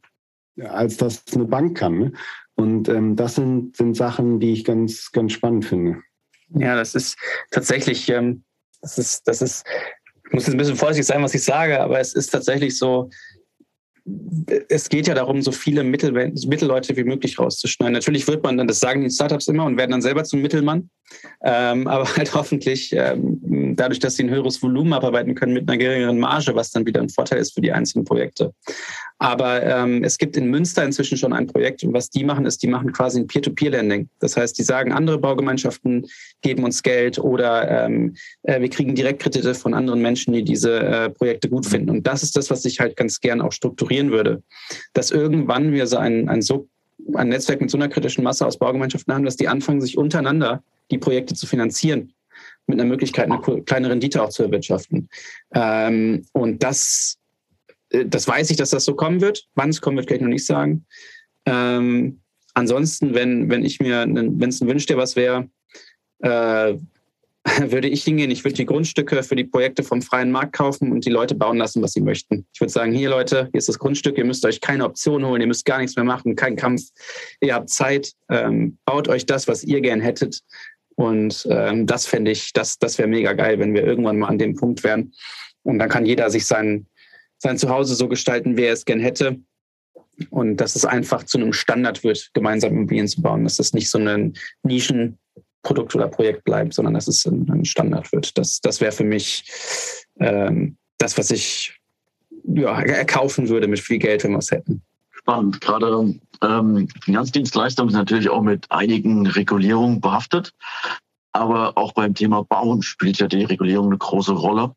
[0.60, 1.98] als das eine Bank kann.
[1.98, 2.12] Ne?
[2.54, 5.98] Und ähm, das sind, sind Sachen, die ich ganz, ganz spannend finde.
[6.48, 7.16] Ja, das ist
[7.50, 8.44] tatsächlich, ähm,
[8.80, 9.64] das ist, das ist,
[10.26, 13.08] ich muss jetzt ein bisschen vorsichtig sein, was ich sage, aber es ist tatsächlich so,
[14.68, 17.92] es geht ja darum, so viele Mittel, Mittelleute wie möglich rauszuschneiden.
[17.92, 20.90] Natürlich wird man dann, das sagen die Startups immer und werden dann selber zum Mittelmann.
[21.44, 25.78] Ähm, aber halt hoffentlich ähm, dadurch, dass sie ein höheres Volumen abarbeiten können mit einer
[25.78, 28.52] geringeren Marge, was dann wieder ein Vorteil ist für die einzelnen Projekte.
[29.22, 32.60] Aber ähm, es gibt in Münster inzwischen schon ein Projekt und was die machen, ist,
[32.60, 34.08] die machen quasi ein Peer-to-Peer-Lending.
[34.18, 36.08] Das heißt, die sagen, andere Baugemeinschaften
[36.40, 41.08] geben uns Geld oder ähm, äh, wir kriegen Direktkredite von anderen Menschen, die diese äh,
[41.08, 41.90] Projekte gut finden.
[41.90, 44.42] Und das ist das, was ich halt ganz gern auch strukturieren würde.
[44.92, 46.66] Dass irgendwann wir so ein, ein so
[47.14, 50.64] ein Netzwerk mit so einer kritischen Masse aus Baugemeinschaften haben, dass die anfangen, sich untereinander
[50.90, 52.12] die Projekte zu finanzieren,
[52.66, 55.08] mit einer Möglichkeit, eine kleine Rendite auch zu erwirtschaften.
[55.54, 57.18] Ähm, und das,
[58.06, 59.46] das weiß ich, dass das so kommen wird.
[59.54, 60.86] Wann es kommen wird, kann ich noch nicht sagen.
[61.44, 62.20] Ähm,
[62.54, 65.48] ansonsten, wenn, wenn ich mir, wenn es ein Wünsch dir was wäre,
[66.20, 66.74] äh,
[67.60, 71.04] würde ich hingehen, ich würde die Grundstücke für die Projekte vom freien Markt kaufen und
[71.04, 72.46] die Leute bauen lassen, was sie möchten.
[72.54, 75.40] Ich würde sagen, hier Leute, hier ist das Grundstück, ihr müsst euch keine Option holen,
[75.40, 76.82] ihr müsst gar nichts mehr machen, kein Kampf,
[77.40, 80.40] ihr habt Zeit, ähm, baut euch das, was ihr gern hättet.
[80.94, 84.38] Und ähm, das fände ich, das, das wäre mega geil, wenn wir irgendwann mal an
[84.38, 85.12] dem Punkt wären.
[85.64, 86.86] Und dann kann jeder sich sein,
[87.42, 89.40] sein Zuhause so gestalten, wie er es gern hätte.
[90.30, 93.44] Und dass es einfach zu einem Standard wird, gemeinsam Immobilien zu bauen.
[93.44, 95.18] Dass das nicht so ein Nischen,
[95.62, 98.36] Produkt oder Projekt bleibt, sondern dass es ein, Standard wird.
[98.36, 99.44] Das, das wäre für mich
[100.18, 101.78] ähm, das, was ich
[102.44, 104.82] ja, erkaufen würde mit viel Geld, wenn wir es hätten.
[105.10, 105.60] Spannend.
[105.60, 110.52] Gerade ähm, Finanzdienstleistungen sind natürlich auch mit einigen Regulierungen behaftet.
[111.32, 114.74] Aber auch beim Thema Bauen spielt ja die Regulierung eine große Rolle.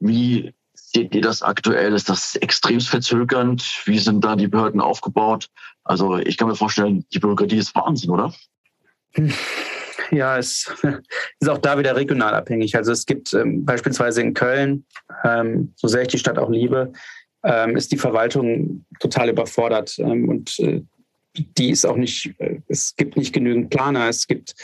[0.00, 0.52] Wie
[0.94, 1.94] seht ihr das aktuell?
[1.94, 3.82] Ist das extrem verzögernd?
[3.84, 5.48] Wie sind da die Behörden aufgebaut?
[5.84, 8.32] Also ich kann mir vorstellen, die Bürokratie ist Wahnsinn, oder?
[10.10, 10.72] Ja, es
[11.40, 12.76] ist auch da wieder regional abhängig.
[12.76, 14.84] Also es gibt ähm, beispielsweise in Köln,
[15.24, 16.92] ähm, so sehr ich die Stadt auch liebe,
[17.44, 20.82] ähm, ist die Verwaltung total überfordert ähm, und äh,
[21.34, 24.54] die ist auch nicht, äh, es gibt nicht genügend Planer, es gibt,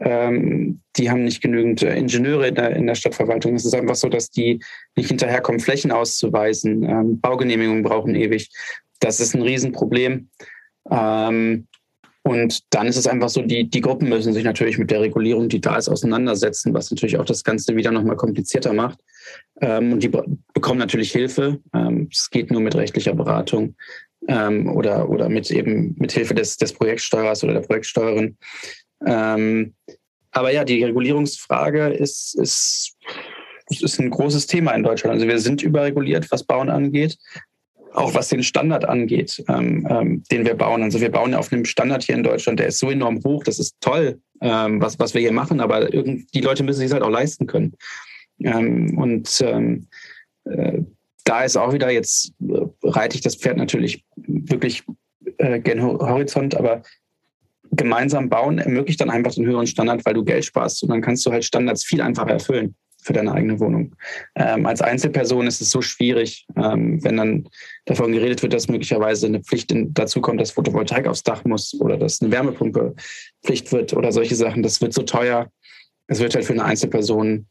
[0.00, 3.54] ähm, die haben nicht genügend äh, Ingenieure in der, in der Stadtverwaltung.
[3.54, 4.60] Es ist einfach so, dass die
[4.96, 6.82] nicht hinterherkommen, Flächen auszuweisen.
[6.82, 8.50] Ähm, Baugenehmigungen brauchen ewig.
[9.00, 10.28] Das ist ein Riesenproblem.
[10.90, 11.66] Ähm,
[12.22, 15.48] und dann ist es einfach so, die, die Gruppen müssen sich natürlich mit der Regulierung,
[15.48, 18.98] die da ist, auseinandersetzen, was natürlich auch das Ganze wieder nochmal komplizierter macht.
[19.62, 20.10] Ähm, und die
[20.52, 21.58] bekommen natürlich Hilfe.
[21.74, 23.76] Ähm, es geht nur mit rechtlicher Beratung
[24.28, 28.36] ähm, oder, oder mit eben mit Hilfe des, des Projektsteuerers oder der Projektsteuerin.
[29.06, 29.74] Ähm,
[30.30, 32.96] aber ja, die Regulierungsfrage ist, ist,
[33.70, 35.14] ist ein großes Thema in Deutschland.
[35.14, 37.16] Also wir sind überreguliert, was Bauen angeht
[37.98, 40.82] auch was den Standard angeht, ähm, ähm, den wir bauen.
[40.82, 43.44] Also wir bauen ja auf einem Standard hier in Deutschland, der ist so enorm hoch,
[43.44, 46.92] das ist toll, ähm, was, was wir hier machen, aber irgend, die Leute müssen sich
[46.92, 47.74] halt auch leisten können.
[48.42, 50.82] Ähm, und äh,
[51.24, 54.84] da ist auch wieder, jetzt äh, reite ich das Pferd natürlich wirklich
[55.38, 56.82] äh, gen Horizont, aber
[57.70, 61.24] gemeinsam bauen ermöglicht dann einfach den höheren Standard, weil du Geld sparst und dann kannst
[61.26, 62.74] du halt Standards viel einfacher erfüllen.
[63.00, 63.94] für deine eigene Wohnung.
[64.34, 67.48] Ähm, als Einzelperson ist es so schwierig, ähm, wenn dann
[67.84, 71.74] davon geredet wird, dass möglicherweise eine Pflicht in, dazu kommt, dass Photovoltaik aufs Dach muss
[71.80, 72.96] oder dass eine Wärmepumpe
[73.44, 74.64] Pflicht wird oder solche Sachen.
[74.64, 75.50] Das wird so teuer.
[76.08, 77.46] Es wird halt für eine Einzelperson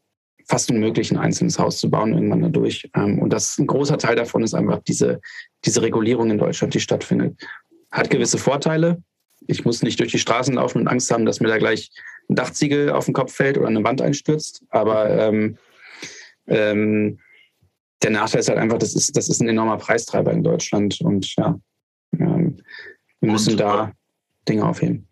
[0.48, 2.90] fast unmöglich, ein einzelnes Haus zu bauen irgendwann dadurch.
[2.95, 5.19] Ähm, und das ein großer Teil davon ist einfach diese,
[5.65, 7.40] diese Regulierung in Deutschland, die stattfindet.
[7.91, 9.02] Hat gewisse Vorteile.
[9.48, 11.91] Ich muss nicht durch die Straßen laufen und Angst haben, dass mir da gleich
[12.30, 14.64] ein Dachziegel auf den Kopf fällt oder eine Wand einstürzt.
[14.69, 15.57] Aber ähm,
[16.48, 17.19] ähm,
[18.02, 21.02] der Nachteil ist halt einfach, das ist, das ist ein enormer Preistreiber in Deutschland.
[21.02, 21.60] Und ja,
[22.18, 22.57] ähm,
[23.19, 23.91] wir müssen und, da
[24.48, 25.07] Dinge aufheben.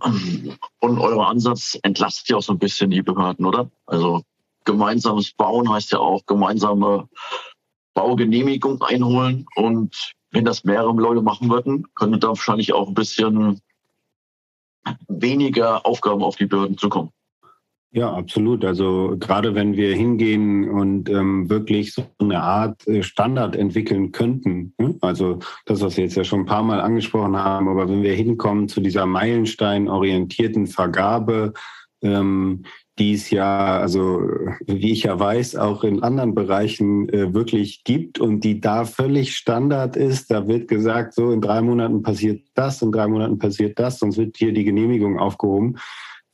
[0.00, 3.70] Und euer Ansatz entlastet ja auch so ein bisschen die Behörden, oder?
[3.86, 4.22] Also
[4.64, 7.08] gemeinsames Bauen heißt ja auch gemeinsame
[7.94, 9.46] Baugenehmigung einholen.
[9.54, 13.60] Und wenn das mehrere Leute machen würden, könnte da wahrscheinlich auch ein bisschen
[15.08, 17.10] weniger Aufgaben auf die Behörden zukommen.
[17.92, 18.64] Ja, absolut.
[18.64, 24.74] Also gerade wenn wir hingehen und ähm, wirklich so eine Art äh, Standard entwickeln könnten,
[24.78, 24.96] ne?
[25.00, 28.12] also das, was wir jetzt ja schon ein paar Mal angesprochen haben, aber wenn wir
[28.14, 31.52] hinkommen zu dieser Meilenstein-orientierten Vergabe,
[32.02, 32.64] ähm,
[32.98, 34.22] die es ja, also
[34.66, 39.36] wie ich ja weiß, auch in anderen Bereichen äh, wirklich gibt und die da völlig
[39.36, 40.30] Standard ist.
[40.30, 44.16] Da wird gesagt, so in drei Monaten passiert das, in drei Monaten passiert das, sonst
[44.16, 45.78] wird hier die Genehmigung aufgehoben.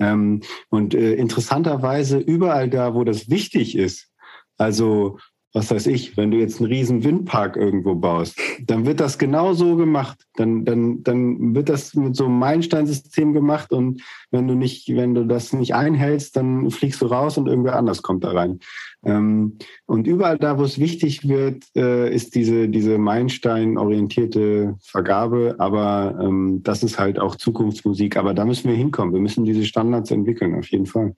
[0.00, 4.10] Ähm, und äh, interessanterweise überall da, wo das wichtig ist,
[4.58, 5.18] also
[5.52, 9.52] was weiß ich, wenn du jetzt einen riesen Windpark irgendwo baust, dann wird das genau
[9.52, 10.18] so gemacht.
[10.36, 15.14] Dann, dann, dann wird das mit so einem Meilensteinsystem gemacht und wenn du nicht, wenn
[15.14, 18.60] du das nicht einhältst, dann fliegst du raus und irgendwer anders kommt da rein.
[19.04, 25.56] Ähm, und überall da, wo es wichtig wird, äh, ist diese, diese Meilenstein-orientierte Vergabe.
[25.58, 28.16] Aber ähm, das ist halt auch Zukunftsmusik.
[28.16, 29.14] Aber da müssen wir hinkommen.
[29.14, 31.14] Wir müssen diese Standards entwickeln, auf jeden Fall.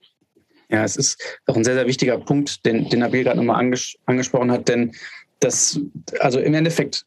[0.73, 3.95] Ja, es ist auch ein sehr, sehr wichtiger Punkt, den, den Nabil gerade nochmal anges
[4.07, 4.93] angesprochen hat, denn
[5.41, 5.79] das,
[6.21, 7.05] also im Endeffekt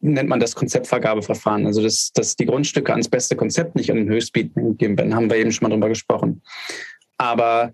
[0.00, 1.66] nennt man das Konzeptvergabeverfahren.
[1.66, 5.28] Also, dass, dass die Grundstücke ans beste Konzept nicht an den Höchstbieten gegeben werden, haben
[5.28, 6.42] wir eben schon mal drüber gesprochen.
[7.16, 7.72] Aber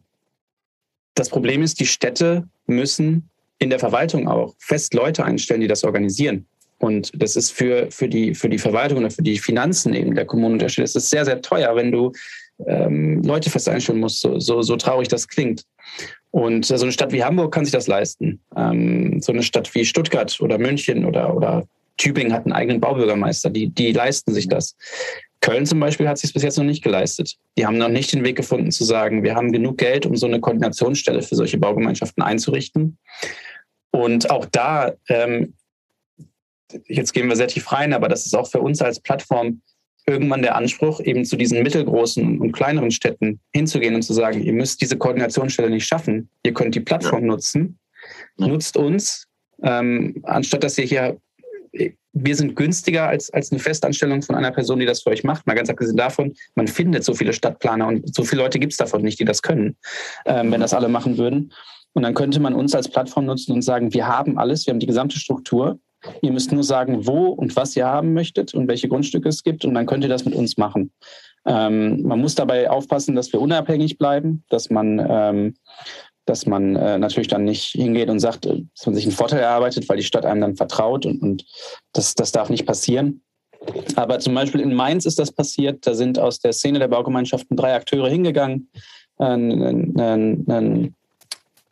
[1.14, 5.84] das Problem ist, die Städte müssen in der Verwaltung auch fest Leute einstellen, die das
[5.84, 6.46] organisieren.
[6.78, 10.24] Und das ist für, für, die, für die Verwaltung oder für die Finanzen eben der
[10.24, 12.12] Kommunen Städte, das ist sehr, sehr teuer, wenn du
[12.66, 15.64] ähm, Leute fest einstellen muss, so, so, so traurig das klingt.
[16.30, 18.40] Und so eine Stadt wie Hamburg kann sich das leisten.
[18.56, 21.66] Ähm, so eine Stadt wie Stuttgart oder München oder, oder
[21.96, 24.76] Tübingen hat einen eigenen Baubürgermeister, die, die leisten sich das.
[25.40, 27.36] Köln zum Beispiel hat sich bis jetzt noch nicht geleistet.
[27.58, 30.26] Die haben noch nicht den Weg gefunden zu sagen, wir haben genug Geld, um so
[30.26, 32.98] eine Koordinationsstelle für solche Baugemeinschaften einzurichten.
[33.90, 35.54] Und auch da, ähm,
[36.86, 39.60] jetzt gehen wir sehr tief rein, aber das ist auch für uns als Plattform
[40.06, 44.52] irgendwann der Anspruch, eben zu diesen mittelgroßen und kleineren Städten hinzugehen und zu sagen, ihr
[44.52, 46.28] müsst diese Koordinationsstelle nicht schaffen.
[46.42, 47.28] Ihr könnt die Plattform ja.
[47.28, 47.78] nutzen,
[48.36, 48.48] ja.
[48.48, 49.26] nutzt uns,
[49.62, 51.18] ähm, anstatt dass ihr hier,
[52.12, 55.46] wir sind günstiger als, als eine Festanstellung von einer Person, die das für euch macht.
[55.46, 58.76] Mal ganz abgesehen davon, man findet so viele Stadtplaner und so viele Leute gibt es
[58.76, 59.76] davon nicht, die das können,
[60.26, 61.52] ähm, wenn das alle machen würden.
[61.94, 64.80] Und dann könnte man uns als Plattform nutzen und sagen, wir haben alles, wir haben
[64.80, 65.78] die gesamte Struktur
[66.22, 69.64] Ihr müsst nur sagen, wo und was ihr haben möchtet und welche Grundstücke es gibt
[69.64, 70.92] und dann könnt ihr das mit uns machen.
[71.46, 75.54] Ähm, man muss dabei aufpassen, dass wir unabhängig bleiben, dass man, ähm,
[76.24, 79.40] dass man äh, natürlich dann nicht hingeht und sagt, äh, dass man sich einen Vorteil
[79.40, 81.44] erarbeitet, weil die Stadt einem dann vertraut und, und
[81.92, 83.20] das, das darf nicht passieren.
[83.96, 85.86] Aber zum Beispiel in Mainz ist das passiert.
[85.86, 88.68] Da sind aus der Szene der Baugemeinschaften drei Akteure hingegangen.
[89.16, 90.94] Ein, ein, ein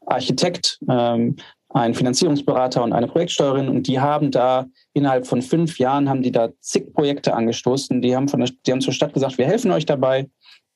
[0.06, 1.36] Architekt, ähm,
[1.74, 6.32] ein Finanzierungsberater und eine Projektsteuerin und die haben da innerhalb von fünf Jahren haben die
[6.32, 8.02] da zig Projekte angestoßen.
[8.02, 10.28] Die haben, von der, die haben zur Stadt gesagt, wir helfen euch dabei,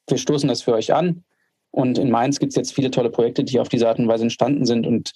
[0.09, 1.25] wir stoßen das für euch an.
[1.71, 4.23] Und in Mainz gibt es jetzt viele tolle Projekte, die auf diese Art und Weise
[4.23, 4.87] entstanden sind.
[4.87, 5.13] Und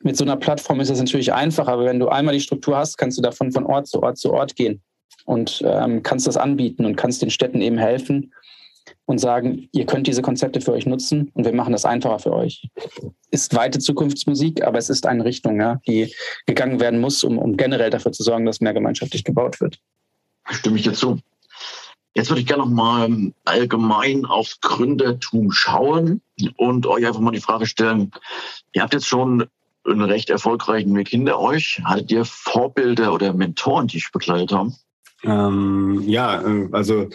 [0.00, 2.98] mit so einer Plattform ist es natürlich einfach, aber wenn du einmal die Struktur hast,
[2.98, 4.82] kannst du davon von Ort zu Ort zu Ort gehen
[5.24, 8.34] und ähm, kannst das anbieten und kannst den Städten eben helfen,
[9.06, 12.32] und sagen, ihr könnt diese Konzepte für euch nutzen und wir machen das einfacher für
[12.32, 12.68] euch.
[13.30, 16.14] Ist weite Zukunftsmusik, aber es ist eine Richtung, ja, die
[16.46, 19.78] gegangen werden muss, um, um generell dafür zu sorgen, dass mehr gemeinschaftlich gebaut wird.
[20.50, 21.18] Stimme ich dir zu.
[22.14, 26.20] Jetzt würde ich gerne noch mal allgemein aufs Gründertum schauen
[26.56, 28.12] und euch einfach mal die Frage stellen,
[28.72, 29.46] ihr habt jetzt schon
[29.84, 31.80] einen recht erfolgreichen Weg hinter euch.
[31.84, 34.74] Hattet ihr Vorbilder oder Mentoren, die euch begleitet haben?
[35.24, 37.08] Ähm, ja, äh, also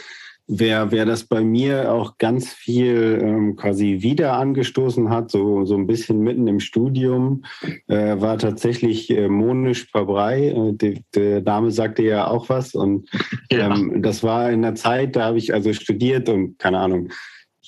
[0.50, 5.76] wer, wer das bei mir auch ganz viel ähm, quasi wieder angestoßen hat, so, so
[5.76, 7.46] ein bisschen mitten im Studium,
[7.88, 10.48] äh, war tatsächlich äh, Monisch Fabrei.
[10.48, 12.74] Äh, die, der Name sagte ja auch was.
[12.74, 13.10] Und
[13.52, 14.00] ähm, ja.
[14.00, 17.10] das war in der Zeit, da habe ich also studiert und keine Ahnung,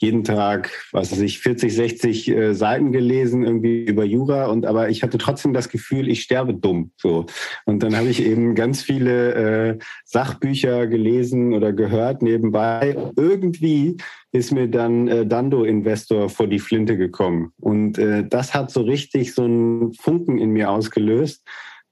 [0.02, 4.48] jeden Tag, was weiß ich, 40, 60 äh, Seiten gelesen, irgendwie über Jura.
[4.48, 6.91] Und aber ich hatte trotzdem das Gefühl, ich sterbe dumm.
[6.98, 7.28] So.
[7.65, 12.95] Und dann habe ich eben ganz viele äh, Sachbücher gelesen oder gehört nebenbei.
[13.15, 13.98] Irgendwie
[14.32, 17.52] ist mir dann äh, Dando Investor vor die Flinte gekommen.
[17.60, 21.44] Und äh, das hat so richtig so einen Funken in mir ausgelöst.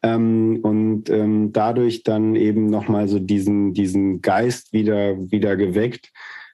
[0.01, 6.11] Ähm, und ähm, dadurch dann eben nochmal so diesen, diesen Geist wieder, wieder geweckt.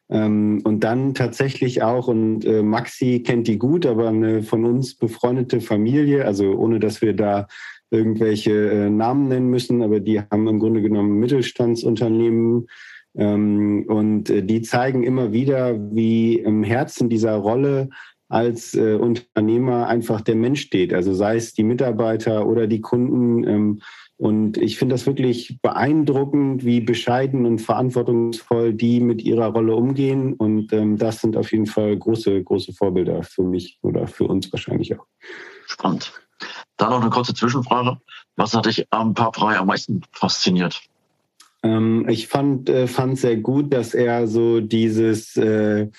[0.10, 4.96] Ähm, und dann tatsächlich auch, und äh, Maxi kennt die gut, aber eine von uns
[4.96, 7.48] befreundete Familie, also ohne dass wir da
[7.90, 12.68] irgendwelche äh, Namen nennen müssen, aber die haben im Grunde genommen Mittelstandsunternehmen.
[13.18, 17.90] Ähm, und äh, die zeigen immer wieder, wie im Herzen dieser Rolle
[18.28, 20.94] als äh, Unternehmer einfach der Mensch steht.
[20.94, 23.44] Also sei es die Mitarbeiter oder die Kunden.
[23.48, 23.82] Ähm,
[24.18, 30.34] und ich finde das wirklich beeindruckend, wie bescheiden und verantwortungsvoll die mit ihrer Rolle umgehen.
[30.34, 34.52] Und ähm, das sind auf jeden Fall große, große Vorbilder für mich oder für uns
[34.54, 35.06] wahrscheinlich auch.
[35.68, 36.14] Spannend.
[36.78, 37.98] Dann noch eine kurze Zwischenfrage.
[38.38, 40.82] Was hat dich am Paprei am meisten fasziniert?
[41.64, 45.90] Ähm, ich fand, äh, fand sehr gut, dass er so dieses äh,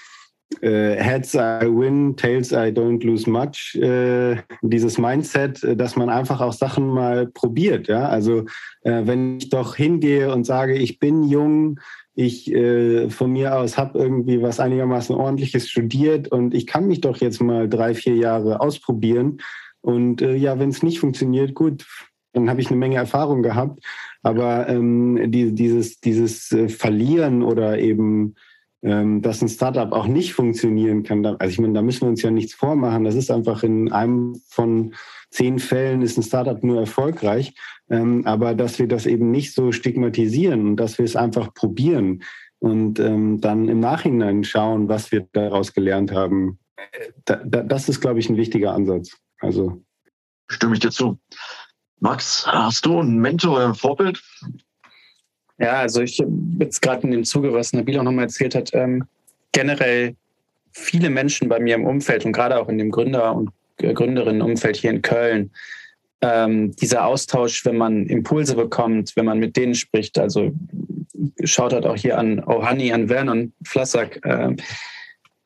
[0.61, 6.09] äh, Heads I win, Tails I don't lose much, äh, dieses Mindset, äh, dass man
[6.09, 7.89] einfach auch Sachen mal probiert.
[7.89, 8.09] Ja?
[8.09, 8.41] Also
[8.83, 11.81] äh, wenn ich doch hingehe und sage, ich bin jung,
[12.15, 17.01] ich äh, von mir aus habe irgendwie was einigermaßen ordentliches studiert und ich kann mich
[17.01, 19.39] doch jetzt mal drei, vier Jahre ausprobieren.
[19.83, 21.85] Und äh, ja, wenn es nicht funktioniert, gut,
[22.33, 23.85] dann habe ich eine Menge Erfahrung gehabt.
[24.23, 28.35] Aber ähm, die, dieses, dieses Verlieren oder eben
[28.83, 31.25] ähm, dass ein Startup auch nicht funktionieren kann.
[31.25, 33.05] Also ich meine, da müssen wir uns ja nichts vormachen.
[33.05, 34.95] Das ist einfach in einem von
[35.31, 37.55] zehn Fällen ist ein Startup nur erfolgreich.
[37.91, 42.23] Ähm, aber dass wir das eben nicht so stigmatisieren und dass wir es einfach probieren
[42.59, 46.59] und ähm, dann im Nachhinein schauen, was wir daraus gelernt haben.
[47.25, 49.17] das ist, glaube ich, ein wichtiger Ansatz.
[49.41, 49.83] Also
[50.49, 51.19] stimme ich dir zu.
[52.01, 54.23] Max, hast du einen Mentor oder ein Vorbild,
[55.59, 56.23] ja, also ich
[56.59, 59.05] jetzt gerade in dem Zuge, was Nabil auch nochmal erzählt hat, ähm,
[59.53, 60.15] generell
[60.73, 64.77] viele Menschen bei mir im Umfeld und gerade auch in dem Gründer- und äh, Gründerinnenumfeld
[64.77, 65.51] hier in Köln,
[66.23, 70.53] ähm, dieser Austausch, wenn man Impulse bekommt, wenn man mit denen spricht, also
[71.45, 74.55] schaut halt auch hier an Ohani, an Vernon Flassack, äh,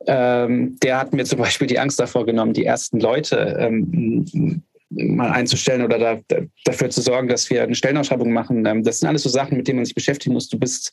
[0.07, 5.31] ähm, der hat mir zum Beispiel die Angst davor genommen, die ersten Leute ähm, mal
[5.31, 8.67] einzustellen oder da, da, dafür zu sorgen, dass wir eine Stellenausschreibung machen.
[8.67, 10.49] Ähm, das sind alles so Sachen, mit denen man sich beschäftigen muss.
[10.49, 10.93] Du bist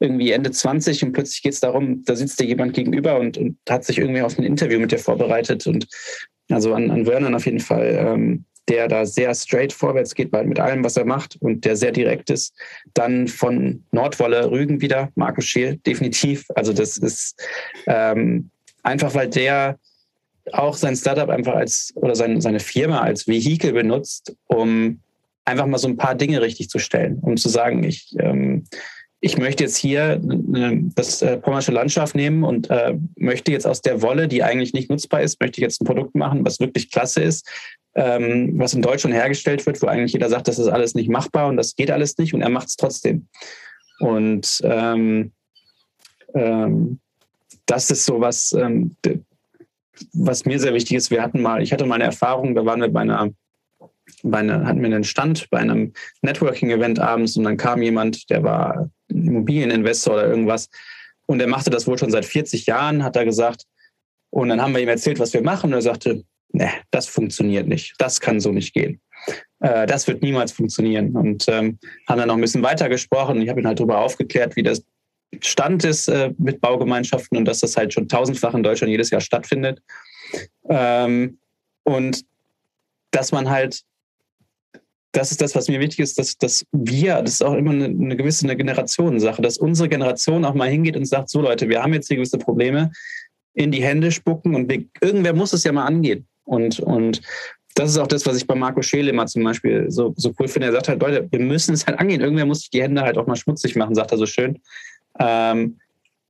[0.00, 3.56] irgendwie Ende 20 und plötzlich geht es darum, da sitzt dir jemand gegenüber und, und
[3.68, 5.66] hat sich irgendwie auf ein Interview mit dir vorbereitet.
[5.66, 5.86] Und
[6.50, 10.58] also an, an Vernon auf jeden Fall, ähm, der da sehr straight vorwärts geht mit
[10.58, 12.52] allem, was er macht und der sehr direkt ist.
[12.94, 16.44] Dann von Nordwolle Rügen wieder, Markus Scheel, definitiv.
[16.56, 17.40] Also das ist
[17.86, 18.50] ähm,
[18.82, 19.78] einfach, weil der
[20.52, 25.00] auch sein Startup einfach als oder sein, seine Firma als Vehikel benutzt, um
[25.44, 28.64] einfach mal so ein paar Dinge richtig zu stellen, um zu sagen, ich, ähm,
[29.20, 30.20] ich möchte jetzt hier
[30.94, 34.90] das äh, pommersche Landschaft nehmen und äh, möchte jetzt aus der Wolle, die eigentlich nicht
[34.90, 37.48] nutzbar ist, möchte ich jetzt ein Produkt machen, was wirklich klasse ist,
[37.94, 41.48] ähm, was in Deutschland hergestellt wird, wo eigentlich jeder sagt, das ist alles nicht machbar
[41.48, 43.26] und das geht alles nicht und er macht es trotzdem.
[44.00, 45.32] Und ähm,
[46.34, 47.00] ähm,
[47.64, 48.96] das ist so was, ähm,
[50.12, 52.80] was mir sehr wichtig ist, wir hatten mal, ich hatte mal eine Erfahrung, da waren
[52.80, 53.30] wir bei einer,
[54.22, 55.92] bei einer hatten wir einen Stand bei einem
[56.22, 60.68] Networking-Event abends und dann kam jemand, der war Immobilieninvestor oder irgendwas
[61.26, 63.64] und der machte das wohl schon seit 40 Jahren, hat er gesagt.
[64.30, 67.66] Und dann haben wir ihm erzählt, was wir machen und er sagte, ne, das funktioniert
[67.66, 69.00] nicht, das kann so nicht gehen.
[69.60, 71.16] Äh, das wird niemals funktionieren.
[71.16, 71.78] Und ähm,
[72.08, 73.40] haben dann noch ein bisschen weiter gesprochen.
[73.40, 74.84] Ich habe ihn halt darüber aufgeklärt, wie das
[75.40, 79.20] Stand ist äh, mit Baugemeinschaften und dass das halt schon tausendfach in Deutschland jedes Jahr
[79.20, 79.82] stattfindet.
[80.68, 81.38] Ähm,
[81.84, 82.24] und
[83.10, 83.82] dass man halt,
[85.12, 87.86] das ist das, was mir wichtig ist, dass, dass wir, das ist auch immer eine,
[87.86, 91.82] eine gewisse eine Generationensache, dass unsere Generation auch mal hingeht und sagt, so Leute, wir
[91.82, 92.90] haben jetzt hier gewisse Probleme,
[93.54, 96.26] in die Hände spucken und wir, irgendwer muss es ja mal angehen.
[96.44, 97.22] Und, und
[97.74, 100.48] das ist auch das, was ich bei Marco Scheele mal zum Beispiel so, so cool
[100.48, 100.68] finde.
[100.68, 102.20] Er sagt halt, Leute, wir müssen es halt angehen.
[102.20, 104.58] Irgendwer muss sich die Hände halt auch mal schmutzig machen, sagt er so schön.
[105.18, 105.78] Ähm,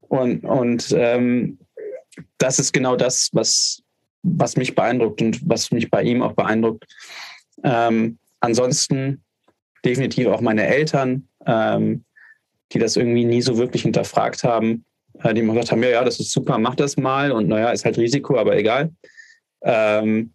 [0.01, 1.59] und und ähm,
[2.39, 3.83] das ist genau das, was,
[4.23, 6.85] was mich beeindruckt und was mich bei ihm auch beeindruckt.
[7.65, 9.23] Ähm, ansonsten
[9.85, 12.05] definitiv auch meine Eltern, ähm,
[12.73, 14.85] die das irgendwie nie so wirklich hinterfragt haben,
[15.23, 17.71] äh, die immer gesagt haben, ja, ja, das ist super, mach das mal und naja,
[17.71, 18.93] ist halt Risiko, aber egal.
[19.63, 20.33] Ähm,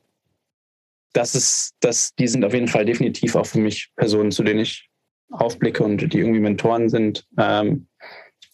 [1.13, 4.61] das ist, das, die sind auf jeden Fall definitiv auch für mich Personen, zu denen
[4.61, 4.89] ich
[5.29, 7.25] aufblicke und die irgendwie Mentoren sind.
[7.37, 7.87] Ähm,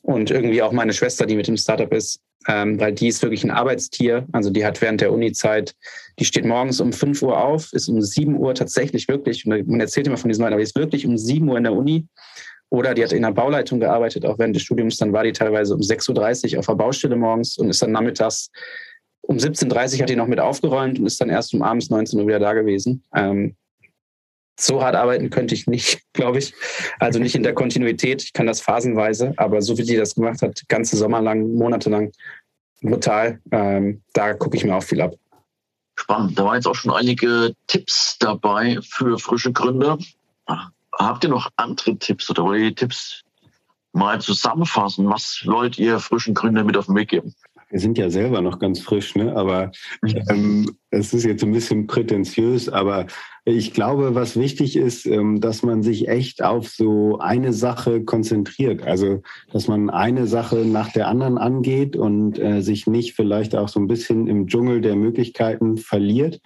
[0.08, 2.22] und irgendwie auch meine Schwester, die mit dem Startup ist.
[2.48, 4.26] ähm, weil die ist wirklich ein Arbeitstier.
[4.32, 5.76] Also die hat während der Uni-Zeit,
[6.18, 10.08] die steht morgens um 5 Uhr auf, ist um 7 Uhr tatsächlich wirklich, man erzählt
[10.08, 12.08] immer von diesen Leuten, aber die ist wirklich um 7 Uhr in der Uni.
[12.70, 14.96] Oder die hat in der Bauleitung gearbeitet, auch während des Studiums.
[14.96, 18.50] Dann war die teilweise um 6.30 Uhr auf der Baustelle morgens und ist dann nachmittags
[19.22, 22.18] um 17.30 Uhr hat die noch mit aufgeräumt und ist dann erst um abends 19
[22.18, 23.04] Uhr wieder da gewesen.
[23.14, 23.58] Ähm,
[24.60, 26.54] so hart arbeiten könnte ich nicht, glaube ich.
[27.00, 28.24] Also nicht in der Kontinuität.
[28.24, 31.90] Ich kann das phasenweise, aber so wie die das gemacht hat, ganze Sommer lang, Monate
[31.90, 32.12] lang,
[32.82, 33.40] brutal.
[33.52, 35.16] Ähm, da gucke ich mir auch viel ab.
[36.00, 36.38] Spannend.
[36.38, 39.98] Da waren jetzt auch schon einige Tipps dabei für frische Gründer.
[40.94, 43.24] Habt ihr noch andere Tipps oder wollt ihr die Tipps
[43.94, 45.10] mal zusammenfassen?
[45.10, 47.34] Was wollt ihr frischen Gründern mit auf den Weg geben?
[47.70, 49.36] Wir sind ja selber noch ganz frisch, ne?
[49.36, 49.72] aber
[50.30, 53.08] ähm, es ist jetzt ein bisschen prätentiös, aber
[53.44, 58.84] ich glaube, was wichtig ist, ähm, dass man sich echt auf so eine Sache konzentriert.
[58.84, 59.22] Also,
[59.52, 63.80] dass man eine Sache nach der anderen angeht und äh, sich nicht vielleicht auch so
[63.80, 66.42] ein bisschen im Dschungel der Möglichkeiten verliert.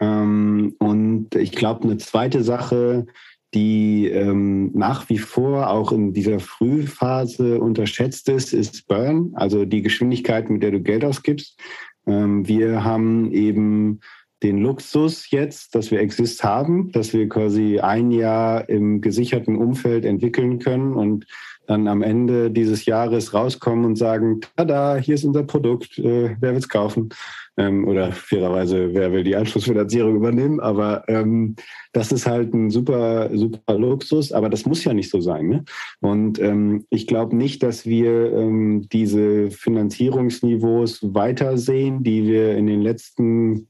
[0.00, 3.06] Ähm, und ich glaube, eine zweite Sache,
[3.54, 9.82] die ähm, nach wie vor auch in dieser Frühphase unterschätzt ist, ist Burn, also die
[9.82, 11.58] Geschwindigkeit, mit der du Geld ausgibst.
[12.06, 14.00] Ähm, wir haben eben
[14.42, 20.04] den Luxus jetzt, dass wir Exist haben, dass wir quasi ein Jahr im gesicherten Umfeld
[20.04, 21.26] entwickeln können und
[21.72, 26.52] dann am Ende dieses Jahres rauskommen und sagen, tada, hier ist unser Produkt, äh, wer
[26.52, 27.08] will es kaufen?
[27.56, 30.60] Ähm, oder fairerweise, wer will die Anschlussfinanzierung übernehmen?
[30.60, 31.56] Aber ähm,
[31.92, 35.48] das ist halt ein super, super Luxus, aber das muss ja nicht so sein.
[35.48, 35.64] Ne?
[36.00, 42.82] Und ähm, ich glaube nicht, dass wir ähm, diese Finanzierungsniveaus weitersehen, die wir in den
[42.82, 43.68] letzten,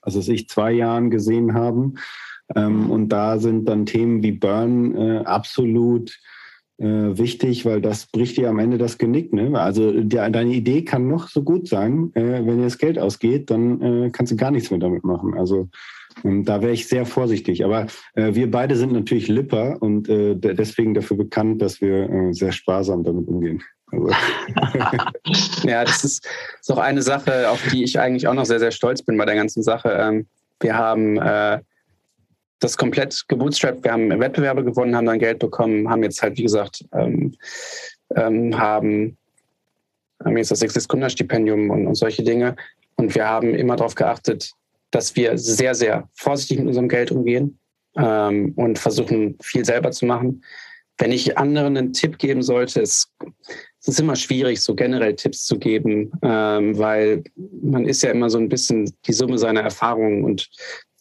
[0.00, 1.96] also ich, zwei Jahren gesehen haben.
[2.56, 6.18] Ähm, und da sind dann Themen wie Burn äh, absolut
[6.80, 9.32] äh, wichtig, weil das bricht dir am Ende das Genick.
[9.32, 9.58] Ne?
[9.60, 13.50] Also die, deine Idee kann noch so gut sein, äh, wenn dir das Geld ausgeht,
[13.50, 15.34] dann äh, kannst du gar nichts mehr damit machen.
[15.36, 15.68] Also
[16.24, 17.64] ähm, da wäre ich sehr vorsichtig.
[17.64, 22.32] Aber äh, wir beide sind natürlich Lipper und äh, deswegen dafür bekannt, dass wir äh,
[22.32, 23.62] sehr sparsam damit umgehen.
[23.92, 24.08] Also.
[25.68, 26.26] ja, das ist,
[26.60, 29.26] ist auch eine Sache, auf die ich eigentlich auch noch sehr, sehr stolz bin bei
[29.26, 29.90] der ganzen Sache.
[30.00, 30.26] Ähm,
[30.60, 31.18] wir haben
[32.60, 33.82] das komplett gebootstrapped.
[33.82, 37.34] Wir haben Wettbewerbe gewonnen, haben dann Geld bekommen, haben jetzt halt, wie gesagt, ähm,
[38.14, 39.16] ähm, haben,
[40.24, 42.56] haben jetzt das Exist Gründerstipendium und, und solche Dinge.
[42.96, 44.52] Und wir haben immer darauf geachtet,
[44.90, 47.58] dass wir sehr, sehr vorsichtig mit unserem Geld umgehen
[47.96, 50.44] ähm, und versuchen, viel selber zu machen.
[50.98, 53.10] Wenn ich anderen einen Tipp geben sollte, es,
[53.80, 57.24] es ist immer schwierig, so generell Tipps zu geben, ähm, weil
[57.62, 60.50] man ist ja immer so ein bisschen die Summe seiner Erfahrungen und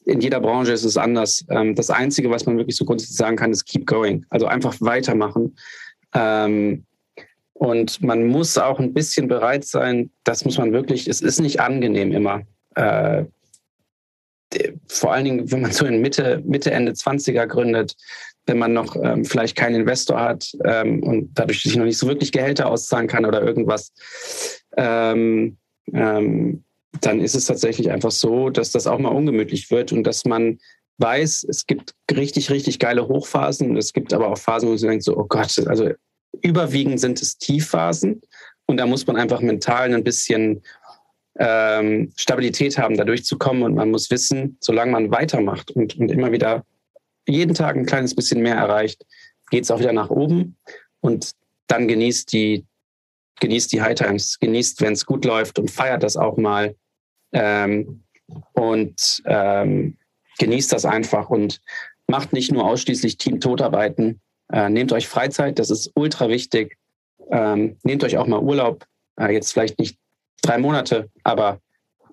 [0.10, 1.46] in jeder Branche ist es anders.
[1.50, 4.26] Ähm, das Einzige, was man wirklich so grundsätzlich sagen kann, ist keep going.
[4.30, 5.56] Also einfach weitermachen.
[6.14, 6.86] Ähm,
[7.54, 11.60] und man muss auch ein bisschen bereit sein, das muss man wirklich, es ist nicht
[11.60, 12.42] angenehm immer.
[12.76, 13.26] Äh,
[14.88, 17.96] vor allen Dingen, wenn man so in Mitte, Mitte, Ende 20er gründet,
[18.48, 22.08] wenn man noch ähm, vielleicht keinen Investor hat ähm, und dadurch sich noch nicht so
[22.08, 23.92] wirklich Gehälter auszahlen kann oder irgendwas.
[24.76, 25.58] Ähm,
[25.94, 26.64] ähm
[27.02, 30.60] dann ist es tatsächlich einfach so, dass das auch mal ungemütlich wird und dass man
[30.98, 34.82] weiß, es gibt richtig, richtig geile Hochphasen und es gibt aber auch Phasen, wo man
[34.82, 35.92] denkt so, oh Gott, also
[36.42, 38.22] überwiegend sind es Tiefphasen
[38.66, 40.62] und da muss man einfach mental ein bisschen
[41.40, 46.32] ähm, Stabilität haben, da durchzukommen und man muss wissen, solange man weitermacht und, und immer
[46.32, 46.66] wieder
[47.28, 49.06] jeden Tag ein kleines bisschen mehr erreicht,
[49.50, 50.58] geht es auch wieder nach oben
[51.00, 51.32] und
[51.68, 52.66] dann genießt die
[53.40, 56.76] genießt die High Times, genießt, wenn es gut läuft und feiert das auch mal
[57.32, 58.04] ähm,
[58.54, 59.98] und ähm,
[60.40, 61.62] genießt das einfach und
[62.08, 64.20] macht nicht nur ausschließlich Team-Totarbeiten.
[64.52, 66.78] Äh, nehmt euch Freizeit, das ist ultra wichtig.
[67.30, 68.86] Ähm, nehmt euch auch mal Urlaub,
[69.20, 69.98] äh, jetzt vielleicht nicht
[70.42, 71.60] drei Monate, aber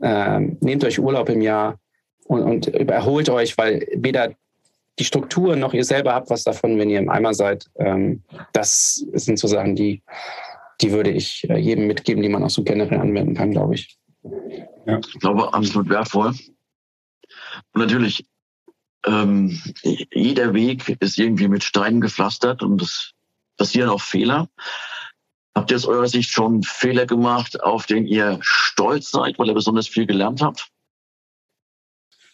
[0.03, 1.79] ähm, nehmt euch Urlaub im Jahr
[2.27, 4.35] und, und erholt euch, weil weder
[4.99, 7.67] die Struktur noch ihr selber habt was davon, wenn ihr im Eimer seid.
[7.77, 8.23] Ähm,
[8.53, 10.03] das sind so Sachen, die,
[10.81, 13.99] die würde ich äh, jedem mitgeben, die man auch so generell anwenden kann, glaube ich.
[14.87, 14.99] Ja.
[14.99, 16.35] Ich glaube, absolut wertvoll.
[17.73, 18.27] Und natürlich,
[19.07, 19.61] ähm,
[20.13, 23.13] jeder Weg ist irgendwie mit Steinen gepflastert und es
[23.57, 24.49] passieren auch Fehler.
[25.55, 29.55] Habt ihr aus eurer Sicht schon Fehler gemacht, auf den ihr stolz seid, weil ihr
[29.55, 30.69] besonders viel gelernt habt?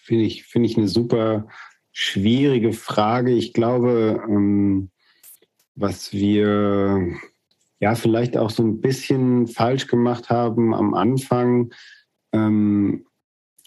[0.03, 1.47] Finde ich, finde ich eine super
[1.93, 3.33] schwierige Frage.
[3.33, 4.91] Ich glaube, ähm,
[5.75, 7.15] was wir
[7.83, 11.73] ja vielleicht auch so ein bisschen falsch gemacht haben am Anfang.
[12.33, 13.05] Ähm,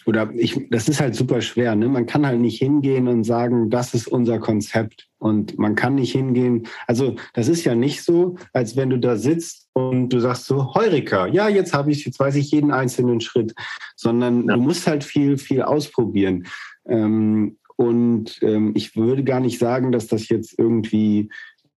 [0.06, 1.74] oder ich, das ist halt super schwer.
[1.74, 1.86] Ne?
[1.88, 5.08] Man kann halt nicht hingehen und sagen, das ist unser Konzept.
[5.18, 6.66] Und man kann nicht hingehen.
[6.86, 10.74] Also das ist ja nicht so, als wenn du da sitzt und du sagst so,
[10.74, 13.54] Heureka, ja, jetzt habe ich, jetzt weiß ich jeden einzelnen Schritt,
[13.96, 14.54] sondern ja.
[14.54, 16.46] du musst halt viel, viel ausprobieren.
[16.88, 21.28] Ähm, und ähm, ich würde gar nicht sagen, dass das jetzt irgendwie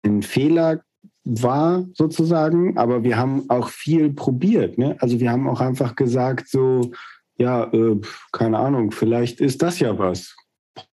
[0.03, 0.83] ein Fehler
[1.27, 4.79] war, sozusagen, aber wir haben auch viel probiert.
[4.79, 4.97] Ne?
[5.01, 6.93] Also wir haben auch einfach gesagt, so,
[7.37, 8.01] ja, äh,
[8.33, 10.35] keine Ahnung, vielleicht ist das ja was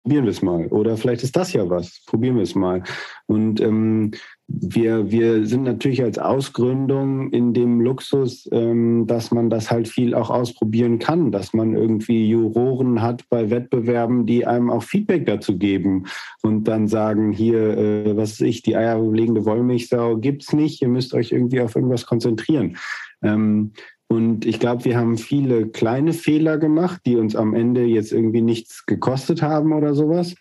[0.01, 0.67] probieren wir es mal.
[0.67, 2.83] Oder vielleicht ist das ja was, probieren wir es mal.
[3.25, 4.11] Und ähm,
[4.55, 10.13] wir, wir sind natürlich als Ausgründung in dem Luxus, ähm, dass man das halt viel
[10.13, 15.57] auch ausprobieren kann, dass man irgendwie Juroren hat bei Wettbewerben, die einem auch Feedback dazu
[15.57, 16.05] geben
[16.43, 21.15] und dann sagen, hier, äh, was ist ich, die eierlegende Wollmilchsau gibt's nicht, ihr müsst
[21.15, 22.77] euch irgendwie auf irgendwas konzentrieren.
[23.23, 23.71] Ähm,
[24.07, 28.43] und ich glaube, wir haben viele kleine Fehler gemacht, die uns am Ende jetzt irgendwie
[28.43, 30.35] nichts gekostet haben oder sowas.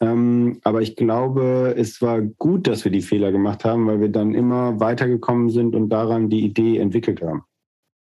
[0.00, 4.10] Ähm, aber ich glaube, es war gut, dass wir die Fehler gemacht haben, weil wir
[4.10, 7.44] dann immer weitergekommen sind und daran die Idee entwickelt haben.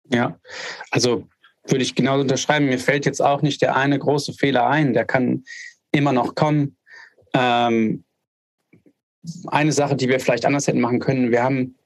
[0.09, 0.39] Ja,
[0.91, 1.27] also
[1.67, 2.67] würde ich genau unterschreiben.
[2.67, 4.93] Mir fällt jetzt auch nicht der eine große Fehler ein.
[4.93, 5.45] Der kann
[5.91, 6.77] immer noch kommen.
[7.35, 8.05] Ähm,
[9.47, 11.77] eine Sache, die wir vielleicht anders hätten machen können, wir haben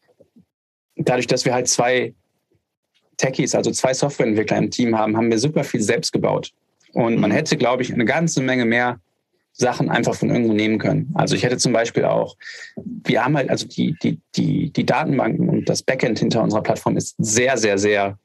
[0.97, 2.14] dadurch, dass wir halt zwei
[3.18, 6.52] Techies, also zwei Softwareentwickler im Team haben, haben wir super viel selbst gebaut.
[6.93, 7.35] Und man mhm.
[7.35, 9.01] hätte, glaube ich, eine ganze Menge mehr
[9.57, 11.11] Sachen einfach von irgendwo nehmen können.
[11.15, 12.37] Also ich hätte zum Beispiel auch,
[12.77, 16.97] wir haben halt, also die, die, die, die Datenbanken und das Backend hinter unserer Plattform
[16.97, 18.19] ist sehr, sehr, sehr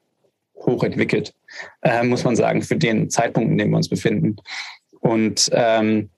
[0.55, 1.33] hoch entwickelt,
[1.81, 4.35] äh, muss man sagen, für den Zeitpunkt, in dem wir uns befinden.
[4.99, 6.09] Und ähm,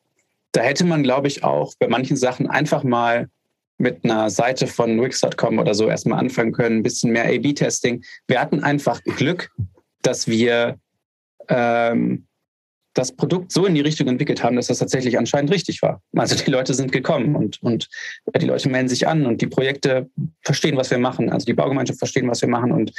[0.52, 3.30] da hätte man, glaube ich, auch bei manchen Sachen einfach mal
[3.78, 8.04] mit einer Seite von Wix.com oder so erstmal anfangen können, ein bisschen mehr A-B-Testing.
[8.28, 9.52] Wir hatten einfach Glück,
[10.02, 10.78] dass wir
[11.50, 12.26] ähm,
[12.94, 16.02] das Produkt so in die Richtung entwickelt haben, dass das tatsächlich anscheinend richtig war.
[16.16, 17.90] Also die Leute sind gekommen und, und
[18.40, 20.10] die Leute melden sich an und die Projekte
[20.42, 21.30] verstehen, was wir machen.
[21.30, 22.72] Also die Baugemeinschaft verstehen, was wir machen.
[22.72, 22.94] Und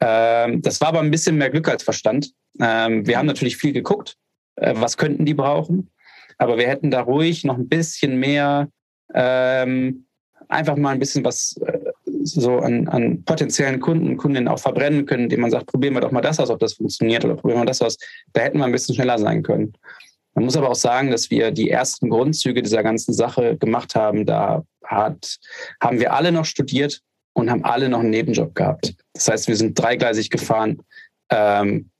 [0.00, 2.32] ähm, das war aber ein bisschen mehr Glück als Verstand.
[2.60, 4.16] Ähm, wir haben natürlich viel geguckt,
[4.56, 5.90] äh, was könnten die brauchen.
[6.36, 8.68] Aber wir hätten da ruhig noch ein bisschen mehr
[9.14, 10.06] ähm,
[10.48, 11.79] einfach mal ein bisschen was äh,
[12.22, 16.12] so an, an potenziellen Kunden, Kundinnen auch verbrennen können, indem man sagt, probieren wir doch
[16.12, 17.96] mal das aus, ob das funktioniert oder probieren wir das aus.
[18.32, 19.72] Da hätten wir ein bisschen schneller sein können.
[20.34, 24.26] Man muss aber auch sagen, dass wir die ersten Grundzüge dieser ganzen Sache gemacht haben.
[24.26, 25.38] Da hat,
[25.82, 27.00] haben wir alle noch studiert
[27.32, 28.94] und haben alle noch einen Nebenjob gehabt.
[29.12, 30.82] Das heißt, wir sind dreigleisig gefahren.
[31.30, 31.90] Ähm,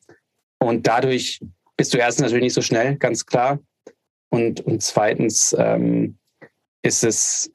[0.58, 1.40] und dadurch
[1.76, 3.58] bist du erstens natürlich nicht so schnell, ganz klar.
[4.30, 6.18] Und, und zweitens ähm,
[6.82, 7.50] ist es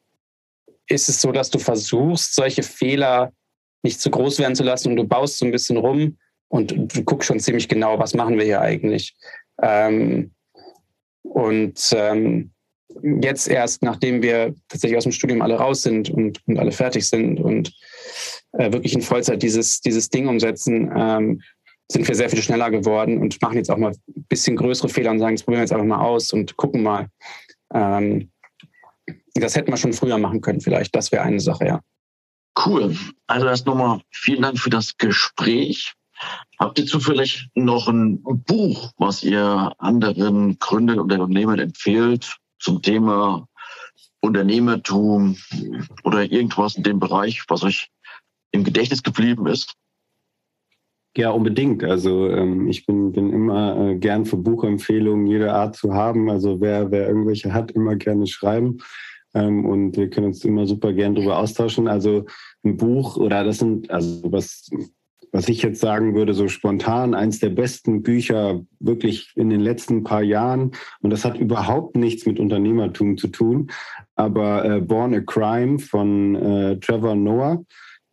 [0.88, 3.32] ist es so, dass du versuchst, solche Fehler
[3.84, 6.18] nicht zu groß werden zu lassen und du baust so ein bisschen rum
[6.50, 9.16] und du guckst schon ziemlich genau, was machen wir hier eigentlich.
[9.62, 10.32] Ähm,
[11.24, 12.52] und ähm,
[13.22, 17.08] jetzt erst, nachdem wir tatsächlich aus dem Studium alle raus sind und, und alle fertig
[17.08, 17.74] sind und
[18.54, 21.42] äh, wirklich in Vollzeit dieses, dieses Ding umsetzen, ähm,
[21.92, 25.12] sind wir sehr viel schneller geworden und machen jetzt auch mal ein bisschen größere Fehler
[25.12, 27.08] und sagen, das probieren wir jetzt einfach mal aus und gucken mal.
[27.74, 28.32] Ähm,
[29.42, 30.96] das hätten wir schon früher machen können, vielleicht.
[30.96, 31.82] Das wäre eine Sache, ja.
[32.66, 32.96] Cool.
[33.28, 35.94] Also erst nochmal vielen Dank für das Gespräch.
[36.58, 43.48] Habt ihr zufällig noch ein Buch, was ihr anderen Gründern oder Unternehmern empfehlt zum Thema
[44.22, 45.38] Unternehmertum
[46.04, 47.90] oder irgendwas in dem Bereich, was euch
[48.52, 49.76] im Gedächtnis geblieben ist?
[51.18, 51.84] Ja, unbedingt.
[51.84, 56.30] Also ähm, ich bin, bin immer äh, gern für Buchempfehlungen jeder Art zu haben.
[56.30, 58.80] Also wer, wer irgendwelche hat, immer gerne schreiben.
[59.36, 61.88] Ähm, und wir können uns immer super gern darüber austauschen.
[61.88, 62.26] Also
[62.64, 64.70] ein Buch oder das sind, also was,
[65.32, 70.04] was ich jetzt sagen würde, so spontan, eins der besten Bücher wirklich in den letzten
[70.04, 70.72] paar Jahren.
[71.02, 73.70] Und das hat überhaupt nichts mit Unternehmertum zu tun.
[74.16, 77.64] Aber äh, Born a Crime von äh, Trevor Noah.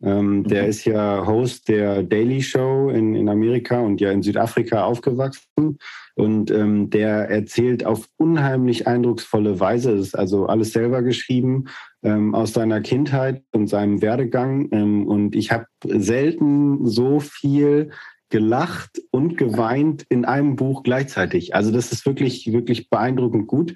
[0.03, 0.69] Ähm, der mhm.
[0.69, 5.77] ist ja Host der Daily Show in, in Amerika und ja in Südafrika aufgewachsen.
[6.15, 11.65] Und ähm, der erzählt auf unheimlich eindrucksvolle Weise, ist also alles selber geschrieben,
[12.03, 14.67] ähm, aus seiner Kindheit und seinem Werdegang.
[14.71, 17.91] Ähm, und ich habe selten so viel
[18.29, 21.55] gelacht und geweint in einem Buch gleichzeitig.
[21.55, 23.75] Also das ist wirklich, wirklich beeindruckend gut.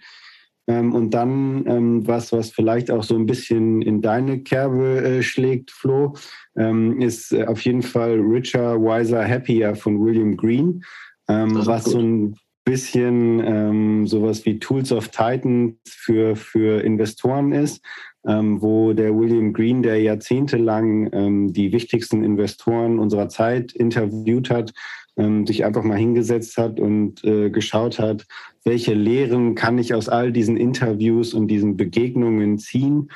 [0.67, 5.23] Ähm, und dann ähm, was, was vielleicht auch so ein bisschen in deine Kerbe äh,
[5.23, 6.15] schlägt, Flo,
[6.57, 10.83] ähm, ist äh, auf jeden Fall Richer, Wiser, Happier von William Green
[11.29, 11.93] was gut.
[11.93, 17.81] so ein bisschen sowas wie Tools of Titan für, für Investoren ist,
[18.27, 24.73] ähm, wo der William Green, der jahrzehntelang ähm, die wichtigsten Investoren unserer Zeit interviewt hat,
[25.17, 28.25] ähm, sich einfach mal hingesetzt hat und äh, geschaut hat,
[28.63, 33.09] welche Lehren kann ich aus all diesen Interviews und diesen Begegnungen ziehen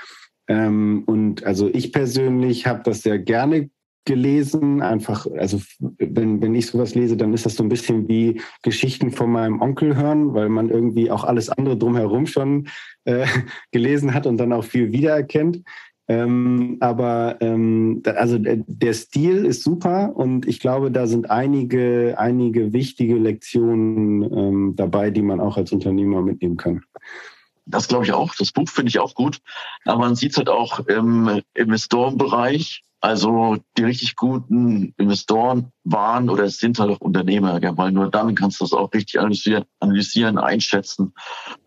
[0.47, 3.69] Ähm, und also ich persönlich habe das sehr gerne
[4.05, 4.81] gelesen.
[4.81, 9.11] Einfach, also wenn, wenn ich sowas lese, dann ist das so ein bisschen wie Geschichten
[9.11, 12.67] von meinem Onkel hören, weil man irgendwie auch alles andere drumherum schon
[13.05, 13.25] äh,
[13.71, 15.61] gelesen hat und dann auch viel wiedererkennt.
[16.07, 22.15] Ähm, aber ähm, also der, der, Stil ist super und ich glaube, da sind einige,
[22.17, 26.83] einige wichtige Lektionen ähm, dabei, die man auch als Unternehmer mitnehmen kann.
[27.65, 28.33] Das glaube ich auch.
[28.35, 29.39] Das Buch finde ich auch gut.
[29.85, 32.83] Aber man sieht es halt auch im Investorenbereich.
[32.99, 38.35] Also die richtig guten Investoren waren oder sind halt auch Unternehmer, ja, weil nur dann
[38.35, 41.13] kannst du das auch richtig analysieren, analysieren, einschätzen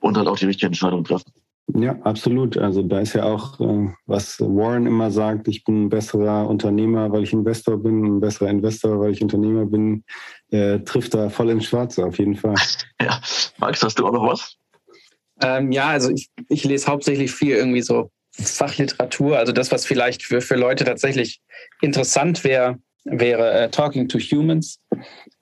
[0.01, 1.33] und halt auch die richtige Entscheidung treffen.
[1.73, 2.59] Ja, absolut.
[2.59, 7.11] Also da ist ja auch, äh, was Warren immer sagt, ich bin ein besserer Unternehmer,
[7.11, 10.05] weil ich Investor bin, ein besserer Investor, weil ich Unternehmer bin,
[10.51, 12.55] äh, trifft da voll ins Schwarze auf jeden Fall.
[13.03, 13.21] Ja,
[13.59, 14.57] Max, hast du auch noch was?
[15.43, 20.23] Ähm, ja, also ich, ich lese hauptsächlich viel irgendwie so Fachliteratur, also das, was vielleicht
[20.23, 21.41] für, für Leute tatsächlich
[21.83, 24.81] interessant wäre, wäre äh, Talking to Humans.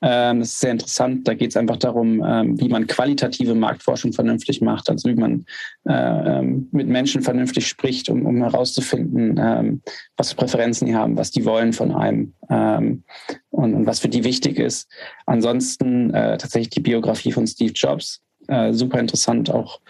[0.00, 1.26] Ähm, das ist sehr interessant.
[1.28, 5.44] Da geht es einfach darum, ähm, wie man qualitative Marktforschung vernünftig macht, also wie man
[5.88, 9.82] äh, ähm, mit Menschen vernünftig spricht, um, um herauszufinden, ähm,
[10.16, 13.04] was für Präferenzen die haben, was die wollen von einem ähm,
[13.50, 14.90] und, und, was für die wichtig ist.
[15.26, 18.20] Ansonsten äh, tatsächlich die Biografie von Steve Jobs.
[18.48, 19.80] Äh, super interessant, auch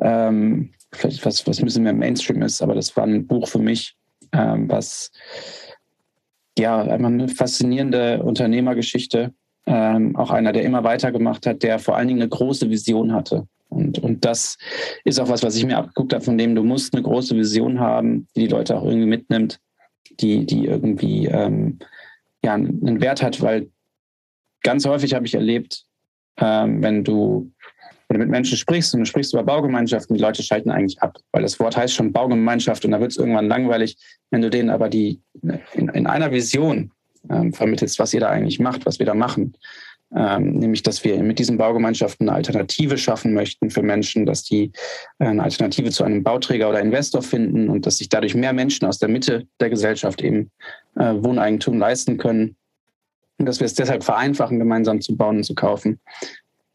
[0.00, 3.94] vielleicht was, was ein bisschen mehr Mainstream ist, aber das war ein Buch für mich,
[4.32, 5.12] was
[6.58, 9.32] ja, eine faszinierende Unternehmergeschichte.
[9.64, 13.46] Ähm, auch einer, der immer weitergemacht hat, der vor allen Dingen eine große Vision hatte.
[13.68, 14.58] Und, und das
[15.04, 17.80] ist auch was, was ich mir abgeguckt habe, von dem du musst eine große Vision
[17.80, 19.60] haben, die die Leute auch irgendwie mitnimmt,
[20.20, 21.78] die, die irgendwie ähm,
[22.44, 23.70] ja, einen Wert hat, weil
[24.62, 25.84] ganz häufig habe ich erlebt,
[26.38, 27.50] ähm, wenn du
[28.12, 31.18] wenn du mit Menschen sprichst und du sprichst über Baugemeinschaften, die Leute schalten eigentlich ab,
[31.32, 33.96] weil das Wort heißt schon Baugemeinschaft und da wird es irgendwann langweilig,
[34.30, 35.20] wenn du denen aber die
[35.72, 36.90] in, in einer Vision
[37.30, 39.56] ähm, vermittelst, was ihr da eigentlich macht, was wir da machen.
[40.14, 44.72] Ähm, nämlich, dass wir mit diesen Baugemeinschaften eine Alternative schaffen möchten für Menschen, dass die
[45.18, 48.84] äh, eine Alternative zu einem Bauträger oder Investor finden und dass sich dadurch mehr Menschen
[48.84, 50.50] aus der Mitte der Gesellschaft eben
[50.96, 52.56] äh, Wohneigentum leisten können
[53.38, 55.98] und dass wir es deshalb vereinfachen, gemeinsam zu bauen und zu kaufen.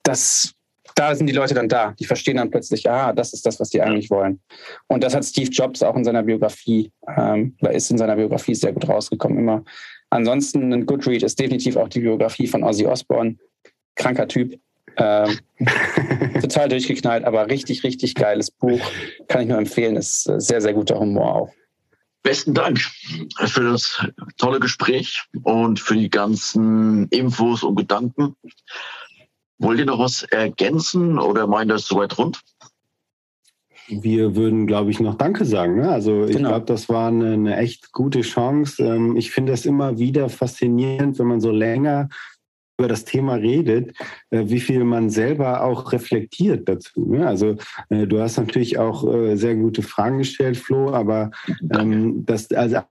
[0.02, 0.57] Das
[0.98, 1.94] da sind die Leute dann da.
[2.00, 4.42] Die verstehen dann plötzlich, ah, das ist das, was die eigentlich wollen.
[4.88, 8.56] Und das hat Steve Jobs auch in seiner Biografie, ähm, oder ist in seiner Biografie
[8.56, 9.64] sehr gut rausgekommen immer.
[10.10, 13.38] Ansonsten ein Good Read ist definitiv auch die Biografie von Ozzy Osbourne.
[13.96, 14.60] Kranker Typ.
[14.98, 15.38] Ähm,
[16.42, 18.82] total durchgeknallt, aber richtig, richtig geiles Buch.
[19.28, 19.98] Kann ich nur empfehlen.
[19.98, 21.54] Ist sehr, sehr guter Humor auch.
[22.24, 22.80] Besten Dank
[23.46, 24.04] für das
[24.38, 28.36] tolle Gespräch und für die ganzen Infos und Gedanken.
[29.60, 32.42] Wollt ihr noch was ergänzen oder meint das soweit rund?
[33.90, 35.78] Wir würden, glaube ich, noch Danke sagen.
[35.78, 35.90] Ne?
[35.90, 36.50] Also ich genau.
[36.50, 38.84] glaube, das war eine, eine, echt gute Chance.
[38.84, 42.10] Ähm, ich finde es immer wieder faszinierend, wenn man so länger
[42.78, 43.94] über das Thema redet,
[44.30, 47.12] äh, wie viel man selber auch reflektiert dazu.
[47.12, 47.26] Ne?
[47.26, 47.56] Also
[47.90, 51.32] äh, du hast natürlich auch äh, sehr gute Fragen gestellt, Flo, aber
[51.74, 52.82] ähm, das, also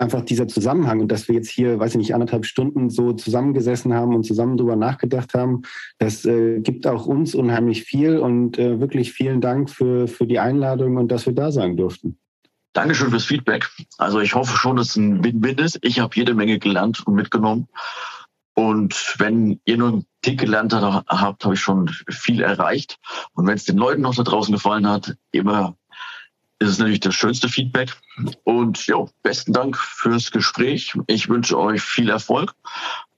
[0.00, 3.92] einfach dieser Zusammenhang und dass wir jetzt hier, weiß ich nicht, anderthalb Stunden so zusammengesessen
[3.92, 5.62] haben und zusammen drüber nachgedacht haben,
[5.98, 10.38] das äh, gibt auch uns unheimlich viel und äh, wirklich vielen Dank für, für die
[10.38, 12.18] Einladung und dass wir da sein durften.
[12.72, 13.68] Dankeschön fürs Feedback.
[13.98, 15.78] Also ich hoffe schon, dass es ein Win-Win ist.
[15.82, 17.68] Ich habe jede Menge gelernt und mitgenommen.
[18.54, 22.96] Und wenn ihr nur einen Tick gelernt habt, habe ich schon viel erreicht.
[23.32, 25.76] Und wenn es den Leuten noch da draußen gefallen hat, immer
[26.60, 27.96] ist es natürlich das schönste Feedback.
[28.44, 30.94] Und ja, besten Dank fürs Gespräch.
[31.06, 32.54] Ich wünsche euch viel Erfolg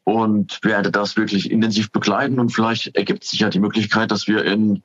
[0.05, 2.41] und werde das wirklich intensiv begleiten.
[2.41, 4.83] Und vielleicht ergibt sich ja die Möglichkeit, dass wir in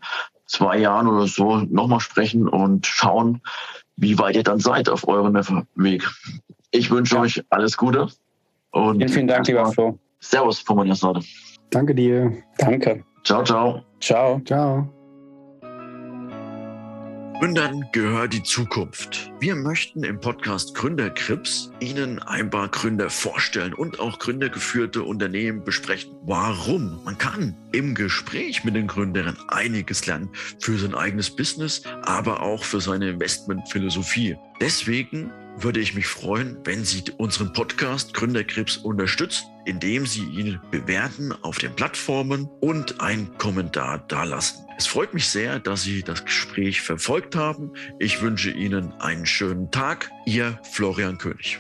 [0.48, 3.42] zwei Jahren oder so nochmal sprechen und schauen,
[3.96, 5.36] wie weit ihr dann seid auf eurem
[5.76, 6.10] Weg.
[6.72, 7.22] Ich wünsche ja.
[7.22, 8.08] euch alles Gute.
[8.72, 10.00] Und vielen, vielen Dank, lieber Flo.
[10.20, 11.22] Servus von meiner Seite.
[11.70, 12.32] Danke dir.
[12.58, 13.04] Danke.
[13.24, 13.84] Ciao, ciao.
[14.00, 14.42] Ciao.
[14.46, 14.97] Ciao.
[17.40, 19.32] Gründern gehört die Zukunft.
[19.40, 26.16] Wir möchten im Podcast Gründerkrips Ihnen ein paar Gründer vorstellen und auch gründergeführte Unternehmen besprechen.
[26.24, 27.00] Warum?
[27.06, 32.64] Man kann im Gespräch mit den Gründern einiges lernen für sein eigenes Business, aber auch
[32.64, 34.36] für seine Investmentphilosophie.
[34.60, 41.34] Deswegen würde ich mich freuen, wenn Sie unseren Podcast Gründerkrebs unterstützen, indem Sie ihn bewerten
[41.44, 44.67] auf den Plattformen und einen Kommentar dalassen.
[44.78, 47.74] Es freut mich sehr, dass Sie das Gespräch verfolgt haben.
[47.98, 50.12] Ich wünsche Ihnen einen schönen Tag.
[50.28, 51.58] Ihr Florian König.